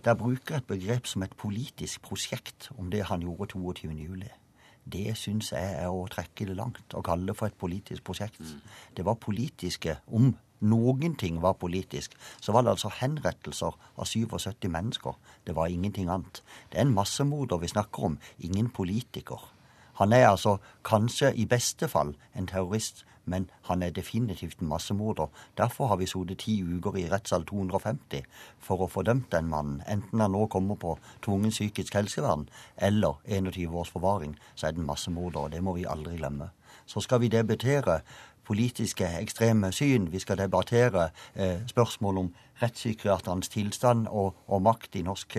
Der 0.05 0.15
bruker 0.17 0.57
et 0.57 0.67
begrep 0.67 1.07
som 1.07 1.23
et 1.23 1.35
politisk 1.37 2.03
prosjekt 2.03 2.71
om 2.79 2.91
det 2.91 3.05
han 3.11 3.21
gjorde 3.21 3.53
22.07 3.53 4.31
det 4.91 5.17
syns 5.19 5.53
jeg 5.53 5.75
er 5.83 5.91
å 5.93 6.07
trekke 6.11 6.47
det 6.49 6.57
langt. 6.59 6.95
Å 6.97 7.03
kalle 7.05 7.31
det 7.31 7.37
for 7.39 7.51
et 7.51 7.59
politisk 7.61 8.05
prosjekt. 8.07 8.41
Mm. 8.41 8.63
Det 8.97 9.05
var 9.07 9.21
politiske 9.21 9.99
Om 10.07 10.33
noen 10.61 11.15
ting 11.17 11.41
var 11.41 11.57
politisk, 11.57 12.13
så 12.41 12.53
var 12.53 12.65
det 12.65 12.75
altså 12.75 12.91
henrettelser 12.93 13.77
av 13.97 14.05
77 14.05 14.69
mennesker. 14.69 15.17
Det 15.47 15.55
var 15.57 15.73
ingenting 15.73 16.11
annet. 16.13 16.43
Det 16.69 16.79
er 16.79 16.85
en 16.85 16.95
massemorder 16.95 17.63
vi 17.63 17.71
snakker 17.73 18.11
om, 18.11 18.19
ingen 18.39 18.69
politiker. 18.69 19.41
Han 20.01 20.13
er 20.17 20.31
altså 20.31 20.57
kanskje 20.85 21.35
i 21.37 21.45
beste 21.45 21.89
fall 21.89 22.15
en 22.37 22.47
terrorist, 22.49 23.05
men 23.25 23.51
han 23.69 23.83
er 23.83 23.91
definitivt 23.91 24.59
en 24.59 24.69
massemorder. 24.69 25.27
Derfor 25.59 25.87
har 25.87 26.01
vi 26.01 26.09
sittet 26.09 26.41
ti 26.41 26.55
uker 26.65 26.97
i 26.97 27.05
rettssal 27.11 27.45
250 27.45 28.25
for 28.65 28.81
å 28.81 28.89
få 28.89 29.05
dømt 29.05 29.29
den 29.35 29.51
mannen. 29.53 29.83
Enten 29.85 30.25
han 30.25 30.33
nå 30.33 30.47
kommer 30.49 30.81
på 30.81 30.97
tvungen 31.23 31.53
psykisk 31.53 31.95
helsevern 32.01 32.49
eller 32.77 33.21
21 33.29 33.77
års 33.77 33.93
forvaring, 33.93 34.39
så 34.55 34.67
er 34.67 34.73
det 34.73 34.81
en 34.81 34.89
massemorder. 34.89 35.41
Og 35.45 35.53
det 35.53 35.61
må 35.63 35.77
vi 35.77 35.85
aldri 35.85 36.17
glemme. 36.17 36.49
Så 36.87 37.05
skal 37.05 37.21
vi 37.21 37.29
debattere 37.29 38.01
politiske 38.51 39.07
ekstreme 39.21 39.69
syn. 39.73 40.09
Vi 40.13 40.19
skal 40.19 40.41
debattere 40.41 41.11
eh, 41.35 41.61
spørsmål 41.69 42.25
om 42.25 42.33
rettspsykiaterens 42.61 43.51
tilstand 43.53 44.09
og, 44.09 44.37
og 44.47 44.63
makt 44.63 44.97
i 45.01 45.05
norsk, 45.07 45.37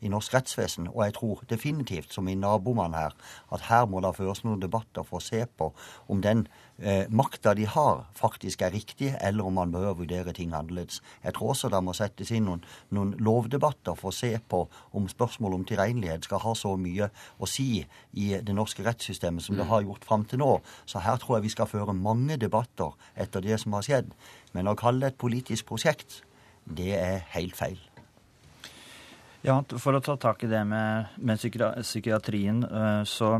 i 0.00 0.10
norsk, 0.12 0.34
rettsvesen. 0.34 0.88
Og 0.92 1.04
jeg 1.04 1.16
tror 1.18 1.44
definitivt, 1.50 2.12
som 2.14 2.26
min 2.28 2.42
nabomann 2.42 2.94
her, 2.94 3.14
at 3.54 3.66
her 3.68 3.86
må 3.90 4.02
det 4.04 4.14
føres 4.16 4.44
noen 4.44 4.62
debatter 4.62 5.06
for 5.06 5.20
å 5.20 5.24
se 5.24 5.44
på 5.46 5.70
om 6.10 6.22
den 6.24 6.46
eh, 6.78 7.06
makta 7.10 7.54
de 7.54 7.66
har, 7.70 8.04
faktisk 8.18 8.62
er 8.62 8.74
riktig, 8.74 9.12
eller 9.20 9.46
om 9.46 9.58
man 9.60 9.72
bør 9.74 9.94
vurdere 10.00 10.34
ting 10.36 10.54
annerledes. 10.54 11.00
Jeg 11.24 11.36
tror 11.36 11.54
også 11.54 11.70
det 11.72 11.82
må 11.84 11.94
settes 11.96 12.32
inn 12.34 12.48
noen, 12.48 12.64
noen 12.94 13.14
lovdebatter 13.22 13.98
for 13.98 14.10
å 14.10 14.16
se 14.16 14.32
på 14.38 14.64
om 14.92 15.08
spørsmålet 15.10 15.60
om 15.60 15.66
tilregnelighet 15.68 16.28
skal 16.28 16.42
ha 16.44 16.54
så 16.58 16.74
mye 16.80 17.10
å 17.38 17.48
si 17.50 17.84
i 18.12 18.30
det 18.42 18.56
norske 18.56 18.84
rettssystemet 18.86 19.44
som 19.44 19.58
det 19.58 19.68
har 19.70 19.84
gjort 19.86 20.06
fram 20.06 20.26
til 20.28 20.42
nå. 20.42 20.52
Så 20.86 21.02
her 21.04 21.18
tror 21.22 21.38
jeg 21.38 21.48
vi 21.48 21.56
skal 21.56 21.70
føre 21.70 21.96
mange 21.96 22.38
debatter 22.40 22.94
etter 23.14 23.44
det 23.44 23.60
som 23.62 23.76
har 23.78 23.86
skjedd. 23.86 24.14
Men 24.54 24.70
å 24.70 24.78
kalle 24.78 25.02
det 25.02 25.14
et 25.14 25.20
politisk 25.20 25.66
prosjekt 25.70 26.22
det 26.64 26.94
er 26.96 27.26
helt 27.34 27.56
feil. 27.58 27.80
Ja, 29.44 29.58
For 29.76 29.92
å 29.92 30.00
ta 30.00 30.16
tak 30.16 30.46
i 30.46 30.48
det 30.48 30.62
med, 30.64 31.18
med 31.20 31.40
psykiatrien, 31.40 32.64
eh, 32.64 33.02
så 33.04 33.36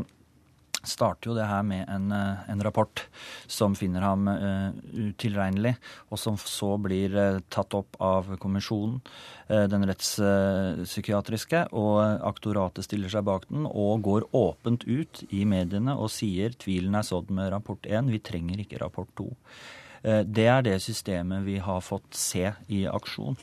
starter 0.85 1.31
jo 1.31 1.33
det 1.33 1.47
her 1.49 1.63
med 1.65 1.87
en, 1.89 2.11
eh, 2.13 2.43
en 2.53 2.59
rapport 2.61 3.01
som 3.49 3.73
finner 3.73 4.03
ham 4.05 4.27
uh, 4.29 4.69
utilregnelig, 4.93 5.71
og 6.13 6.19
som 6.21 6.37
så 6.37 6.75
blir 6.77 7.15
tatt 7.49 7.73
opp 7.73 7.97
av 7.97 8.35
kommisjonen, 8.41 8.99
den 9.45 9.85
rettspsykiatriske, 9.89 11.63
og 11.77 12.21
aktoratet 12.25 12.85
stiller 12.85 13.09
seg 13.09 13.25
bak 13.25 13.47
den 13.49 13.65
og 13.65 14.05
går 14.05 14.27
åpent 14.37 14.85
ut 14.85 15.23
i 15.29 15.41
mediene 15.49 15.97
og 15.97 16.13
sier 16.13 16.53
tvilen 16.61 16.97
er 16.97 17.05
sådd 17.05 17.33
med 17.33 17.49
rapport 17.53 17.85
1, 17.85 18.13
vi 18.13 18.21
trenger 18.25 18.61
ikke 18.61 18.81
rapport 18.81 19.09
2. 19.17 19.27
Eh, 20.05 20.21
det 20.21 20.45
er 20.47 20.61
det 20.65 20.77
systemet 20.85 21.45
vi 21.47 21.57
har 21.57 21.81
fått 21.81 22.13
se 22.15 22.51
i 22.69 22.85
aksjon. 22.85 23.37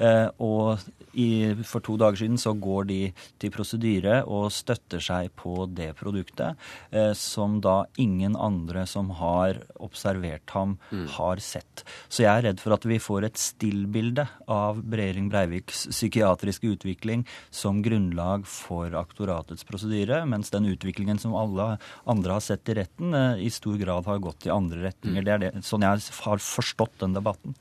Eh, 0.00 0.28
og 0.40 0.80
i, 1.18 1.52
for 1.66 1.82
to 1.84 1.96
dager 2.00 2.22
siden 2.22 2.38
så 2.40 2.52
går 2.54 2.86
de 2.88 2.98
til 3.42 3.52
prosedyre 3.52 4.20
og 4.30 4.50
støtter 4.54 5.02
seg 5.02 5.32
på 5.38 5.66
det 5.74 5.90
produktet, 5.98 6.58
eh, 6.94 7.12
som 7.18 7.58
da 7.62 7.82
ingen 8.00 8.36
andre 8.38 8.86
som 8.88 9.10
har 9.18 9.60
observert 9.82 10.54
ham, 10.54 10.76
mm. 10.90 11.06
har 11.16 11.42
sett. 11.44 11.84
Så 12.08 12.24
jeg 12.24 12.30
er 12.32 12.46
redd 12.48 12.62
for 12.62 12.76
at 12.76 12.86
vi 12.88 13.00
får 13.02 13.26
et 13.28 13.40
stillbilde 13.40 14.26
av 14.50 14.80
Brering 14.80 15.28
Breiviks 15.32 15.86
psykiatriske 15.90 16.70
utvikling 16.76 17.26
som 17.54 17.82
grunnlag 17.84 18.46
for 18.48 18.94
aktoratets 18.98 19.66
prosedyre, 19.68 20.22
mens 20.30 20.52
den 20.54 20.70
utviklingen 20.70 21.20
som 21.20 21.36
alle 21.38 21.74
andre 22.08 22.38
har 22.38 22.44
sett 22.44 22.70
i 22.70 22.78
retten, 22.80 23.14
i 23.40 23.50
stor 23.52 23.76
grad 23.80 24.08
har 24.08 24.22
gått 24.22 24.46
i 24.46 24.54
andre 24.54 24.86
retninger. 24.88 25.20
Mm. 25.20 25.26
Det 25.26 25.34
er 25.34 25.44
det, 25.44 25.52
sånn 25.66 25.84
jeg 25.84 26.08
har 26.22 26.42
forstått 26.44 27.00
den 27.02 27.18
debatten. 27.18 27.58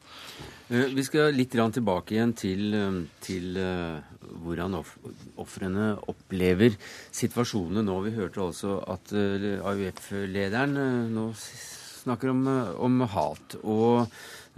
Eh, 0.70 0.91
vi 0.93 1.01
skal 1.01 1.34
litt 1.34 1.55
tilbake 1.57 2.13
igjen 2.13 2.36
til, 2.38 2.74
eh, 2.78 2.97
til 3.26 3.57
uh, 3.57 3.97
hvordan 4.45 4.76
ofrene 5.41 5.95
opplever 6.11 6.76
situasjonene 7.09 7.82
nå. 7.82 7.95
Vi 8.05 8.13
hørte 8.13 8.43
altså 8.43 8.76
at 8.86 9.09
AUF-lederen 9.09 10.78
nå 11.15 11.32
snakker 11.34 12.30
om, 12.30 12.45
om 12.78 13.01
hat. 13.01 13.57
Og 13.63 14.05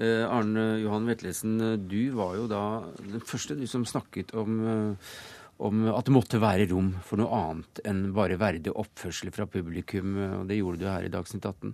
Arne 0.02 0.66
Johan 0.82 1.08
Vetlesen, 1.08 1.56
du 1.88 2.12
var 2.18 2.36
jo 2.36 2.48
da 2.50 2.64
den 3.00 3.24
første 3.24 3.56
du 3.56 3.64
som 3.70 3.86
snakket 3.88 4.34
om 4.36 4.60
om 5.62 5.84
at 5.94 6.08
det 6.08 6.14
måtte 6.16 6.42
være 6.42 6.68
rom 6.72 6.90
for 7.06 7.22
noe 7.22 7.38
annet 7.38 7.82
enn 7.88 8.04
bare 8.16 8.40
verdig 8.42 8.74
oppførsel 8.74 9.32
fra 9.34 9.46
publikum. 9.50 10.16
og 10.42 10.48
Det 10.50 10.58
gjorde 10.58 10.82
du 10.82 10.88
her 10.90 11.06
i 11.06 11.12
Dagsnytt 11.14 11.46
18. 11.46 11.74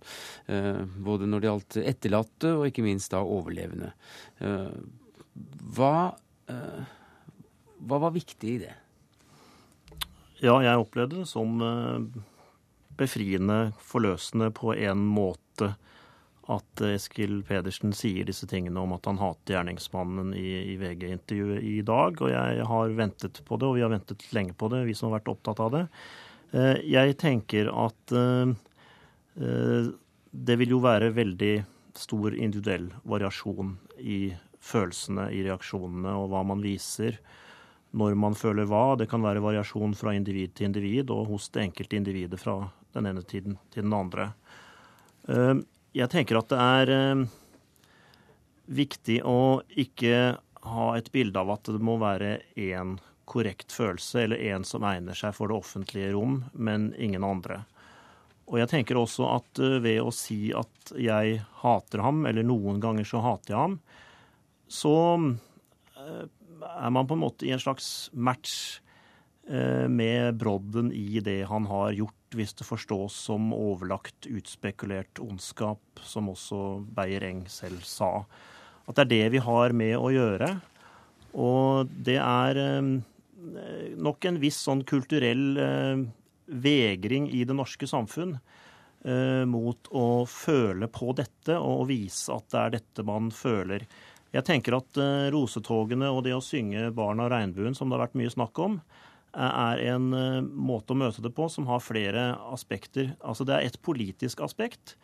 Eh, 0.51 0.81
både 1.07 1.29
når 1.29 1.43
det 1.43 1.49
gjaldt 1.49 1.79
etterlatte, 1.83 2.53
og 2.57 2.67
ikke 2.67 2.85
minst 2.85 3.13
da 3.13 3.23
overlevende. 3.23 3.93
Eh, 4.43 4.75
hva, 5.77 5.93
eh, 6.51 6.81
hva 7.87 8.01
var 8.03 8.15
viktig 8.15 8.53
i 8.55 8.59
det? 8.65 8.75
Ja, 10.43 10.59
jeg 10.61 10.83
opplevde 10.83 11.23
det 11.23 11.29
som 11.31 11.57
befriende, 12.97 13.71
forløsende 13.81 14.51
på 14.53 14.75
en 14.75 15.01
måte 15.05 15.73
at 16.47 16.81
Eskil 16.87 17.41
Pedersen 17.43 17.91
sier 17.95 18.27
disse 18.27 18.47
tingene 18.47 18.79
om 18.79 18.93
at 18.95 19.07
han 19.09 19.19
hater 19.19 19.57
gjerningsmannen 19.57 20.31
i, 20.37 20.73
i 20.73 20.77
VG-intervjuet 20.79 21.65
i 21.67 21.81
dag. 21.87 22.21
Og 22.23 22.31
jeg 22.31 22.67
har 22.69 22.95
ventet 22.95 23.41
på 23.43 23.59
det, 23.59 23.67
og 23.67 23.75
vi 23.75 23.83
har 23.83 23.91
ventet 23.91 24.23
lenge 24.35 24.55
på 24.55 24.69
det, 24.71 24.85
vi 24.87 24.95
som 24.95 25.09
har 25.09 25.19
vært 25.19 25.33
opptatt 25.33 25.61
av 25.65 25.73
det. 25.75 25.83
Eh, 26.55 26.79
jeg 26.87 27.17
tenker 27.19 27.67
at 27.73 28.15
eh, 28.15 28.53
eh, 29.43 29.91
det 30.31 30.59
vil 30.63 30.77
jo 30.77 30.81
være 30.85 31.11
veldig 31.17 31.53
stor 31.97 32.35
individuell 32.37 32.87
variasjon 33.03 33.75
i 33.99 34.21
følelsene, 34.63 35.29
i 35.35 35.43
reaksjonene 35.47 36.15
og 36.15 36.31
hva 36.31 36.47
man 36.47 36.63
viser 36.63 37.19
når 37.97 38.15
man 38.19 38.35
føler 38.39 38.67
hva. 38.69 38.95
Det 38.95 39.09
kan 39.11 39.25
være 39.25 39.43
variasjon 39.43 39.95
fra 39.99 40.15
individ 40.15 40.55
til 40.55 40.71
individ 40.71 41.11
og 41.11 41.27
hos 41.33 41.51
det 41.51 41.67
enkelte 41.67 41.99
individet 41.99 42.39
fra 42.39 42.61
den 42.95 43.09
ene 43.11 43.23
tiden 43.27 43.59
til 43.73 43.83
den 43.83 43.95
andre. 43.97 44.31
Jeg 45.95 46.11
tenker 46.11 46.39
at 46.39 46.49
det 46.51 46.59
er 46.59 46.91
eh, 46.91 47.21
viktig 48.67 49.21
å 49.23 49.63
ikke 49.79 50.37
ha 50.67 50.87
et 50.97 51.11
bilde 51.13 51.39
av 51.39 51.53
at 51.55 51.69
det 51.71 51.79
må 51.83 51.95
være 52.01 52.41
én 52.59 52.97
korrekt 53.27 53.71
følelse 53.75 54.25
eller 54.25 54.43
én 54.51 54.65
som 54.67 54.83
egner 54.87 55.15
seg 55.17 55.35
for 55.35 55.51
det 55.51 55.57
offentlige 55.57 56.11
rom, 56.15 56.41
men 56.53 56.91
ingen 56.99 57.23
andre. 57.27 57.61
Og 58.47 58.59
jeg 58.61 58.71
tenker 58.71 58.99
også 58.99 59.29
at 59.31 59.63
eh, 59.63 59.77
ved 59.83 60.01
å 60.03 60.13
si 60.15 60.51
at 60.55 60.93
jeg 60.99 61.39
hater 61.63 62.03
ham, 62.03 62.25
eller 62.27 62.47
noen 62.47 62.81
ganger 62.83 63.07
så 63.07 63.23
hater 63.23 63.55
jeg 63.55 63.61
ham, 63.61 63.79
så 64.67 64.97
eh, 65.15 66.25
er 66.67 66.91
man 66.91 67.07
på 67.07 67.15
en 67.15 67.23
måte 67.23 67.47
i 67.47 67.55
en 67.55 67.63
slags 67.63 68.09
match 68.13 68.81
med 69.47 70.35
brodden 70.35 70.89
i 70.91 71.21
det 71.23 71.45
han 71.47 71.69
har 71.71 71.93
gjort 71.95 72.16
hvis 72.35 72.53
det 72.59 72.67
forstås 72.67 73.15
som 73.27 73.51
overlagt, 73.55 74.27
utspekulert 74.27 75.19
ondskap, 75.23 75.81
som 76.03 76.31
også 76.31 76.81
Beyer-Eng 76.95 77.45
selv 77.51 77.85
sa. 77.87 78.25
At 78.87 78.97
det 78.97 79.05
er 79.05 79.11
det 79.11 79.37
vi 79.37 79.43
har 79.43 79.75
med 79.75 79.95
å 79.99 80.11
gjøre. 80.11 80.49
Og 81.37 81.91
det 81.91 82.17
er 82.19 82.59
eh, 82.61 82.91
nok 83.99 84.27
en 84.27 84.39
viss 84.41 84.59
sånn 84.65 84.83
kulturell 84.87 85.45
eh, 85.61 86.03
vegring 86.47 87.29
i 87.35 87.43
det 87.47 87.55
norske 87.57 87.87
samfunn 87.89 88.37
eh, 88.37 89.43
mot 89.47 89.91
å 89.91 90.07
føle 90.31 90.89
på 90.91 91.11
dette 91.17 91.57
og 91.59 91.89
vise 91.91 92.33
at 92.33 92.47
det 92.53 92.61
er 92.61 92.77
dette 92.79 93.07
man 93.07 93.31
føler. 93.35 93.85
Jeg 94.33 94.43
tenker 94.47 94.75
at 94.75 94.97
rosetogene 95.31 96.09
og 96.11 96.25
det 96.25 96.33
å 96.35 96.43
synge 96.43 96.89
'Barn 96.91 97.21
av 97.23 97.31
regnbuen', 97.31 97.75
som 97.75 97.87
det 97.87 97.95
har 97.95 98.03
vært 98.09 98.17
mye 98.19 98.33
snakk 98.33 98.59
om, 98.59 98.75
er 99.37 99.83
en 99.93 100.09
måte 100.49 100.95
å 100.95 100.99
møte 100.99 101.21
det 101.21 101.33
på 101.37 101.45
som 101.53 101.67
har 101.69 101.83
flere 101.85 102.31
aspekter. 102.49 103.13
Altså 103.21 103.45
Det 103.45 103.55
er 103.55 103.67
et 103.67 103.81
politisk 103.85 104.41
aspekt 104.45 104.97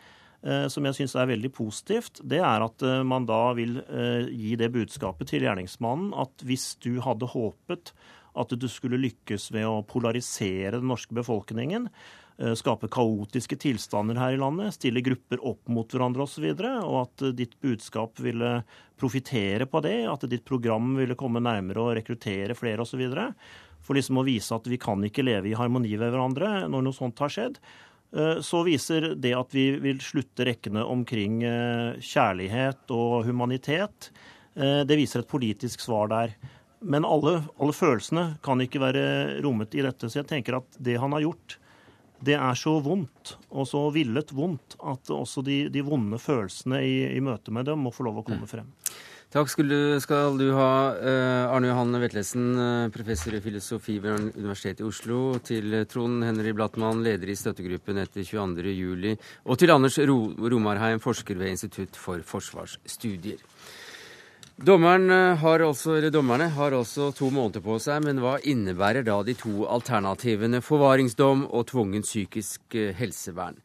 som 0.43 0.83
jeg 0.83 0.97
syns 0.97 1.13
er 1.15 1.29
veldig 1.29 1.53
positivt. 1.55 2.19
Det 2.19 2.41
er 2.43 2.65
at 2.65 2.83
man 3.07 3.23
da 3.23 3.53
vil 3.55 3.77
gi 4.27 4.57
det 4.59 4.73
budskapet 4.73 5.29
til 5.29 5.45
gjerningsmannen 5.45 6.09
at 6.19 6.43
hvis 6.43 6.73
du 6.83 6.97
hadde 7.05 7.29
håpet 7.31 7.93
at 8.35 8.51
du 8.59 8.65
skulle 8.67 8.99
lykkes 8.99 9.53
ved 9.55 9.69
å 9.69 9.85
polarisere 9.87 10.81
den 10.81 10.89
norske 10.91 11.15
befolkningen, 11.15 11.87
Eh, 12.37 12.53
skape 12.57 12.89
kaotiske 12.89 13.59
tilstander 13.61 14.17
her 14.17 14.33
i 14.33 14.39
landet, 14.41 14.73
stille 14.73 15.03
grupper 15.05 15.41
opp 15.45 15.69
mot 15.69 15.91
hverandre 15.93 16.25
osv., 16.25 16.47
og, 16.49 16.63
så 16.63 16.71
og 16.81 16.97
at 17.03 17.25
eh, 17.27 17.35
ditt 17.43 17.53
budskap 17.61 18.17
ville 18.25 18.55
profitere 18.97 19.67
på 19.69 19.83
det, 19.85 19.99
at 20.09 20.25
ditt 20.31 20.45
program 20.47 20.95
ville 20.97 21.17
komme 21.19 21.43
nærmere 21.43 21.83
og 21.83 21.93
rekruttere 21.99 22.57
flere 22.57 22.81
osv. 22.81 23.05
For 23.83 23.97
liksom 23.97 24.21
å 24.21 24.25
vise 24.27 24.55
at 24.55 24.67
vi 24.69 24.79
kan 24.81 25.03
ikke 25.03 25.25
leve 25.25 25.51
i 25.51 25.57
harmoni 25.59 25.95
ved 25.97 26.13
hverandre 26.13 26.67
når 26.71 26.85
noe 26.85 26.95
sånt 26.95 27.19
har 27.23 27.33
skjedd. 27.33 27.59
Eh, 28.15 28.39
så 28.45 28.63
viser 28.67 29.13
det 29.19 29.33
at 29.37 29.55
vi 29.55 29.69
vil 29.83 30.01
slutte 30.03 30.47
rekkene 30.47 30.85
omkring 30.87 31.41
kjærlighet 31.99 32.93
og 32.95 33.23
humanitet. 33.27 34.11
Det 34.53 34.95
viser 34.99 35.23
et 35.23 35.31
politisk 35.31 35.81
svar 35.81 36.11
der. 36.11 36.35
Men 36.85 37.07
alle, 37.07 37.39
alle 37.57 37.73
følelsene 37.73 38.25
kan 38.45 38.61
ikke 38.61 38.81
være 38.83 39.03
rommet 39.41 39.73
i 39.73 39.81
dette. 39.81 40.09
Så 40.11 40.19
jeg 40.19 40.29
tenker 40.29 40.59
at 40.59 40.77
det 40.77 40.99
han 41.01 41.15
har 41.15 41.23
gjort, 41.23 41.55
det 42.23 42.35
er 42.37 42.59
så 42.59 42.77
vondt, 42.83 43.35
og 43.51 43.67
så 43.67 43.81
villet 43.95 44.31
vondt, 44.35 44.77
at 44.79 45.11
også 45.11 45.43
de, 45.43 45.63
de 45.71 45.83
vonde 45.83 46.19
følelsene 46.21 46.79
i, 46.85 46.93
i, 47.17 47.23
møte 47.23 47.51
med 47.55 47.67
dem 47.67 47.83
må 47.83 47.91
få 47.91 48.05
lov 48.07 48.21
å 48.21 48.25
komme 48.27 48.47
mm. 48.47 48.51
frem. 48.51 48.69
Takk 49.33 49.49
skal 49.49 49.65
du, 49.65 49.77
skal 49.97 50.35
du 50.37 50.51
ha, 50.53 50.93
uh, 50.93 51.53
Arne 51.55 51.71
Johan 51.71 51.97
Vetlesen, 51.97 52.51
uh, 52.53 52.89
professor 52.93 53.33
i 53.33 53.41
filosofi 53.41 53.95
ved 53.97 54.29
Universitetet 54.37 54.83
i 54.83 54.85
Oslo, 54.85 55.21
til 55.41 55.79
Trond 55.89 56.21
Henry 56.21 56.53
Blattmann, 56.53 57.01
leder 57.01 57.31
i 57.33 57.37
støttegruppen 57.39 57.97
etter 58.03 58.21
22.07, 58.21 59.15
og 59.49 59.57
til 59.57 59.73
Anders 59.73 59.97
Romarheim, 59.97 61.01
forsker 61.01 61.41
ved 61.41 61.55
Institutt 61.55 61.97
for 61.97 62.21
forsvarsstudier. 62.21 63.41
Eh, 64.53 65.37
har 65.37 65.59
altså, 65.59 66.09
dommerne 66.11 66.47
har 66.49 66.71
altså 66.71 67.11
to 67.11 67.31
måneder 67.33 67.59
på 67.59 67.79
seg, 67.81 68.03
men 68.05 68.21
hva 68.21 68.37
innebærer 68.37 69.03
da 69.03 69.17
de 69.25 69.33
to 69.33 69.65
alternativene 69.65 70.61
forvaringsdom 70.61 71.47
og 71.49 71.65
tvungent 71.73 72.05
psykisk 72.05 72.61
eh, 72.75 72.93
helsevern? 72.93 73.57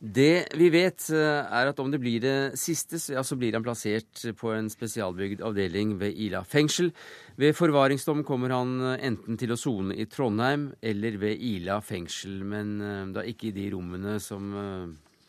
Det 0.00 0.56
vi 0.56 0.70
vet, 0.72 1.10
eh, 1.12 1.44
er 1.44 1.68
at 1.68 1.80
om 1.82 1.90
det 1.92 2.00
blir 2.00 2.22
det 2.24 2.56
siste, 2.56 2.96
ja, 3.12 3.20
så 3.20 3.36
blir 3.36 3.52
han 3.52 3.64
plassert 3.64 4.22
på 4.40 4.54
en 4.54 4.70
spesialbygd 4.72 5.42
avdeling 5.44 5.98
ved 6.00 6.16
Ila 6.16 6.40
fengsel. 6.48 6.88
Ved 7.36 7.52
forvaringsdom 7.58 8.24
kommer 8.24 8.54
han 8.56 8.80
enten 8.96 9.36
til 9.36 9.52
å 9.52 9.60
sone 9.60 9.94
i 9.94 10.08
Trondheim 10.08 10.70
eller 10.80 11.20
ved 11.20 11.36
Ila 11.36 11.82
fengsel, 11.84 12.40
men 12.44 13.12
da 13.12 13.26
ikke 13.28 13.50
i 13.50 13.56
de 13.56 13.68
rommene 13.74 14.16
som 14.24 14.48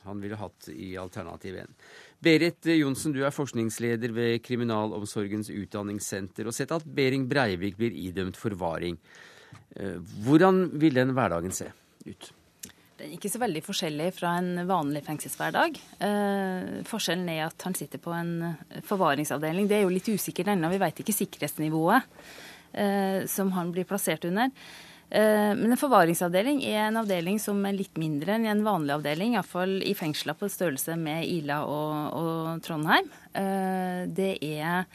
han 0.03 0.21
ville 0.21 0.39
hatt 0.39 0.69
i 0.73 0.95
alternativ 0.99 1.59
1. 1.61 1.75
Berit 2.21 2.69
Johnsen, 2.77 3.13
du 3.13 3.23
er 3.25 3.33
forskningsleder 3.33 4.13
ved 4.15 4.41
Kriminalomsorgens 4.45 5.51
utdanningssenter 5.53 6.49
og 6.49 6.55
sett 6.55 6.73
at 6.73 6.85
Behring 6.85 7.27
Breivik 7.29 7.77
blir 7.79 7.95
idømt 7.97 8.39
forvaring. 8.39 8.97
Eh, 9.75 9.97
hvordan 10.25 10.67
vil 10.81 10.97
den 11.01 11.15
hverdagen 11.17 11.53
se 11.55 11.71
ut? 12.05 12.31
Ikke 13.09 13.31
så 13.31 13.41
veldig 13.41 13.63
forskjellig 13.65 14.11
fra 14.17 14.35
en 14.41 14.61
vanlig 14.69 15.01
fengselshverdag. 15.07 15.79
Eh, 16.05 16.69
forskjellen 16.87 17.31
er 17.33 17.47
at 17.47 17.65
han 17.67 17.75
sitter 17.77 18.01
på 18.01 18.13
en 18.15 18.53
forvaringsavdeling. 18.87 19.67
Det 19.69 19.79
er 19.79 19.83
jo 19.85 19.93
litt 19.93 20.09
usikkert 20.11 20.53
ennå. 20.53 20.69
Vi 20.73 20.81
vet 20.81 21.01
ikke 21.03 21.17
sikkerhetsnivået 21.17 22.07
eh, 22.73 23.27
som 23.31 23.51
han 23.57 23.73
blir 23.73 23.89
plassert 23.89 24.25
under. 24.29 24.51
Eh, 25.11 25.51
men 25.57 25.73
en 25.73 25.79
forvaringsavdeling 25.79 26.61
er 26.63 26.85
en 26.85 27.01
avdeling 27.01 27.39
som 27.43 27.59
er 27.67 27.75
litt 27.75 27.97
mindre 27.99 28.37
enn 28.37 28.47
en 28.47 28.63
vanlig 28.63 28.95
avdeling. 28.95 29.35
Iallfall 29.35 29.81
i 29.83 29.95
fengsla 29.97 30.37
på 30.39 30.47
størrelse 30.51 30.95
med 30.99 31.25
Ila 31.27 31.63
og, 31.67 32.21
og 32.21 32.61
Trondheim. 32.63 33.09
Eh, 33.35 34.05
det 34.07 34.37
er 34.39 34.85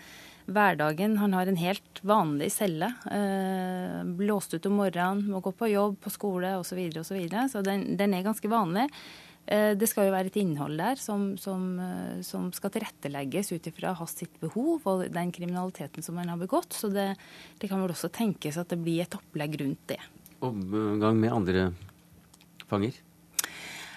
hverdagen. 0.46 1.18
Han 1.20 1.36
har 1.36 1.46
en 1.46 1.60
helt 1.60 2.00
vanlig 2.06 2.50
celle. 2.54 2.92
Eh, 3.10 4.00
blåst 4.18 4.54
ut 4.54 4.66
om 4.66 4.80
morgenen, 4.80 5.24
må 5.30 5.42
gå 5.44 5.52
på 5.52 5.70
jobb, 5.70 6.00
på 6.02 6.12
skole 6.14 6.56
osv. 6.58 6.70
Så, 6.70 6.78
videre, 6.78 7.02
og 7.02 7.08
så, 7.08 7.16
videre. 7.18 7.46
så 7.52 7.62
den, 7.66 7.88
den 7.98 8.14
er 8.14 8.26
ganske 8.26 8.50
vanlig. 8.50 8.88
Det 9.46 9.86
skal 9.86 10.08
jo 10.08 10.10
være 10.10 10.26
et 10.26 10.36
innhold 10.40 10.74
der 10.74 10.98
som, 10.98 11.28
som, 11.38 11.76
som 12.26 12.48
skal 12.50 12.72
tilrettelegges 12.74 13.52
ut 13.52 13.68
ifra 13.70 13.92
hans 13.94 14.16
sitt 14.18 14.40
behov 14.42 14.88
og 14.90 15.04
den 15.14 15.30
kriminaliteten 15.30 16.02
som 16.02 16.18
han 16.18 16.32
har 16.32 16.40
begått. 16.40 16.74
Så 16.74 16.90
det, 16.90 17.12
det, 17.60 17.70
kan 17.70 17.78
vel 17.78 17.94
også 17.94 18.10
tenkes 18.10 18.58
at 18.58 18.74
det 18.74 18.80
blir 18.82 19.04
et 19.04 19.14
opplegg 19.14 19.54
rundt 19.62 19.84
det. 19.94 20.00
Omgang 20.42 21.22
med 21.22 21.30
andre 21.30 21.68
fanger? 22.66 22.98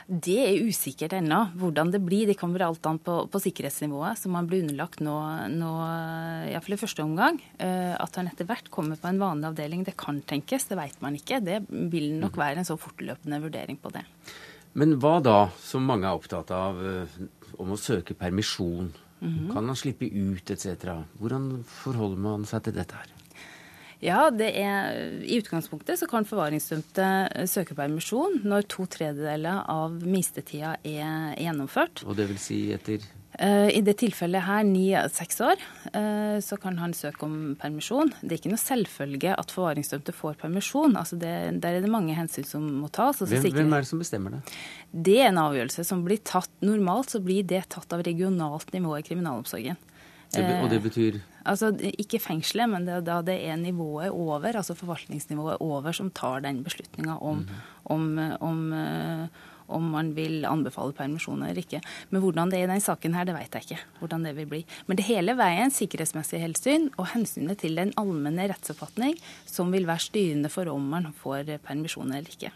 Det 0.09 0.39
er 0.41 0.63
usikkert 0.65 1.13
ennå 1.13 1.37
hvordan 1.61 1.91
det 1.93 1.99
blir. 2.01 2.25
Det 2.25 2.37
kommer 2.39 2.63
alt 2.65 2.85
an 2.89 2.97
på, 2.97 3.19
på 3.29 3.41
sikkerhetsnivået 3.43 4.17
som 4.17 4.33
han 4.33 4.47
blir 4.49 4.63
underlagt 4.63 5.03
nå, 5.05 5.13
nå 5.53 5.73
iallfall 6.49 6.73
i 6.73 6.79
første 6.81 7.05
omgang. 7.05 7.37
Eh, 7.61 7.93
at 7.93 8.17
han 8.17 8.31
etter 8.31 8.47
hvert 8.49 8.71
kommer 8.73 8.97
på 8.97 9.11
en 9.11 9.21
vanlig 9.21 9.51
avdeling, 9.51 9.83
det 9.85 9.93
kan 10.01 10.17
tenkes, 10.25 10.65
det 10.71 10.79
vet 10.79 10.97
man 11.05 11.19
ikke. 11.19 11.43
Det 11.45 11.59
vil 11.69 12.15
nok 12.17 12.33
mm. 12.33 12.41
være 12.41 12.63
en 12.63 12.69
så 12.71 12.79
fortløpende 12.81 13.41
vurdering 13.45 13.77
på 13.77 13.93
det. 13.93 14.01
Men 14.81 14.97
hva 15.01 15.19
da, 15.21 15.37
som 15.61 15.85
mange 15.85 16.09
er 16.09 16.17
opptatt 16.17 16.55
av, 16.57 16.81
eh, 16.81 17.21
om 17.61 17.77
å 17.77 17.77
søke 17.77 18.17
permisjon? 18.17 18.89
Mm 19.19 19.29
-hmm. 19.29 19.53
Kan 19.53 19.67
han 19.67 19.75
slippe 19.75 20.09
ut 20.09 20.49
etc.? 20.49 21.05
Hvordan 21.19 21.63
forholder 21.67 22.17
man 22.17 22.45
seg 22.45 22.63
til 22.63 22.73
dette 22.73 22.95
her? 22.95 23.18
Ja, 23.99 24.29
det 24.31 24.53
er, 24.55 24.99
I 25.27 25.41
utgangspunktet 25.41 25.99
så 25.99 26.07
kan 26.07 26.27
forvaringsdømte 26.27 27.07
søke 27.51 27.75
permisjon 27.75 28.41
når 28.47 28.67
to 28.71 28.87
tredjedeler 28.87 29.65
av 29.67 29.97
minstetida 29.99 30.77
er 30.87 31.35
gjennomført. 31.35 32.05
Og 32.07 32.15
det 32.15 32.29
vil 32.31 32.39
si 32.39 32.61
etter 32.75 33.03
Eh, 33.39 33.69
I 33.77 33.81
det 33.85 33.93
tilfellet 34.01 34.43
her, 34.43 34.63
ni 34.67 34.89
av 34.97 35.11
seks 35.15 35.37
år, 35.45 35.61
eh, 35.93 36.39
så 36.43 36.57
kan 36.59 36.79
han 36.81 36.95
søke 36.97 37.23
om 37.23 37.55
permisjon. 37.59 38.11
Det 38.19 38.33
er 38.33 38.39
ikke 38.41 38.51
noe 38.51 38.59
selvfølge 38.59 39.35
at 39.35 39.53
forvaringsdømte 39.53 40.15
får 40.17 40.39
permisjon. 40.41 40.97
Altså 40.99 41.15
det, 41.19 41.31
der 41.63 41.77
er 41.77 41.85
det 41.85 41.91
mange 41.93 42.17
hensyn 42.17 42.47
som 42.47 42.65
må 42.81 42.89
tas. 42.91 43.21
Hvem, 43.21 43.45
hvem, 43.53 43.73
er 43.77 43.85
det 43.85 43.91
som 43.91 44.01
bestemmer 44.01 44.35
det? 44.35 44.41
Det 44.91 45.19
er 45.21 45.29
en 45.29 45.43
avgjørelse 45.45 45.85
som 45.87 46.03
blir 46.03 46.19
tatt 46.25 46.51
Normalt 46.65 47.13
så 47.13 47.21
blir 47.23 47.45
det 47.47 47.61
tatt 47.71 47.93
av 47.95 48.01
regionalt 48.03 48.73
nivå 48.73 48.97
i 48.97 49.05
kriminalomsorgen. 49.05 49.77
Det, 50.29 50.45
og 50.61 50.69
det 50.69 50.81
betyr? 50.83 51.17
Eh, 51.17 51.37
altså, 51.49 51.71
Ikke 51.97 52.19
fengselet, 52.21 52.69
men 52.69 52.85
det, 52.85 53.01
da 53.07 53.19
det 53.25 53.39
er 53.49 53.57
nivået 53.57 54.11
over, 54.13 54.45
altså 54.45 54.75
forvaltningsnivået 54.77 55.57
over, 55.59 55.91
som 55.95 56.11
tar 56.11 56.43
den 56.45 56.63
beslutninga 56.63 57.17
om, 57.17 57.45
mm. 57.45 57.63
om, 57.95 58.05
om, 58.39 58.61
om 59.67 59.89
man 59.95 60.13
vil 60.17 60.45
anbefale 60.45 60.93
permisjon 60.93 61.41
eller 61.41 61.63
ikke. 61.63 61.81
Men 62.11 62.21
hvordan 62.21 62.53
det 62.53 62.59
er 62.59 62.67
i 62.67 62.69
denne 62.69 62.85
saken 62.85 63.17
her, 63.17 63.25
det 63.25 63.37
vet 63.39 63.57
jeg 63.57 63.67
ikke. 63.67 63.81
hvordan 63.99 64.29
det 64.29 64.35
vil 64.37 64.49
bli. 64.53 64.63
Men 64.85 65.01
det 65.01 65.09
hele 65.09 65.37
veien 65.39 65.73
sikkerhetsmessig 65.73 66.41
hensyn 66.45 66.89
og 66.97 67.09
hensynet 67.15 67.63
til 67.65 67.81
den 67.81 67.93
allmenne 67.97 68.49
rettsoppfatning 68.53 69.17
som 69.49 69.73
vil 69.73 69.89
være 69.89 70.09
styrende 70.09 70.53
for 70.53 70.69
om 70.69 70.89
man 70.93 71.09
får 71.23 71.57
permisjon 71.65 72.13
eller 72.13 72.29
ikke. 72.29 72.53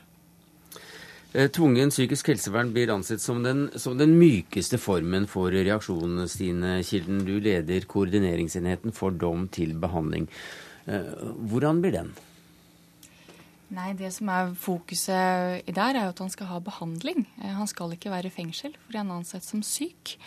Eh, 1.33 1.47
tvungen 1.49 1.89
psykisk 1.89 2.27
helsevern 2.29 2.69
blir 2.73 2.91
ansett 2.93 3.21
som 3.21 3.39
den, 3.43 3.65
som 3.75 3.97
den 3.97 4.11
mykeste 4.19 4.77
formen 4.77 5.25
for 5.27 5.49
reaksjon, 5.49 6.27
Stine 6.29 6.75
Kilden. 6.85 7.23
Du 7.25 7.39
leder 7.41 7.87
koordineringsenheten 7.89 8.93
for 8.93 9.15
dom 9.17 9.47
til 9.49 9.73
behandling. 9.81 10.27
Eh, 10.85 11.09
hvordan 11.49 11.81
blir 11.81 11.95
den? 11.97 12.11
Nei, 13.73 13.93
Det 13.93 14.13
som 14.13 14.29
er 14.29 14.53
fokuset 14.53 15.65
der, 15.65 15.95
er 15.95 16.03
jo 16.03 16.13
at 16.13 16.19
han 16.19 16.29
skal 16.29 16.47
ha 16.51 16.59
behandling. 16.59 17.25
Eh, 17.41 17.49
han 17.49 17.67
skal 17.67 17.93
ikke 17.93 18.13
være 18.13 18.29
i 18.29 18.35
fengsel 18.37 18.77
fordi 18.85 18.97
han 18.97 19.09
er 19.09 19.23
ansett 19.23 19.43
som 19.43 19.63
syk. 19.63 20.19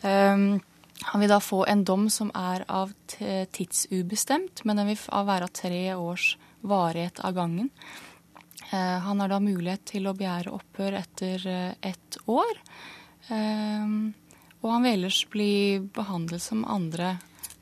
Um, 0.00 0.62
han 1.02 1.20
vil 1.20 1.28
da 1.28 1.38
få 1.38 1.66
en 1.68 1.84
dom 1.84 2.08
som 2.08 2.30
er 2.34 2.64
av 2.68 2.92
tidsubestemt, 3.08 4.64
men 4.64 4.76
den 4.76 4.86
vil 4.86 4.96
være 4.96 5.44
av 5.44 5.52
tre 5.52 5.94
års 5.94 6.38
varighet 6.62 7.20
av 7.20 7.34
gangen. 7.34 7.70
Uh, 8.72 8.98
han 9.06 9.22
har 9.22 9.30
da 9.30 9.40
mulighet 9.42 9.84
til 9.92 10.08
å 10.08 10.14
begjære 10.16 10.54
opphør 10.54 10.98
etter 10.98 11.46
uh, 11.46 11.72
ett 11.80 12.18
år. 12.26 12.62
Um, 13.30 14.14
og 14.62 14.72
han 14.72 14.86
vil 14.86 14.96
ellers 14.98 15.20
bli 15.30 15.52
behandlet 15.94 16.42
som 16.42 16.64
andre 16.66 17.16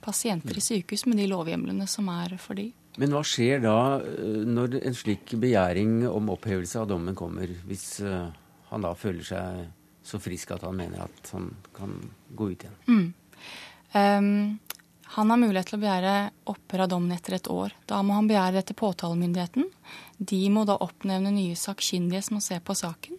pasienter 0.05 0.57
i 0.57 0.65
sykehus 0.65 1.07
med 1.09 1.21
de 1.21 1.29
lovhjemlene 1.31 1.87
som 1.91 2.09
er 2.13 2.37
for 2.41 2.57
de. 2.61 2.71
Men 3.01 3.15
hva 3.15 3.25
skjer 3.27 3.63
da 3.65 3.79
eh, 3.99 4.43
når 4.47 4.79
en 4.85 4.97
slik 4.97 5.35
begjæring 5.41 6.05
om 6.09 6.31
opphevelse 6.35 6.83
av 6.83 6.91
dommen 6.93 7.17
kommer, 7.19 7.51
hvis 7.69 7.99
eh, 8.05 8.29
han 8.71 8.87
da 8.87 8.95
føler 8.99 9.27
seg 9.27 9.65
så 10.05 10.21
frisk 10.21 10.53
at 10.55 10.67
han 10.67 10.77
mener 10.79 11.07
at 11.07 11.33
han 11.35 11.51
kan 11.75 11.97
gå 12.37 12.53
ut 12.53 12.67
igjen? 12.67 12.79
Mm. 12.87 13.07
Um, 13.95 14.31
han 15.15 15.31
har 15.31 15.39
mulighet 15.39 15.71
til 15.71 15.79
å 15.79 15.85
begjære 15.85 16.15
opphør 16.51 16.85
av 16.85 16.91
dommen 16.91 17.15
etter 17.15 17.37
et 17.37 17.51
år. 17.51 17.75
Da 17.91 18.01
må 18.03 18.17
han 18.17 18.29
begjære 18.31 18.59
det 18.59 18.65
til 18.71 18.79
påtalemyndigheten. 18.81 19.69
De 20.19 20.41
må 20.53 20.65
da 20.69 20.79
oppnevne 20.85 21.33
nye 21.35 21.59
sakkyndige 21.59 22.23
som 22.25 22.39
må 22.39 22.45
se 22.45 22.59
på 22.63 22.77
saken. 22.79 23.19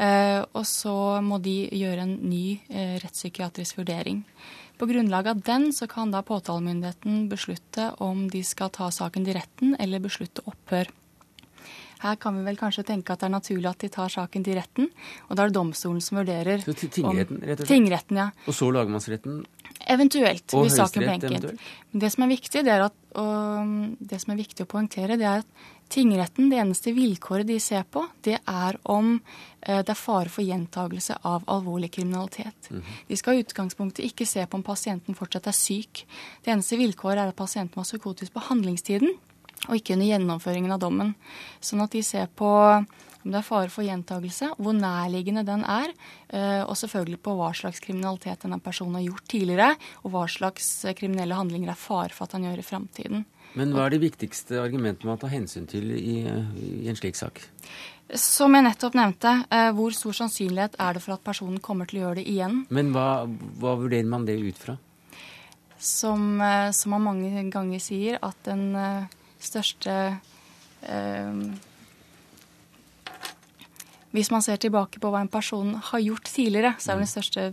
Uh, 0.00 0.46
og 0.56 0.64
så 0.64 1.20
må 1.20 1.40
de 1.44 1.66
gjøre 1.76 2.06
en 2.06 2.14
ny 2.24 2.56
uh, 2.70 2.96
rettspsykiatrisk 3.02 3.82
vurdering. 3.82 4.22
På 4.80 4.88
grunnlag 4.88 5.26
av 5.28 5.42
den 5.44 5.74
så 5.76 5.84
kan 5.90 6.08
da 6.14 6.22
påtalemyndigheten 6.24 7.26
beslutte 7.28 7.90
om 8.00 8.24
de 8.32 8.40
skal 8.46 8.72
ta 8.72 8.88
saken 8.88 9.26
til 9.26 9.36
retten 9.36 9.74
eller 9.76 10.00
beslutte 10.00 10.40
opphør. 10.48 10.88
Her 12.00 12.16
kan 12.16 12.38
vi 12.38 12.46
vel 12.46 12.56
kanskje 12.56 12.86
tenke 12.88 13.12
at 13.12 13.20
det 13.20 13.28
er 13.28 13.34
naturlig 13.34 13.68
at 13.68 13.82
de 13.84 13.90
tar 13.92 14.08
saken 14.08 14.44
til 14.46 14.56
retten, 14.56 14.88
og 15.28 15.36
da 15.36 15.44
er 15.44 15.50
det 15.50 15.58
domstolen 15.58 16.00
som 16.00 16.22
vurderer 16.22 16.62
Så 16.64 16.72
til 16.72 16.92
tingretten, 16.96 17.42
rett 17.44 17.60
og 17.60 17.66
slett? 17.66 17.74
Tingretten, 17.74 18.20
ja. 18.22 18.30
Og 18.48 18.56
så 18.56 18.70
lagmannsretten? 18.72 19.42
Eventuelt, 19.90 20.54
Og 20.54 20.66
hvis 20.66 20.76
saken 20.78 21.02
Høyesterett 21.02 21.26
eventuelt? 21.26 21.68
Men 21.90 22.02
det 22.04 22.10
som 22.14 22.24
er 22.24 22.30
viktig, 22.30 22.62
det 22.66 22.72
er 22.72 22.86
at, 22.86 22.96
det 24.12 24.20
som 24.22 24.32
er 24.34 24.38
viktig 24.38 24.66
å 24.66 24.70
poengtere, 24.70 25.16
det 25.18 25.26
er 25.26 25.42
at 25.42 25.68
tingretten, 25.90 26.50
det 26.52 26.60
eneste 26.62 26.92
vilkåret 26.94 27.48
de 27.48 27.56
ser 27.62 27.82
på, 27.90 28.04
det 28.22 28.38
er 28.38 28.78
om 28.90 29.16
eh, 29.16 29.80
det 29.82 29.90
er 29.90 29.98
fare 29.98 30.30
for 30.30 30.46
gjentagelse 30.46 31.18
av 31.26 31.48
alvorlig 31.50 31.90
kriminalitet. 31.96 32.70
De 33.08 33.18
skal 33.18 33.38
i 33.38 33.42
utgangspunktet 33.42 34.04
ikke 34.06 34.28
se 34.28 34.44
på 34.46 34.60
om 34.60 34.62
pasienten 34.66 35.18
fortsatt 35.18 35.50
er 35.50 35.56
syk. 35.56 36.04
Det 36.44 36.54
eneste 36.54 36.78
vilkåret 36.78 37.24
er 37.24 37.32
at 37.32 37.38
pasienten 37.38 37.80
var 37.80 37.88
psykotisk 37.88 38.36
på 38.36 38.46
handlingstiden, 38.46 39.16
og 39.68 39.76
ikke 39.76 39.96
under 39.96 40.08
gjennomføringen 40.08 40.72
av 40.72 40.80
dommen. 40.80 41.14
Sånn 41.60 41.82
at 41.84 41.92
de 41.92 42.04
ser 42.06 42.30
på 42.38 42.48
om 43.24 43.32
det 43.32 43.40
er 43.40 43.46
fare 43.46 43.72
for 43.72 43.84
gjentagelse, 43.84 44.52
hvor 44.58 44.76
nærliggende 44.76 45.44
den 45.46 45.64
er, 45.68 45.92
eh, 46.32 46.62
og 46.64 46.76
selvfølgelig 46.78 47.20
på 47.24 47.34
hva 47.38 47.50
slags 47.56 47.82
kriminalitet 47.84 48.46
denne 48.46 48.60
personen 48.62 48.98
har 48.98 49.06
gjort 49.06 49.28
tidligere, 49.28 49.70
og 50.04 50.14
hva 50.14 50.24
slags 50.30 50.72
eh, 50.84 50.96
kriminelle 50.96 51.36
handlinger 51.36 51.72
er 51.72 51.80
fare 51.80 52.16
for 52.16 52.26
at 52.26 52.36
han 52.38 52.48
gjør 52.48 52.62
i 52.62 52.66
framtiden. 52.66 53.24
Men 53.58 53.72
hva 53.74 53.88
er 53.88 53.96
de 53.96 54.04
viktigste 54.04 54.60
argumentene 54.62 55.10
man 55.10 55.18
tar 55.20 55.32
hensyn 55.32 55.66
til 55.68 55.90
i, 55.96 56.20
i 56.24 56.88
en 56.88 56.98
slik 56.98 57.18
sak? 57.18 57.42
Som 58.10 58.54
jeg 58.56 58.66
nettopp 58.66 58.96
nevnte, 58.98 59.34
eh, 59.52 59.70
hvor 59.76 59.94
stor 59.94 60.16
sannsynlighet 60.22 60.78
er 60.80 60.96
det 60.96 61.04
for 61.04 61.16
at 61.16 61.26
personen 61.26 61.60
kommer 61.62 61.90
til 61.90 62.00
å 62.00 62.06
gjøre 62.06 62.22
det 62.22 62.28
igjen? 62.30 62.64
Men 62.70 62.94
hva, 62.94 63.26
hva 63.60 63.76
vurderer 63.78 64.08
man 64.08 64.26
det 64.28 64.38
ut 64.40 64.58
fra? 64.58 64.78
Som, 65.80 66.42
som 66.76 66.92
man 66.92 67.06
mange 67.06 67.46
ganger 67.48 67.80
sier, 67.80 68.18
at 68.20 68.36
den 68.44 68.74
største 69.40 69.94
eh, 70.84 71.44
Hvis 74.10 74.30
man 74.34 74.42
ser 74.42 74.58
tilbake 74.58 75.00
på 75.02 75.10
hva 75.12 75.20
en 75.22 75.30
person 75.30 75.74
har 75.90 76.00
gjort 76.02 76.30
tidligere, 76.30 76.74
så 76.78 76.92
er 76.92 76.98
det 76.98 77.06
den 77.06 77.12
største 77.12 77.44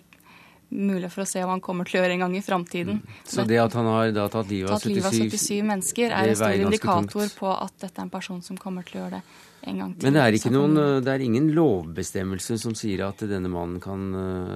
mulighet 0.70 1.14
for 1.14 1.24
å 1.24 1.30
se 1.30 1.44
hva 1.44 1.54
han 1.54 1.64
kommer 1.64 1.88
til 1.88 2.00
å 2.00 2.02
gjøre 2.04 2.16
en 2.18 2.24
gang 2.26 2.34
i 2.36 2.44
framtiden. 2.44 3.02
Så 3.24 3.46
det 3.48 3.60
at 3.62 3.76
han 3.78 3.88
har 3.88 4.10
tatt 4.12 4.50
livet 4.52 4.72
av 4.72 4.82
Tatt 4.82 4.90
livet 4.90 5.06
av 5.08 5.14
77 5.16 5.38
77 5.38 5.68
mennesker 5.70 6.16
er 6.16 6.32
en 6.32 6.40
stor 6.40 6.64
indikator 6.66 7.28
tungt. 7.28 7.38
på 7.40 7.52
at 7.54 7.78
dette 7.86 8.02
er 8.02 8.08
en 8.08 8.12
person 8.12 8.42
som 8.44 8.60
kommer 8.60 8.88
til 8.88 9.00
å 9.00 9.06
gjøre 9.06 9.22
det 9.22 9.47
en 9.68 9.84
gang 9.84 9.94
til. 9.96 10.08
Men 10.08 10.18
det 10.18 10.24
er, 10.24 10.38
ikke 10.40 10.54
noen, 10.54 10.82
det 11.04 11.14
er 11.14 11.26
ingen 11.26 11.50
lovbestemmelse 11.56 12.58
som 12.62 12.76
sier 12.78 13.06
at 13.08 13.24
denne 13.30 13.52
mannen 13.52 13.82
kan, 13.84 14.08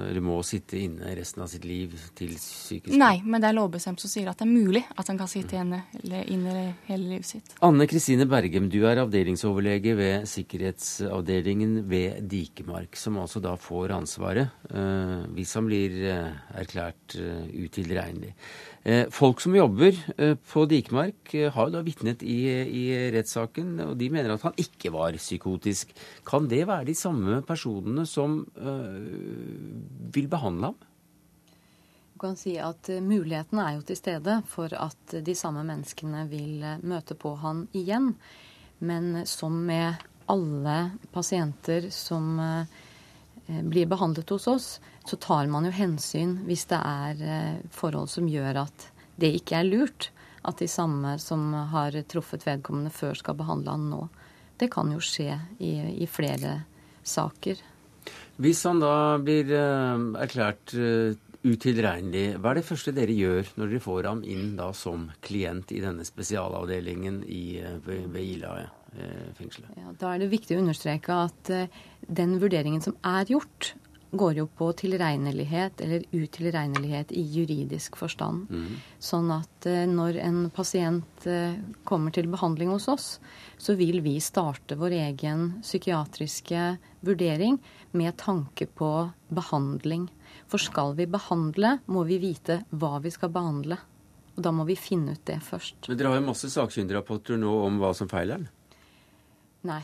eller 0.08 0.24
må 0.24 0.40
sitte 0.46 0.80
inne 0.80 1.14
resten 1.16 1.44
av 1.44 1.50
sitt 1.52 1.66
liv 1.68 1.94
til 2.18 2.34
psykisk 2.36 2.96
Nei, 2.98 3.18
men 3.24 3.42
det 3.42 3.50
er 3.50 3.58
lovbestemt 3.58 4.02
som 4.02 4.10
sier 4.10 4.30
at 4.30 4.40
det 4.40 4.46
er 4.46 4.52
mulig 4.52 4.84
at 4.96 5.08
han 5.10 5.20
kan 5.20 5.30
sitte 5.30 5.58
inne 5.58 5.82
eller 6.00 6.28
inne 6.32 6.56
hele 6.88 7.14
livet 7.14 7.28
sitt. 7.28 7.54
Anne 7.64 7.86
Kristine 7.90 8.26
Bergem, 8.30 8.68
du 8.72 8.80
er 8.88 9.02
avdelingsoverlege 9.02 9.94
ved 9.98 10.28
sikkerhetsavdelingen 10.30 11.82
ved 11.90 12.22
Dikemark, 12.30 12.96
som 12.98 13.18
altså 13.22 13.42
da 13.44 13.54
får 13.60 13.94
ansvaret 13.96 14.68
eh, 14.72 15.16
hvis 15.36 15.54
han 15.58 15.68
blir 15.68 15.98
eh, 16.10 16.42
erklært 16.62 17.16
eh, 17.20 17.48
utilregnelig. 17.64 18.34
Eh, 18.82 19.06
folk 19.14 19.40
som 19.40 19.54
jobber 19.54 19.94
eh, 20.18 20.34
på 20.34 20.64
Dikemark, 20.66 21.34
eh, 21.34 21.52
har 21.54 21.68
jo 21.68 21.74
da 21.76 21.82
vitnet 21.86 22.24
i, 22.26 22.38
i 22.50 22.84
rettssaken, 23.14 23.76
og 23.84 23.96
de 24.00 24.08
mener 24.10 24.34
at 24.34 24.42
han 24.42 24.56
ikke 24.58 24.90
var 24.94 25.14
psykotisk. 25.14 25.92
Kan 26.26 26.48
det 26.50 26.64
være 26.66 26.88
de 26.90 26.96
samme 26.98 27.42
personene 27.46 28.06
som 28.10 28.40
øh, 28.58 30.14
vil 30.14 30.26
behandle 30.32 30.72
ham? 30.72 30.80
Du 32.12 32.22
kan 32.26 32.38
si 32.38 32.56
at 32.58 32.90
Muligheten 33.02 33.58
er 33.62 33.76
jo 33.76 33.86
til 33.86 33.98
stede 33.98 34.40
for 34.50 34.74
at 34.74 35.18
de 35.26 35.34
samme 35.34 35.62
menneskene 35.66 36.26
vil 36.30 36.62
møte 36.82 37.14
på 37.18 37.36
han 37.42 37.68
igjen. 37.74 38.12
Men 38.82 39.22
som 39.30 39.62
med 39.66 40.02
alle 40.30 40.76
pasienter 41.12 41.90
som 41.90 42.38
eh, 42.40 42.66
blir 43.46 43.88
behandlet 43.90 44.30
hos 44.30 44.46
oss, 44.50 44.68
så 45.04 45.16
tar 45.16 45.50
man 45.50 45.66
jo 45.66 45.72
hensyn 45.74 46.38
hvis 46.46 46.66
det 46.70 46.78
er 46.78 47.22
eh, 47.22 47.62
forhold 47.74 48.10
som 48.12 48.28
gjør 48.30 48.62
at 48.66 48.88
det 49.20 49.32
ikke 49.40 49.58
er 49.60 49.68
lurt 49.68 50.10
at 50.42 50.58
de 50.58 50.68
samme 50.70 51.16
som 51.22 51.52
har 51.70 51.94
truffet 52.10 52.46
vedkommende 52.46 52.90
før, 52.90 53.14
skal 53.14 53.38
behandle 53.38 53.74
han 53.76 53.90
nå. 53.92 54.06
Det 54.58 54.70
kan 54.72 54.90
jo 54.90 55.02
skje 55.02 55.36
i, 55.62 55.74
i 56.02 56.08
flere 56.10 56.62
saker. 57.06 57.60
Hvis 58.42 58.64
han 58.66 58.80
da 58.82 59.18
blir 59.22 59.52
eh, 59.54 60.06
erklært 60.22 60.74
eh, 60.74 61.14
utilregnelig, 61.42 62.38
hva 62.38 62.52
er 62.52 62.60
det 62.60 62.66
første 62.66 62.94
dere 62.94 63.14
gjør 63.14 63.50
når 63.58 63.72
dere 63.72 63.82
får 63.82 64.08
ham 64.10 64.22
inn 64.26 64.54
da 64.58 64.70
som 64.76 65.08
klient 65.24 65.74
i 65.74 65.82
denne 65.82 66.06
spesialavdelingen 66.06 67.22
i, 67.26 67.44
eh, 67.62 67.78
ved, 67.86 68.06
ved 68.14 68.28
Ila 68.36 68.54
eh, 68.62 68.78
fengselet? 69.38 69.70
Ja, 69.78 69.94
da 69.98 70.14
er 70.14 70.22
det 70.22 70.32
viktig 70.32 70.56
å 70.56 70.62
understreke 70.64 71.22
at 71.28 71.52
eh, 71.52 71.80
den 72.08 72.38
vurderingen 72.42 72.84
som 72.84 72.96
er 73.06 73.30
gjort, 73.30 73.74
går 74.12 74.34
jo 74.36 74.46
på 74.46 74.66
tilregnelighet 74.76 75.80
eller 75.80 76.02
utilregnelighet 76.12 77.14
i 77.16 77.22
juridisk 77.32 77.96
forstand. 77.96 78.50
Sånn 79.00 79.30
at 79.32 79.68
eh, 79.68 79.86
når 79.88 80.18
en 80.20 80.42
pasient 80.52 81.26
eh, 81.26 81.56
kommer 81.88 82.12
til 82.12 82.28
behandling 82.32 82.74
hos 82.74 82.90
oss, 82.92 83.06
så 83.56 83.76
vil 83.78 84.02
vi 84.04 84.18
starte 84.20 84.76
vår 84.76 84.98
egen 84.98 85.46
psykiatriske 85.64 86.66
vurdering 87.00 87.56
med 87.96 88.18
tanke 88.20 88.68
på 88.68 88.92
behandling. 89.32 90.10
For 90.44 90.60
skal 90.60 90.92
vi 90.98 91.08
behandle, 91.08 91.78
må 91.88 92.04
vi 92.04 92.20
vite 92.20 92.62
hva 92.68 92.98
vi 93.00 93.12
skal 93.12 93.32
behandle. 93.32 93.80
Og 94.36 94.44
da 94.44 94.52
må 94.52 94.64
vi 94.68 94.76
finne 94.76 95.16
ut 95.16 95.24
det 95.28 95.40
først. 95.44 95.88
Men 95.88 95.96
dere 95.96 96.12
har 96.12 96.20
jo 96.20 96.28
masse 96.28 96.52
sakkyndigrapporter 96.52 97.40
nå 97.40 97.52
om 97.64 97.80
hva 97.80 97.96
som 97.96 98.12
feiler 98.12 98.40
han. 98.40 98.50
Nei. 99.68 99.82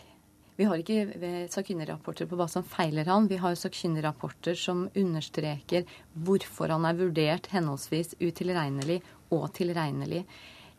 Vi 0.58 0.66
har 0.66 0.80
ikke 0.82 1.46
sakkyndigrapporter 1.54 2.26
på 2.26 2.34
hva 2.38 2.48
som 2.50 2.64
feiler 2.66 3.06
han. 3.06 3.28
Vi 3.30 3.38
har 3.38 3.54
sakkyndigrapporter 3.54 4.58
som 4.58 4.88
understreker 4.98 5.86
hvorfor 6.26 6.74
han 6.74 6.86
er 6.88 6.98
vurdert 6.98 7.46
henholdsvis 7.52 8.16
utilregnelig 8.18 8.98
og 9.30 9.52
tilregnelig. 9.54 10.24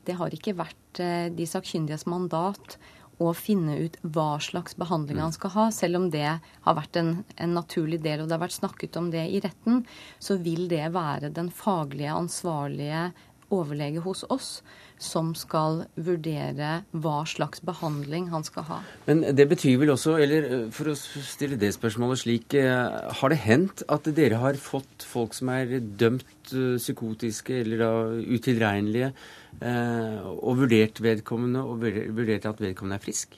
Det 0.03 0.17
har 0.19 0.35
ikke 0.35 0.57
vært 0.59 0.99
eh, 0.99 1.29
de 1.31 1.47
sakkyndiges 1.47 2.03
mandat 2.11 2.75
å 3.19 3.31
finne 3.35 3.75
ut 3.83 3.97
hva 4.03 4.37
slags 4.43 4.75
behandling 4.79 5.19
han 5.19 5.35
skal 5.35 5.53
ha. 5.55 5.65
Selv 5.75 5.99
om 5.99 6.09
det 6.11 6.27
har 6.27 6.75
vært 6.75 6.99
en, 6.99 7.13
en 7.35 7.55
naturlig 7.55 7.99
del, 8.03 8.23
og 8.23 8.29
det 8.29 8.37
har 8.37 8.45
vært 8.45 8.59
snakket 8.59 8.99
om 8.99 9.09
det 9.11 9.25
i 9.27 9.41
retten, 9.43 9.83
så 10.19 10.39
vil 10.43 10.67
det 10.71 10.85
være 10.95 11.31
den 11.35 11.51
faglige 11.55 12.15
ansvarlige 12.15 13.09
overlege 13.53 14.03
hos 14.03 14.23
oss 14.29 14.59
som 14.99 15.31
skal 15.37 15.85
vurdere 15.95 16.83
hva 16.91 17.21
slags 17.29 17.63
behandling 17.63 18.27
han 18.33 18.43
skal 18.43 18.65
ha. 18.67 18.79
Men 19.07 19.23
det 19.35 19.47
betyr 19.51 19.79
vel 19.81 19.93
også, 19.95 20.17
eller 20.19 20.47
eh, 20.47 20.65
for 20.75 20.91
å 20.91 20.95
stille 20.97 21.59
det 21.59 21.71
spørsmålet 21.75 22.23
slik, 22.23 22.55
eh, 22.59 23.11
har 23.21 23.31
det 23.31 23.39
hendt 23.45 23.85
at 23.87 24.09
dere 24.15 24.41
har 24.43 24.59
fått 24.59 25.07
folk 25.07 25.37
som 25.37 25.51
er 25.55 25.77
dømt 25.79 26.51
eh, 26.51 26.75
psykotiske 26.81 27.61
eller 27.63 27.85
da 27.85 27.91
utilregnelige, 28.19 29.13
og 29.59 30.59
vurdert 30.61 31.01
vedkommende 31.03 31.63
og 31.67 31.81
vurdert 31.81 32.45
at 32.47 32.61
vedkommende 32.61 32.99
er 32.99 33.03
frisk? 33.03 33.33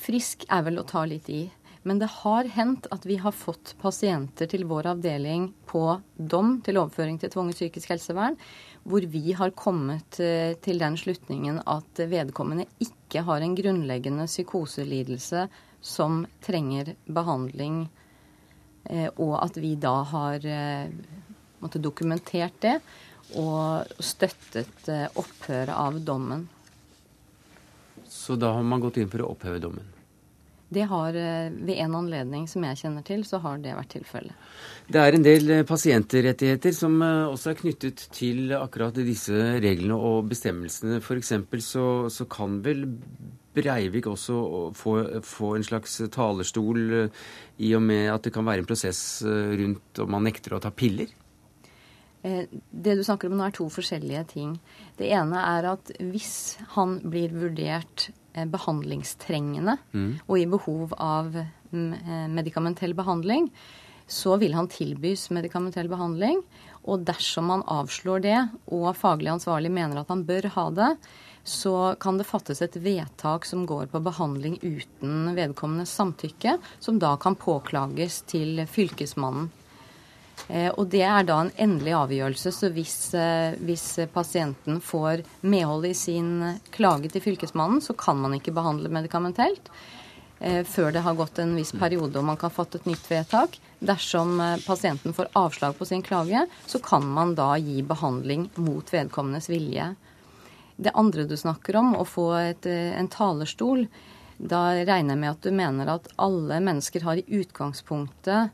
Frisk 0.00 0.46
er 0.50 0.64
vel 0.66 0.80
å 0.80 0.86
ta 0.88 1.04
litt 1.06 1.28
i. 1.30 1.44
Men 1.82 1.98
det 1.98 2.10
har 2.12 2.44
hendt 2.44 2.86
at 2.92 3.06
vi 3.08 3.16
har 3.16 3.32
fått 3.32 3.72
pasienter 3.80 4.50
til 4.52 4.66
vår 4.68 4.90
avdeling 4.92 5.46
på 5.68 5.84
dom 6.16 6.58
til 6.64 6.76
overføring 6.76 7.16
til 7.20 7.32
tvunget 7.32 7.56
psykisk 7.56 7.94
helsevern, 7.94 8.36
hvor 8.84 9.04
vi 9.08 9.32
har 9.36 9.54
kommet 9.56 10.20
eh, 10.20 10.52
til 10.60 10.80
den 10.80 10.98
slutningen 11.00 11.62
at 11.64 12.02
vedkommende 12.10 12.66
ikke 12.84 13.24
har 13.24 13.40
en 13.40 13.56
grunnleggende 13.56 14.26
psykoselidelse 14.28 15.46
som 15.80 16.26
trenger 16.44 16.92
behandling, 17.08 17.86
eh, 18.84 19.08
og 19.16 19.38
at 19.40 19.56
vi 19.60 19.72
da 19.80 19.94
har 20.12 20.44
eh, 20.44 20.92
måtte 21.64 21.80
dokumentert 21.80 22.60
det 22.60 22.76
og 23.40 23.88
støttet 24.02 24.88
opphøret 25.16 25.72
av 25.72 25.96
dommen. 26.04 26.44
Så 28.10 28.36
da 28.36 28.52
har 28.56 28.66
man 28.66 28.82
gått 28.82 28.98
inn 29.00 29.08
for 29.08 29.24
å 29.24 29.32
oppheve 29.32 29.62
dommen. 29.62 29.99
Det 30.70 30.84
har 30.86 31.16
eh, 31.18 31.50
ved 31.50 31.80
en 31.82 31.94
anledning 31.98 32.44
som 32.48 32.62
jeg 32.62 32.78
kjenner 32.78 33.02
til, 33.06 33.24
så 33.26 33.40
har 33.42 33.58
det 33.58 33.74
vært 33.74 33.90
tilfellet. 33.96 34.50
Det 34.86 35.00
er 35.02 35.16
en 35.16 35.24
del 35.26 35.50
eh, 35.50 35.64
pasientrettigheter 35.66 36.74
som 36.76 36.94
eh, 37.02 37.26
også 37.26 37.50
er 37.50 37.58
knyttet 37.58 38.04
til 38.14 38.54
akkurat 38.54 39.00
disse 39.02 39.34
reglene 39.64 39.98
og 39.98 40.28
bestemmelsene. 40.30 41.00
F.eks. 41.02 41.34
Så, 41.66 41.86
så 42.14 42.26
kan 42.30 42.60
vel 42.62 42.86
Breivik 43.50 44.06
også 44.06 44.36
få, 44.78 44.92
få 45.26 45.56
en 45.56 45.66
slags 45.66 45.96
talerstol 46.14 46.84
i 47.58 47.72
og 47.74 47.82
med 47.82 48.06
at 48.12 48.28
det 48.28 48.30
kan 48.36 48.46
være 48.46 48.62
en 48.62 48.68
prosess 48.68 49.24
rundt 49.26 49.98
om 50.04 50.14
man 50.14 50.22
nekter 50.28 50.54
å 50.54 50.60
ta 50.62 50.70
piller? 50.70 51.10
Det 52.22 52.94
du 52.94 53.02
snakker 53.02 53.26
om 53.26 53.34
nå 53.40 53.48
er 53.48 53.56
to 53.56 53.66
forskjellige 53.74 54.22
ting. 54.36 54.54
Det 55.00 55.10
ene 55.18 55.42
er 55.42 55.66
at 55.72 55.90
hvis 55.98 56.60
han 56.76 57.00
blir 57.10 57.34
vurdert 57.34 58.12
behandlingstrengende 58.34 59.78
Mm. 59.92 60.20
og 60.26 60.38
i 60.38 60.46
behov 60.46 60.94
av 60.98 61.34
mm, 61.72 61.92
eh, 61.94 62.26
medikamentell 62.28 62.94
behandling, 62.94 63.50
så 64.06 64.36
vil 64.38 64.54
han 64.54 64.68
tilbys 64.68 65.30
medikamentell 65.30 65.88
behandling. 65.88 66.42
Og 66.84 67.04
dersom 67.04 67.46
man 67.46 67.62
avslår 67.62 68.22
det, 68.22 68.38
og 68.72 68.96
faglig 68.96 69.30
ansvarlig 69.30 69.70
mener 69.70 70.00
at 70.00 70.08
han 70.08 70.24
bør 70.24 70.48
ha 70.56 70.70
det, 70.70 70.96
så 71.44 71.94
kan 72.00 72.18
det 72.18 72.26
fattes 72.28 72.60
et 72.62 72.76
vedtak 72.76 73.46
som 73.48 73.66
går 73.66 73.86
på 73.92 74.00
behandling 74.04 74.58
uten 74.62 75.34
vedkommendes 75.36 75.92
samtykke, 75.96 76.58
som 76.80 76.98
da 76.98 77.16
kan 77.16 77.36
påklages 77.36 78.22
til 78.28 78.64
Fylkesmannen. 78.68 79.50
Eh, 80.50 80.70
og 80.74 80.88
det 80.90 81.04
er 81.06 81.26
da 81.26 81.38
en 81.44 81.52
endelig 81.62 81.94
avgjørelse. 81.94 82.50
Så 82.54 82.70
hvis, 82.74 83.14
eh, 83.14 83.54
hvis, 83.62 83.86
pasienten 84.12 84.80
får 84.82 85.22
medhold 85.46 85.86
i 85.86 85.94
sin 85.94 86.58
klage 86.74 87.10
til 87.10 87.22
Fylkesmannen, 87.22 87.80
så 87.80 87.94
kan 87.94 88.18
man 88.18 88.34
ikke 88.34 88.54
behandle 88.54 88.90
medikamentelt 88.90 89.70
eh, 90.40 90.64
før 90.66 90.90
det 90.92 91.04
har 91.06 91.14
gått 91.14 91.38
en 91.38 91.54
viss 91.54 91.70
periode 91.72 92.18
og 92.18 92.26
man 92.26 92.40
kan 92.40 92.50
fatte 92.50 92.80
et 92.80 92.88
nytt 92.90 93.06
vedtak. 93.10 93.60
Dersom 93.78 94.40
pasienten 94.66 95.14
får 95.14 95.30
avslag 95.38 95.78
på 95.78 95.86
sin 95.86 96.02
klage, 96.02 96.46
så 96.66 96.80
kan 96.82 97.06
man 97.06 97.34
da 97.34 97.54
gi 97.56 97.80
behandling 97.82 98.50
mot 98.56 98.90
vedkommendes 98.92 99.48
vilje. 99.48 99.94
Det 100.76 100.92
andre 100.94 101.24
du 101.24 101.36
snakker 101.36 101.76
om, 101.76 101.94
å 101.94 102.04
få 102.04 102.32
et, 102.40 102.66
en 102.66 103.08
talerstol, 103.08 103.86
da 104.36 104.72
regner 104.72 105.14
jeg 105.14 105.20
med 105.20 105.30
at 105.30 105.44
du 105.44 105.52
mener 105.52 105.94
at 105.94 106.08
alle 106.16 106.60
mennesker 106.64 107.04
har 107.04 107.20
i 107.20 107.40
utgangspunktet 107.40 108.52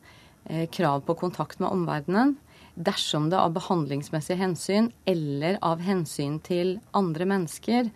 krav 0.71 1.01
på 1.07 1.17
kontakt 1.19 1.59
med 1.59 1.73
omverdenen 1.75 2.37
dersom 2.77 3.31
det 3.31 3.39
av 3.41 3.55
behandlingsmessige 3.57 4.37
hensyn 4.37 4.91
eller 5.09 5.57
av 5.65 5.81
hensyn 5.81 6.37
til 6.45 6.77
andre 6.97 7.27
mennesker 7.29 7.89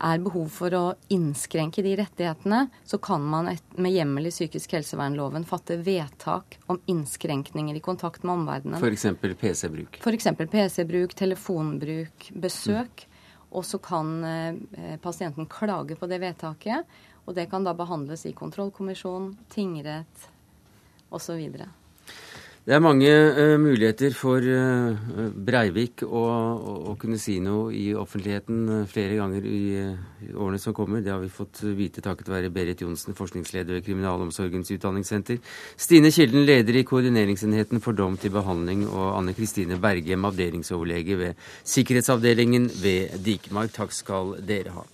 er 0.00 0.22
behov 0.24 0.48
for 0.52 0.74
å 0.74 0.84
innskrenke 1.12 1.84
de 1.84 1.92
rettighetene, 2.00 2.62
så 2.88 2.98
kan 3.02 3.22
man 3.22 3.50
med 3.76 3.92
hjemmel 3.92 4.30
i 4.30 4.32
psykisk 4.32 4.72
helsevernloven 4.78 5.44
fatte 5.48 5.76
vedtak 5.84 6.56
om 6.72 6.80
innskrenkninger 6.88 7.76
i 7.76 7.84
kontakt 7.84 8.24
med 8.24 8.38
omverdenen. 8.38 8.80
F.eks. 8.80 9.06
PC-bruk? 9.20 10.00
F.eks. 10.00 10.30
PC-bruk, 10.40 11.14
telefonbruk, 11.20 12.30
besøk. 12.32 13.04
Mm. 13.04 13.06
Og 13.60 13.66
så 13.66 13.80
kan 13.82 14.10
eh, 14.24 14.96
pasienten 15.02 15.48
klage 15.50 15.98
på 15.98 16.08
det 16.08 16.20
vedtaket, 16.22 16.98
og 17.26 17.34
det 17.36 17.48
kan 17.50 17.66
da 17.66 17.74
behandles 17.76 18.22
i 18.30 18.32
kontrollkommisjon, 18.32 19.32
tingrett, 19.52 20.30
osv. 21.10 21.60
Det 22.60 22.74
er 22.76 22.82
mange 22.84 23.08
uh, 23.08 23.56
muligheter 23.56 24.12
for 24.12 24.44
uh, 24.44 25.30
Breivik 25.32 26.02
å, 26.04 26.20
å, 26.20 26.74
å, 26.90 26.96
kunne 27.00 27.16
si 27.18 27.38
noe 27.40 27.72
i 27.72 27.86
offentligheten 27.96 28.58
uh, 28.68 28.82
flere 28.86 29.16
ganger 29.16 29.46
i, 29.48 29.60
i, 29.80 30.28
årene 30.36 30.60
som 30.60 30.76
kommer. 30.76 31.00
Det 31.00 31.10
har 31.10 31.22
vi 31.22 31.32
fått 31.32 31.62
vite 31.78 32.04
takket 32.04 32.28
være 32.28 32.52
Berit 32.52 32.84
Johnsen, 32.84 33.16
forskningsleder 33.16 33.78
ved 33.78 33.88
Kriminalomsorgens 33.88 34.74
utdanningssenter, 34.76 35.40
Stine 35.80 36.12
Kilden, 36.12 36.44
leder 36.44 36.76
i 36.76 36.84
koordineringsenheten 36.84 37.80
for 37.80 37.96
dom 37.96 38.20
til 38.20 38.36
behandling, 38.36 38.84
og 38.92 39.16
Anne 39.16 39.34
Kristine 39.34 39.80
Bergem, 39.80 40.28
avdelingsoverlege 40.28 41.16
ved 41.24 41.50
sikkerhetsavdelingen 41.64 42.68
ved 42.84 43.18
Dikemark. 43.24 43.72
Takk 43.80 43.96
skal 43.96 44.36
dere 44.44 44.76
ha. 44.76 44.84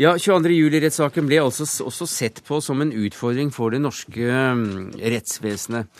Ja, 0.00 0.14
22. 0.16 0.54
juli-rettssaken 0.54 1.26
ble 1.28 1.42
altså 1.42 1.66
også 1.84 2.06
sett 2.08 2.38
på 2.46 2.56
som 2.64 2.80
en 2.80 2.92
utfordring 2.94 3.50
for 3.52 3.74
det 3.74 3.82
norske 3.82 4.24
mm, 4.24 4.94
rettsvesenet. 4.96 5.90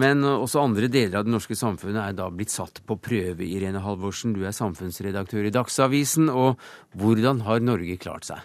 Men 0.00 0.24
også 0.24 0.62
andre 0.62 0.88
deler 0.88 1.18
av 1.18 1.26
det 1.26 1.34
norske 1.34 1.56
samfunnet 1.58 2.00
er 2.00 2.14
da 2.16 2.30
blitt 2.32 2.54
satt 2.54 2.80
på 2.88 2.96
prøve. 2.96 3.44
Irene 3.44 3.82
Halvorsen, 3.84 4.32
du 4.32 4.46
er 4.48 4.56
samfunnsredaktør 4.56 5.44
i 5.44 5.52
Dagsavisen. 5.52 6.30
Og 6.32 6.56
hvordan 6.96 7.42
har 7.44 7.60
Norge 7.60 7.98
klart 8.00 8.30
seg? 8.30 8.40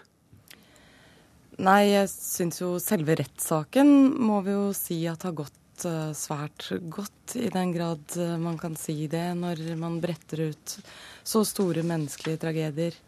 Nei, 1.64 1.93
jeg 1.93 2.12
syns 2.12 2.60
jo 2.60 2.74
selve 2.84 3.16
rettssaken 3.18 3.93
må 4.20 4.41
vi 4.45 4.58
jo 4.58 4.68
si 4.78 5.00
at 5.10 5.24
har 5.26 5.38
gått 5.39 5.88
eh, 5.88 6.12
svært 6.14 6.68
godt, 6.91 7.38
i 7.39 7.48
den 7.54 7.72
grad 7.74 8.12
eh, 8.20 8.36
man 8.38 8.60
kan 8.62 8.76
si 8.78 9.08
det, 9.10 9.26
når 9.39 9.64
man 9.80 9.98
bretter 10.04 10.50
ut 10.52 10.76
så 11.24 11.41
store 11.48 11.88
menneskelige 11.88 12.43
tragedier 12.43 13.00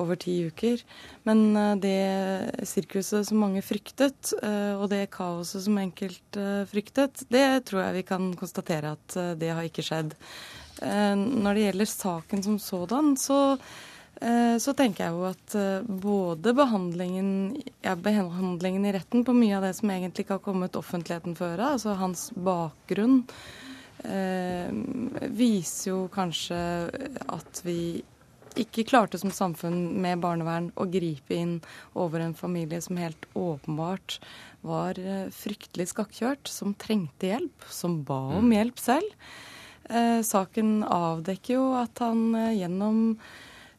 over 0.00 0.18
ti 0.20 0.36
uker. 0.46 0.82
Men 1.28 1.56
eh, 1.56 1.72
det 1.82 2.66
sirkuset 2.68 3.28
som 3.28 3.40
mange 3.42 3.62
fryktet, 3.64 4.32
eh, 4.42 4.74
og 4.76 4.90
det 4.92 5.06
kaoset 5.14 5.64
som 5.66 5.80
enkelt 5.80 6.40
eh, 6.40 6.62
fryktet, 6.70 7.26
det 7.32 7.48
tror 7.68 7.86
jeg 7.86 7.98
vi 8.00 8.06
kan 8.12 8.30
konstatere 8.38 8.94
at 8.96 9.18
det 9.40 9.52
har 9.54 9.66
ikke 9.66 9.84
skjedd. 9.86 10.16
Når 10.76 11.56
det 11.56 11.60
gjelder 11.62 11.88
saken 11.88 12.42
som 12.44 12.56
sådan, 12.60 13.14
så, 13.16 13.56
så 14.60 14.72
tenker 14.76 15.06
jeg 15.06 15.14
jo 15.14 15.22
at 15.24 15.54
både 15.88 16.52
behandlingen, 16.52 17.30
ja, 17.80 17.94
behandlingen 17.96 18.84
i 18.84 18.92
retten 18.92 19.24
på 19.24 19.32
mye 19.32 19.56
av 19.56 19.64
det 19.64 19.70
som 19.78 19.88
egentlig 19.94 20.26
ikke 20.26 20.36
har 20.36 20.44
kommet 20.44 20.76
offentligheten 20.76 21.38
før 21.38 21.54
øre, 21.54 21.70
altså 21.78 21.96
hans 21.96 22.26
bakgrunn, 22.36 23.22
viser 25.40 25.88
jo 25.94 26.02
kanskje 26.12 26.60
at 27.24 27.64
vi 27.64 27.80
ikke 28.60 28.86
klarte 28.88 29.18
som 29.20 29.32
samfunn 29.34 29.96
med 30.02 30.22
barnevern 30.24 30.70
å 30.76 30.86
gripe 30.90 31.36
inn 31.36 31.58
over 31.94 32.22
en 32.24 32.36
familie 32.36 32.80
som 32.84 32.98
helt 33.00 33.28
åpenbart 33.36 34.18
var 34.66 34.98
eh, 34.98 35.26
fryktelig 35.34 35.90
skakkjørt, 35.92 36.48
som 36.50 36.74
trengte 36.78 37.30
hjelp, 37.30 37.68
som 37.70 38.00
ba 38.06 38.20
om 38.38 38.48
mm. 38.48 38.56
hjelp 38.56 38.82
selv. 38.82 39.28
Eh, 39.90 40.20
saken 40.26 40.80
avdekker 40.82 41.58
jo 41.58 41.66
at 41.78 42.02
han 42.02 42.28
eh, 42.34 42.54
gjennom 42.62 43.02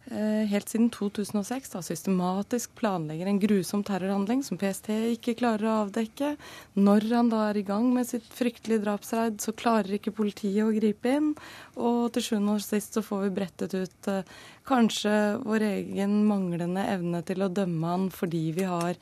helt 0.07 0.69
siden 0.71 0.87
2006 0.93 1.73
da, 1.73 1.81
systematisk 1.83 2.71
planlegger 2.79 3.27
en 3.27 3.39
grusom 3.41 3.81
terrorhandling 3.83 4.43
som 4.45 4.59
PST 4.59 4.89
ikke 5.17 5.35
klarer 5.41 5.67
å 5.67 5.75
avdekke. 5.83 6.35
Når 6.79 7.07
han 7.11 7.31
da 7.31 7.41
er 7.49 7.59
i 7.59 7.65
gang 7.67 7.89
med 7.91 8.07
sitt 8.07 8.27
fryktelige 8.31 8.85
drapsreid, 8.85 9.41
så 9.43 9.55
klarer 9.57 9.97
ikke 9.97 10.15
politiet 10.15 10.63
å 10.63 10.71
gripe 10.75 11.11
inn. 11.11 11.33
Og 11.75 12.07
til 12.15 12.23
sjuende 12.29 12.55
og 12.55 12.63
sist 12.63 12.95
så 12.95 13.03
får 13.05 13.25
vi 13.25 13.33
brettet 13.35 13.75
ut 13.75 14.11
eh, 14.11 14.35
kanskje 14.67 15.13
vår 15.43 15.65
egen 15.67 16.19
manglende 16.27 16.83
evne 16.91 17.21
til 17.27 17.43
å 17.43 17.51
dømme 17.51 17.93
han 17.93 18.09
fordi 18.13 18.43
vi 18.57 18.67
har 18.67 18.97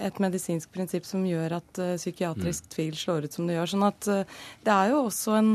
et 0.00 0.20
medisinsk 0.22 0.72
prinsipp 0.72 1.08
som 1.08 1.26
gjør 1.28 1.58
at 1.60 1.82
eh, 1.82 1.96
psykiatrisk 2.00 2.68
mm. 2.68 2.72
tvil 2.76 2.98
slår 3.00 3.28
ut 3.28 3.38
som 3.38 3.48
det 3.48 3.58
gjør. 3.58 3.72
Sånn 3.74 3.86
at 3.88 4.10
eh, 4.10 4.42
det 4.66 4.76
er 4.76 4.92
jo 4.94 5.06
også 5.06 5.38
en 5.40 5.54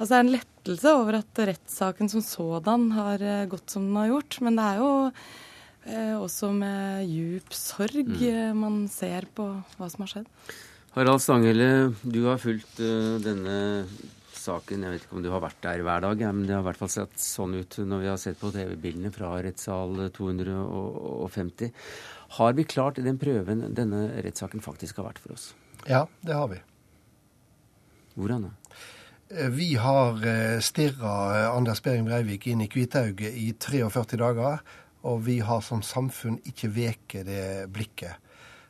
Altså, 0.00 0.14
det 0.14 0.16
er 0.16 0.24
en 0.24 0.32
lettelse 0.32 0.92
over 0.96 1.18
at 1.18 1.40
rettssaken 1.50 2.08
som 2.08 2.22
sådan 2.24 2.86
har 2.96 3.20
eh, 3.20 3.46
gått 3.52 3.74
som 3.74 3.84
den 3.84 3.98
har 4.00 4.08
gjort. 4.14 4.38
Men 4.46 4.56
det 4.56 4.64
er 4.64 4.78
jo 4.80 4.92
eh, 5.84 6.14
også 6.16 6.48
med 6.56 7.04
djup 7.04 7.52
sorg 7.52 8.08
mm. 8.08 8.22
Eh, 8.30 8.54
man 8.56 8.86
ser 8.88 9.28
på 9.36 9.50
hva 9.76 9.90
som 9.92 10.06
har 10.06 10.14
skjedd. 10.14 10.30
Harald 10.96 11.20
Stanghelle, 11.22 11.92
du 12.02 12.24
har 12.24 12.40
fulgt 12.42 12.80
uh, 12.82 13.20
denne 13.22 13.84
saken. 14.34 14.82
Jeg 14.82 14.94
vet 14.94 15.04
ikke 15.04 15.18
om 15.20 15.22
du 15.22 15.28
har 15.30 15.44
vært 15.44 15.60
der 15.62 15.84
hver 15.86 16.02
dag, 16.02 16.24
ja, 16.24 16.32
men 16.34 16.48
det 16.48 16.56
har 16.56 16.64
i 16.64 16.66
hvert 16.66 16.80
fall 16.80 16.90
sett 16.90 17.20
sånn 17.22 17.54
ut 17.60 17.76
når 17.78 18.02
vi 18.02 18.08
har 18.10 18.18
sett 18.18 18.40
på 18.40 18.50
TV-bildene 18.56 19.12
fra 19.14 19.36
rettssal 19.44 20.08
250. 20.16 21.70
Har 22.40 22.58
vi 22.58 22.66
klart 22.66 22.98
den 22.98 23.20
prøven 23.22 23.68
denne 23.76 24.08
rettssaken 24.26 24.64
faktisk 24.64 24.98
har 24.98 25.12
vært 25.12 25.22
for 25.22 25.36
oss? 25.36 25.52
Ja, 25.86 26.08
det 26.26 26.34
har 26.34 26.50
vi. 26.50 26.58
Hvordan 28.18 28.48
da? 28.48 28.59
Eh, 29.36 29.46
vi 29.46 29.74
har 29.74 30.26
eh, 30.26 30.60
stirra 30.60 31.40
eh, 31.40 31.56
Anders 31.56 31.82
Behring 31.82 32.04
Breivik 32.04 32.46
inn 32.46 32.60
i 32.60 32.68
Kvitauget 32.68 33.34
i 33.38 33.52
43 33.52 34.18
dager, 34.18 34.58
og 35.06 35.22
vi 35.22 35.36
har 35.46 35.62
som 35.62 35.84
samfunn 35.86 36.40
ikke 36.50 36.70
veket 36.74 37.28
det 37.28 37.68
blikket. 37.70 38.18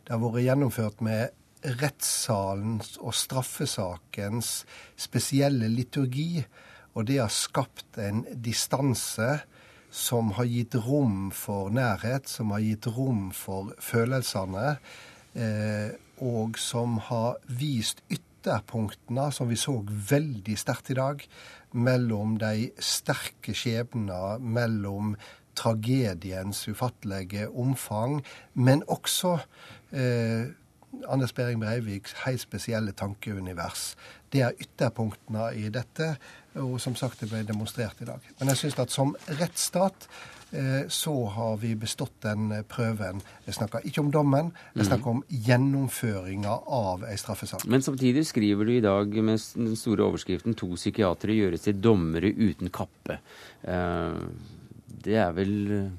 Det 0.05 0.13
har 0.13 0.21
vært 0.21 0.45
gjennomført 0.45 1.01
med 1.07 1.33
rettssalens 1.81 2.99
og 3.01 3.17
straffesakens 3.17 4.53
spesielle 5.01 5.69
liturgi, 5.73 6.45
og 6.93 7.09
det 7.09 7.23
har 7.23 7.33
skapt 7.33 7.97
en 8.01 8.27
distanse 8.35 9.33
som 9.91 10.35
har 10.37 10.49
gitt 10.49 10.77
rom 10.77 11.31
for 11.33 11.73
nærhet, 11.73 12.29
som 12.29 12.53
har 12.53 12.61
gitt 12.65 12.89
rom 12.93 13.31
for 13.37 13.73
følelsene, 13.81 14.77
og 16.21 16.59
som 16.59 16.99
har 17.11 17.39
vist 17.47 18.03
ytterligere 18.09 18.30
ytterpunktene 18.41 19.29
som 19.33 19.51
vi 19.51 19.59
så 19.61 19.77
veldig 19.85 20.57
sterkt 20.59 20.91
i 20.91 20.97
dag, 20.97 21.23
mellom 21.77 22.39
de 22.41 22.71
sterke 22.81 23.55
skjebner, 23.55 24.41
mellom 24.41 25.15
tragediens 25.59 26.65
ufattelige 26.71 27.49
omfang, 27.51 28.21
men 28.55 28.83
også 28.89 29.37
eh, 29.93 30.49
Anders 31.09 31.35
Behring 31.35 31.61
Breiviks 31.63 32.17
helt 32.25 32.43
spesielle 32.43 32.93
tankeunivers. 32.93 33.95
Det 34.31 34.43
er 34.47 34.59
ytterpunktene 34.59 35.53
i 35.59 35.69
dette, 35.73 36.17
og 36.59 36.81
som 36.83 36.97
sagt, 36.99 37.23
det 37.23 37.31
ble 37.31 37.45
demonstrert 37.47 38.03
i 38.03 38.09
dag. 38.09 38.27
Men 38.39 38.53
jeg 38.53 38.65
syns 38.65 38.79
at 38.83 38.95
som 38.95 39.15
rettsstat 39.39 40.09
Eh, 40.53 40.89
så 40.89 41.27
har 41.27 41.57
vi 41.57 41.75
bestått 41.79 42.17
den 42.25 42.51
eh, 42.53 42.63
prøven. 42.67 43.21
Jeg 43.47 43.55
snakker 43.55 43.85
ikke 43.87 44.03
om 44.03 44.11
dommen, 44.11 44.51
jeg 44.75 44.89
snakker 44.89 45.13
om 45.13 45.21
gjennomføringa 45.31 46.57
av 46.75 47.05
ei 47.07 47.15
straffesak. 47.21 47.63
Men 47.71 47.85
samtidig 47.87 48.25
skriver 48.27 48.67
du 48.67 48.73
i 48.75 48.83
dag 48.83 49.15
med 49.15 49.39
den 49.55 49.77
store 49.79 50.09
overskriften 50.09 50.59
'To 50.59 50.73
psykiatere 50.75 51.39
gjøres 51.39 51.69
til 51.69 51.79
dommere 51.79 52.33
uten 52.35 52.73
kappe'. 52.75 53.21
Eh, 53.63 54.25
det 55.07 55.17
er 55.23 55.31
vel 55.39 55.55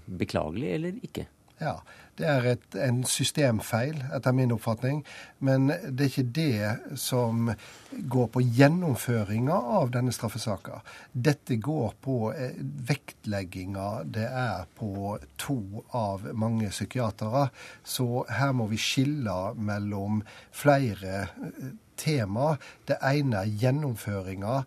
beklagelig, 0.06 0.74
eller 0.76 1.00
ikke? 1.00 1.26
Ja, 1.62 1.78
det 2.22 2.30
er 2.30 2.48
et, 2.54 2.76
en 2.78 3.02
systemfeil, 3.08 3.98
etter 4.14 4.36
min 4.36 4.54
oppfatning. 4.54 5.02
Men 5.42 5.72
det 5.72 6.06
er 6.06 6.12
ikke 6.12 6.34
det 6.38 6.98
som 7.02 7.52
går 7.92 8.28
på 8.34 8.44
gjennomføringa 8.46 9.58
av 9.82 9.92
denne 9.96 10.14
straffesaka. 10.16 10.82
Dette 11.12 11.58
går 11.62 11.96
på 12.04 12.18
eh, 12.34 12.60
vektlegginga 12.88 13.90
det 14.06 14.28
er 14.28 14.68
på 14.78 15.18
to 15.42 15.84
av 15.98 16.30
mange 16.38 16.70
psykiatere. 16.72 17.48
Så 17.84 18.26
her 18.30 18.54
må 18.56 18.70
vi 18.72 18.80
skille 18.82 19.40
mellom 19.58 20.22
flere 20.56 21.26
eh, 21.26 21.74
tema. 22.02 22.56
Det 22.88 23.02
ene 23.06 23.44
er 23.44 23.60
gjennomføringa 23.66 24.62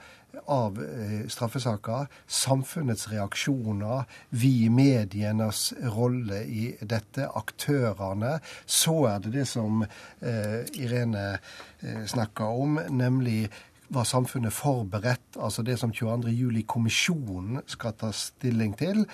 av 0.46 0.80
eh, 0.82 1.26
straffesaker, 1.28 2.06
samfunnets 2.26 3.08
reaksjoner, 3.12 4.04
vi 4.30 4.68
medienes 4.70 5.72
rolle 5.96 6.42
i 6.44 6.64
dette, 6.80 7.28
aktørene. 7.28 8.38
Så 8.66 9.04
er 9.10 9.22
det 9.24 9.34
det 9.38 9.46
som 9.50 9.84
eh, 9.84 10.64
Irene 10.78 11.28
eh, 11.34 12.02
snakka 12.10 12.50
om, 12.50 12.80
nemlig 12.90 13.48
var 13.94 14.04
samfunnet 14.08 14.52
forberedt, 14.52 15.36
altså 15.36 15.62
det 15.62 15.76
som 15.78 15.92
22.07-kommisjonen 15.92 17.60
skal 17.70 17.94
ta 18.00 18.10
stilling 18.16 18.72
til. 18.78 19.04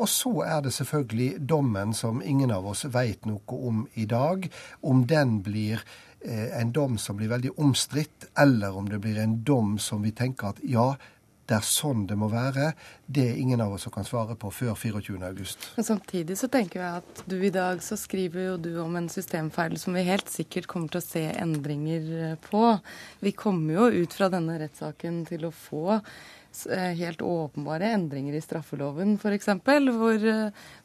Og 0.00 0.08
så 0.08 0.32
er 0.46 0.62
det 0.64 0.72
selvfølgelig 0.72 1.42
dommen 1.50 1.94
som 1.94 2.22
ingen 2.24 2.52
av 2.54 2.68
oss 2.70 2.86
veit 2.88 3.26
noe 3.28 3.58
om 3.70 3.82
i 3.94 4.06
dag. 4.08 4.46
Om 4.80 5.04
den 5.10 5.40
blir 5.44 5.82
en 6.24 6.72
dom 6.76 6.98
som 7.00 7.16
blir 7.16 7.30
veldig 7.30 7.54
omstridt, 7.56 8.26
eller 8.38 8.76
om 8.76 8.88
det 8.88 8.98
blir 9.00 9.16
en 9.22 9.38
dom 9.44 9.78
som 9.80 10.02
vi 10.04 10.12
tenker 10.12 10.50
at 10.52 10.60
ja, 10.68 10.90
det 11.50 11.56
er 11.58 11.66
sånn 11.66 12.04
det 12.06 12.16
må 12.18 12.28
være, 12.30 12.70
det 13.10 13.24
er 13.32 13.38
ingen 13.42 13.62
av 13.64 13.74
oss 13.74 13.86
som 13.86 13.94
kan 13.94 14.06
svare 14.06 14.36
på 14.38 14.52
før 14.54 14.76
24.8. 14.78 15.72
Men 15.76 15.86
samtidig 15.88 16.36
så 16.38 16.48
tenker 16.52 16.82
jeg 16.82 17.02
at 17.02 17.22
du 17.26 17.36
i 17.42 17.52
dag 17.54 17.82
så 17.82 17.98
skriver 17.98 18.52
jo 18.52 18.58
du 18.62 18.70
om 18.82 18.94
en 19.00 19.10
systemfeil 19.10 19.74
som 19.80 19.98
vi 19.98 20.06
helt 20.06 20.30
sikkert 20.30 20.70
kommer 20.70 20.92
til 20.92 21.02
å 21.02 21.08
se 21.08 21.24
endringer 21.42 22.12
eh, 22.20 22.36
på. 22.44 22.62
Vi 23.24 23.34
kommer 23.34 23.80
jo 23.80 24.04
ut 24.04 24.14
fra 24.14 24.30
denne 24.30 24.60
rettssaken 24.62 25.24
til 25.26 25.48
å 25.48 25.54
få 25.54 25.98
eh, 25.98 26.92
helt 27.02 27.24
åpenbare 27.26 27.90
endringer 27.96 28.38
i 28.38 28.44
straffeloven, 28.44 29.16
f.eks. 29.18 29.50
Hvor, 29.90 30.30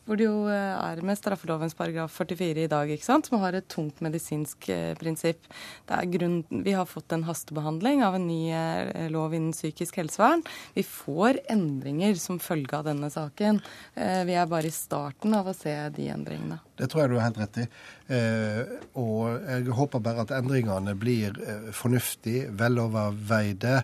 hvor 0.05 0.19
det 0.19 0.27
jo 0.27 0.45
eh, 0.51 0.73
er 0.77 1.01
med 1.05 1.17
straffelovens 1.17 1.75
paragraf 1.77 2.13
44 2.13 2.65
i 2.65 2.69
dag, 2.71 2.91
ikke 2.93 3.07
sant, 3.07 3.29
som 3.29 3.39
har 3.41 3.57
et 3.57 3.67
tungt 3.71 4.01
medisinsk 4.05 4.69
eh, 4.69 4.93
prinsipp. 4.99 5.49
Grunn, 6.13 6.43
vi 6.49 6.75
har 6.77 6.85
fått 6.89 7.15
en 7.15 7.25
hastebehandling 7.25 8.03
av 8.05 8.19
en 8.19 8.27
ny 8.29 8.41
eh, 8.53 9.07
lov 9.13 9.33
innen 9.33 9.55
psykisk 9.55 9.97
helsevern. 10.01 10.45
Vi 10.77 10.85
får 10.85 11.41
endringer 11.51 12.17
som 12.21 12.37
følge 12.41 12.77
av 12.77 12.85
denne 12.89 13.09
saken. 13.13 13.61
Eh, 13.95 14.21
vi 14.29 14.37
er 14.37 14.49
bare 14.51 14.69
i 14.69 14.75
starten 14.75 15.33
av 15.37 15.49
å 15.49 15.57
se 15.57 15.73
de 15.97 16.09
endringene. 16.13 16.61
Det 16.75 16.89
tror 16.91 17.05
jeg 17.05 17.13
du 17.13 17.17
har 17.17 17.29
helt 17.29 17.37
rett 17.39 17.57
i. 17.61 17.65
Og 18.99 19.21
jeg 19.47 19.75
håper 19.77 20.01
bare 20.03 20.25
at 20.25 20.33
endringene 20.35 20.91
blir 20.99 21.37
eh, 21.39 21.69
fornuftig, 21.73 22.49
veloverveide. 22.59 23.79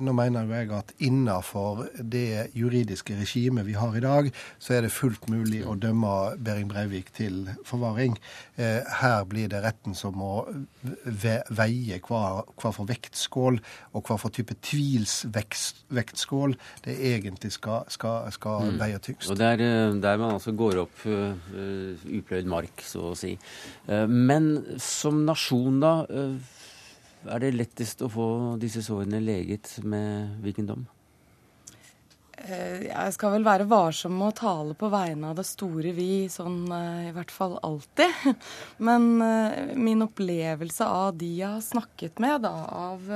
Nå 0.00 0.14
mener 0.16 0.48
jo 0.48 0.56
jeg 0.56 0.70
at 0.74 0.94
innafor 1.04 1.84
det 2.00 2.50
juridiske 2.56 3.14
regimet 3.18 3.68
vi 3.68 3.76
har 3.78 3.94
i 3.94 4.02
dag, 4.02 4.30
så 4.58 4.78
er 4.78 4.86
det 4.86 4.94
fullt 4.94 5.19
mulig 5.28 5.60
å 5.68 5.74
dømme 5.78 6.36
Behring 6.40 6.68
Breivik 6.70 7.10
til 7.16 7.48
forvaring. 7.66 8.16
Eh, 8.56 8.80
her 9.00 9.24
blir 9.28 9.48
det 9.52 9.62
retten 9.64 9.94
som 9.98 10.14
må 10.20 10.46
veie 11.04 12.00
hva, 12.06 12.44
hva 12.54 12.72
for 12.72 12.88
vektskål 12.88 13.60
og 13.92 14.00
hva 14.06 14.16
for 14.20 14.30
type 14.34 14.54
tvilsvektskål 14.70 16.56
det 16.86 16.96
egentlig 17.12 17.52
skal, 17.56 17.84
skal, 17.92 18.30
skal 18.34 18.70
mm. 18.70 18.78
veie 18.80 18.98
tyngst. 19.02 19.30
Og 19.32 19.36
det 19.40 19.48
er 19.56 19.60
eh, 19.66 19.98
der 20.00 20.16
man 20.22 20.36
altså 20.38 20.52
går 20.56 20.74
opp 20.86 20.96
uh, 21.06 21.34
upløyd 22.20 22.46
mark, 22.50 22.82
så 22.86 23.10
å 23.12 23.18
si. 23.18 23.36
Uh, 23.88 24.06
men 24.08 24.78
som 24.80 25.24
nasjon, 25.26 25.80
da, 25.82 25.94
Uh, 26.10 26.38
er 27.28 27.42
det 27.42 27.50
lettest 27.52 28.00
å 28.04 28.08
få 28.10 28.26
disse 28.60 28.82
sårene 28.84 29.20
leget 29.20 29.76
med 29.84 30.40
hvilken 30.44 30.68
dom? 30.70 30.86
Eh, 32.40 32.86
jeg 32.88 33.14
skal 33.16 33.34
vel 33.36 33.46
være 33.46 33.68
varsom 33.70 34.16
med 34.18 34.32
å 34.32 34.38
tale 34.40 34.76
på 34.78 34.90
vegne 34.92 35.30
av 35.32 35.38
det 35.40 35.46
store 35.48 35.94
vi, 35.96 36.26
sånn 36.32 36.62
i 37.06 37.14
hvert 37.16 37.32
fall 37.34 37.58
alltid. 37.66 38.36
Men 38.88 39.10
min 39.76 40.06
opplevelse 40.06 40.88
av 40.88 41.14
de 41.20 41.34
jeg 41.40 41.56
har 41.56 41.64
snakket 41.64 42.20
med, 42.22 42.42
da, 42.46 42.54
av 42.70 43.10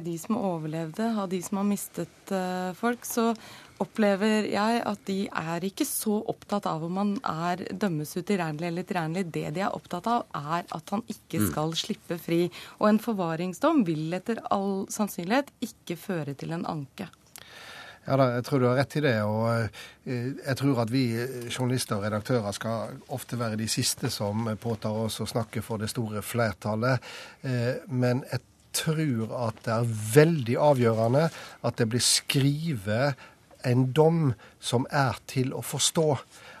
de 0.00 0.14
som 0.16 0.38
overlevde, 0.40 1.10
av 1.20 1.26
de 1.28 1.42
som 1.44 1.58
har 1.60 1.66
mistet 1.68 2.30
folk, 2.78 3.02
så 3.04 3.34
opplever 3.82 4.48
jeg 4.50 4.80
at 4.86 5.04
de 5.06 5.18
er 5.28 5.66
ikke 5.68 5.86
så 5.86 6.18
opptatt 6.30 6.66
av 6.70 6.84
om 6.86 6.98
han 7.00 7.12
er 7.22 7.64
dømmes 7.70 8.16
utilregnelig 8.16 8.70
eller 8.72 8.88
tilregnelig. 8.88 9.30
Det 9.34 9.46
de 9.56 9.64
er 9.66 9.76
opptatt 9.76 10.08
av, 10.10 10.26
er 10.34 10.66
at 10.74 10.94
han 10.94 11.04
ikke 11.06 11.42
mm. 11.42 11.46
skal 11.52 11.72
mm. 11.74 11.78
slippe 11.84 12.18
fri. 12.22 12.40
Og 12.80 12.90
en 12.90 13.00
forvaringsdom 13.02 13.84
vil 13.88 14.18
etter 14.18 14.42
all 14.54 14.86
sannsynlighet 14.92 15.52
ikke 15.64 15.98
føre 16.00 16.36
til 16.38 16.56
en 16.56 16.66
anke. 16.68 17.08
Ja 18.08 18.16
da, 18.16 18.26
jeg 18.38 18.44
tror 18.46 18.62
du 18.62 18.66
har 18.70 18.78
rett 18.80 18.94
i 18.96 19.02
det. 19.04 19.16
Og 19.28 19.48
eh, 20.08 20.28
jeg 20.40 20.56
tror 20.56 20.82
at 20.84 20.92
vi 20.92 21.04
journalister 21.52 21.98
og 21.98 22.06
redaktører 22.06 22.54
skal 22.56 23.00
ofte 23.12 23.36
være 23.40 23.58
de 23.60 23.68
siste 23.68 24.08
som 24.12 24.48
påtar 24.60 24.96
oss 25.04 25.20
å 25.20 25.28
snakke 25.28 25.60
for 25.64 25.82
det 25.82 25.90
store 25.92 26.22
flertallet. 26.24 27.04
Eh, 27.44 27.84
men 27.92 28.24
jeg 28.30 28.40
tror 28.78 29.34
at 29.48 29.60
det 29.66 29.74
er 29.74 29.92
veldig 30.14 30.56
avgjørende 30.70 31.26
at 31.68 31.80
det 31.80 31.88
blir 31.92 32.04
skrevet 32.04 33.28
en 33.68 33.88
dom 33.92 34.32
som 34.60 34.86
er 34.88 35.18
til 35.28 35.52
å 35.52 35.60
forstå. 35.64 36.08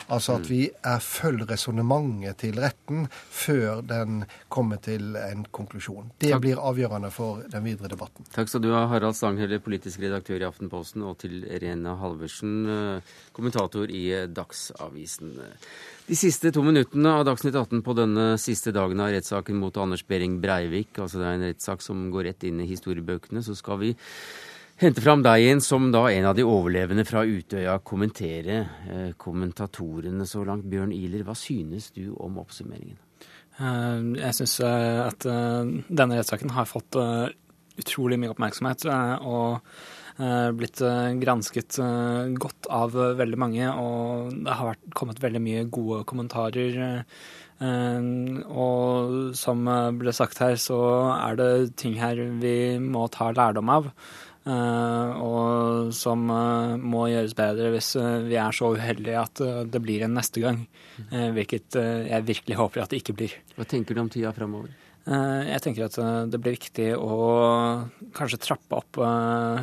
Altså 0.08 0.38
at 0.38 0.46
mm. 0.46 0.48
vi 0.48 0.60
er 0.88 1.02
følger 1.04 1.50
resonnementet 1.50 2.38
til 2.40 2.56
retten 2.62 3.06
før 3.12 3.82
den 3.84 4.22
kommer 4.52 4.80
til 4.80 5.16
en 5.20 5.44
konklusjon. 5.52 6.08
Det 6.16 6.32
Takk. 6.32 6.42
blir 6.46 6.62
avgjørende 6.62 7.10
for 7.12 7.44
den 7.52 7.66
videre 7.66 7.92
debatten. 7.92 8.28
Takk 8.32 8.48
skal 8.48 8.64
du 8.64 8.70
ha, 8.72 8.86
Harald 8.88 9.18
Stanghelle, 9.18 9.60
politisk 9.60 10.00
redaktør 10.04 10.40
i 10.40 10.48
Aftenposten, 10.48 11.04
og 11.04 11.18
til 11.20 11.44
Rena 11.44 11.98
Halversen, 12.00 12.56
eh, 12.72 13.14
kommentator 13.36 13.92
i 13.92 14.04
Dagsavisen. 14.32 15.36
De 16.08 16.16
siste 16.16 16.50
to 16.56 16.62
minuttene 16.64 17.10
av 17.18 17.26
Dagsnytt 17.28 17.56
18 17.58 17.82
på 17.84 17.92
denne 17.98 18.30
siste 18.40 18.72
dagen 18.72 19.00
av 19.04 19.12
rettssaken 19.12 19.58
mot 19.60 19.76
Anders 19.76 20.06
Behring 20.08 20.38
Breivik, 20.40 20.96
altså 20.96 21.20
det 21.20 21.26
er 21.28 21.36
en 21.36 21.48
rettssak 21.50 21.84
som 21.84 22.06
går 22.14 22.30
rett 22.30 22.48
inn 22.48 22.62
i 22.64 22.70
historiebøkene, 22.70 23.44
så 23.44 23.52
skal 23.58 23.82
vi 23.82 23.90
hente 24.78 25.02
fram 25.02 25.24
deg 25.26 25.42
igjen 25.42 25.60
som 25.64 25.90
da 25.94 26.04
en 26.12 26.30
av 26.30 26.38
de 26.38 26.46
overlevende 26.46 27.04
fra 27.08 27.24
Utøya 27.26 27.78
kommentere 27.82 28.62
eh, 28.88 29.10
kommentatorene 29.18 30.26
så 30.28 30.44
langt. 30.46 30.68
Bjørn 30.70 30.94
Ihler, 30.94 31.26
hva 31.26 31.34
synes 31.38 31.90
du 31.96 32.12
om 32.16 32.38
oppsummeringen? 32.42 32.98
Eh, 33.58 34.02
jeg 34.20 34.36
syns 34.38 34.58
eh, 34.62 35.00
at 35.02 35.26
eh, 35.26 35.70
denne 35.88 36.18
rettssaken 36.18 36.54
har 36.54 36.68
fått 36.70 36.98
utrolig 37.78 38.18
mye 38.18 38.32
oppmerksomhet 38.34 38.88
og 39.22 39.60
blitt 40.58 40.80
gransket 41.22 41.76
godt 42.42 42.66
av 42.74 42.96
veldig 43.20 43.38
mange. 43.38 43.68
Og 43.70 44.32
det 44.34 44.56
har 44.58 44.72
vært, 44.72 44.88
kommet 44.98 45.20
veldig 45.22 45.42
mye 45.44 45.60
gode 45.70 46.00
kommentarer. 46.10 46.74
Og 47.62 49.12
som 49.38 49.62
ble 50.00 50.16
sagt 50.18 50.42
her, 50.42 50.58
så 50.58 50.80
er 51.14 51.38
det 51.38 51.52
ting 51.78 51.94
her 52.02 52.18
vi 52.42 52.56
må 52.82 53.06
ta 53.14 53.30
lærdom 53.30 53.70
av. 53.76 53.86
Eh, 54.48 55.10
og 55.20 55.92
som 55.96 56.24
eh, 56.32 56.74
må 56.80 57.04
gjøres 57.10 57.36
bedre 57.36 57.68
hvis 57.74 57.92
eh, 58.00 58.24
vi 58.24 58.38
er 58.40 58.54
så 58.56 58.72
uheldige 58.72 59.20
at 59.20 59.42
det 59.68 59.84
blir 59.84 60.06
en 60.06 60.16
neste 60.16 60.42
gang. 60.44 60.64
Hvilket 61.08 61.76
jeg 61.78 62.26
virkelig 62.26 62.56
håper 62.58 62.82
at 62.82 62.92
det 62.92 63.02
ikke 63.02 63.16
blir. 63.20 63.34
Hva 63.56 63.66
tenker 63.68 63.94
du 63.94 64.00
om 64.02 64.12
tida 64.12 64.32
framover? 64.34 64.72
Jeg 65.08 65.62
tenker 65.64 65.86
at 65.86 65.94
det 66.28 66.36
blir 66.42 66.52
viktig 66.58 66.88
å 67.00 67.28
kanskje 68.12 68.40
trappe 68.44 68.76
opp 68.76 68.98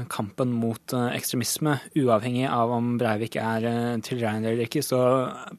kampen 0.10 0.56
mot 0.58 0.96
ekstremisme. 0.96 1.76
Uavhengig 2.02 2.48
av 2.50 2.74
om 2.74 2.96
Breivik 2.98 3.36
er 3.38 3.68
tilregnelig 4.02 4.56
eller 4.56 4.66
ikke, 4.66 4.82
så 4.82 5.02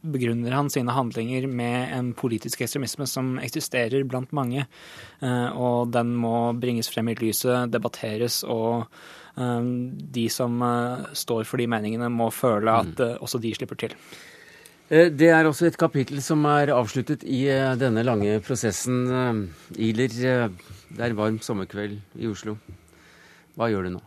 begrunner 0.02 0.56
han 0.56 0.72
sine 0.74 0.96
handlinger 0.96 1.46
med 1.46 1.92
en 1.94 2.10
politisk 2.18 2.64
ekstremisme 2.66 3.06
som 3.06 3.36
eksisterer 3.38 4.08
blant 4.10 4.34
mange. 4.34 4.64
Og 5.22 5.94
den 5.94 6.16
må 6.18 6.34
bringes 6.58 6.90
frem 6.90 7.12
i 7.12 7.18
lyset, 7.20 7.70
debatteres 7.70 8.40
og 8.42 8.88
de 9.36 10.28
som 10.32 10.62
eh, 10.64 11.04
står 11.12 11.44
for 11.44 11.60
de 11.60 11.68
meningene, 11.68 12.08
må 12.12 12.30
føle 12.32 12.72
at 12.72 12.94
mm. 12.94 13.04
eh, 13.04 13.18
også 13.20 13.40
de 13.42 13.52
slipper 13.56 13.78
til. 13.82 13.96
Eh, 14.88 15.10
det 15.12 15.28
er 15.34 15.48
også 15.48 15.68
et 15.68 15.76
kapittel 15.76 16.22
som 16.24 16.44
er 16.48 16.72
avsluttet 16.72 17.24
i 17.24 17.44
denne 17.76 18.04
lange 18.06 18.38
prosessen. 18.46 19.50
Iler, 19.76 20.16
det 20.16 21.02
er 21.04 21.18
varm 21.18 21.40
sommerkveld 21.44 21.98
i 22.16 22.30
Oslo. 22.30 22.56
Hva 23.56 23.68
gjør 23.72 23.88
du 23.88 23.96
nå? 23.96 24.02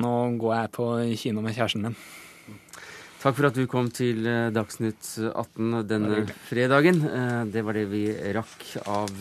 Nå 0.00 0.14
går 0.40 0.56
jeg 0.56 0.72
på 0.76 0.88
kino 1.18 1.44
med 1.44 1.56
kjæresten 1.56 1.84
min. 1.88 1.98
Takk 3.20 3.36
for 3.36 3.50
at 3.50 3.56
du 3.58 3.66
kom 3.68 3.90
til 3.92 4.24
Dagsnytt 4.54 5.10
18 5.28 5.82
denne 5.84 6.22
fredagen. 6.48 7.02
Det 7.52 7.64
var 7.66 7.76
det 7.76 7.84
vi 7.90 8.06
rakk 8.32 8.64
av 8.88 9.12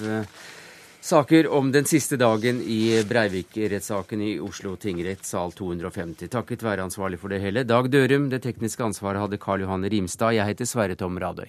Saker 1.01 1.47
om 1.47 1.71
den 1.71 1.85
siste 1.85 2.17
dagen 2.17 2.61
i 2.61 3.03
Breivik-rettssaken 3.07 4.21
i 4.21 4.39
Oslo 4.39 4.75
tingrett, 4.75 5.23
sal 5.25 5.53
250. 5.55 6.27
Takket 6.27 6.63
være 6.63 6.83
ansvarlig 6.83 7.21
for 7.21 7.31
det 7.31 7.39
hele, 7.39 7.63
Dag 7.63 7.87
Dørum. 7.87 8.27
Det 8.29 8.41
tekniske 8.43 8.83
ansvaret 8.83 9.23
hadde 9.23 9.39
Karl 9.39 9.63
Johan 9.63 9.87
Rimstad. 9.89 10.35
Jeg 10.35 10.51
heter 10.51 10.67
Sverre 10.67 10.99
Tom 10.99 11.15
Radøy. 11.19 11.47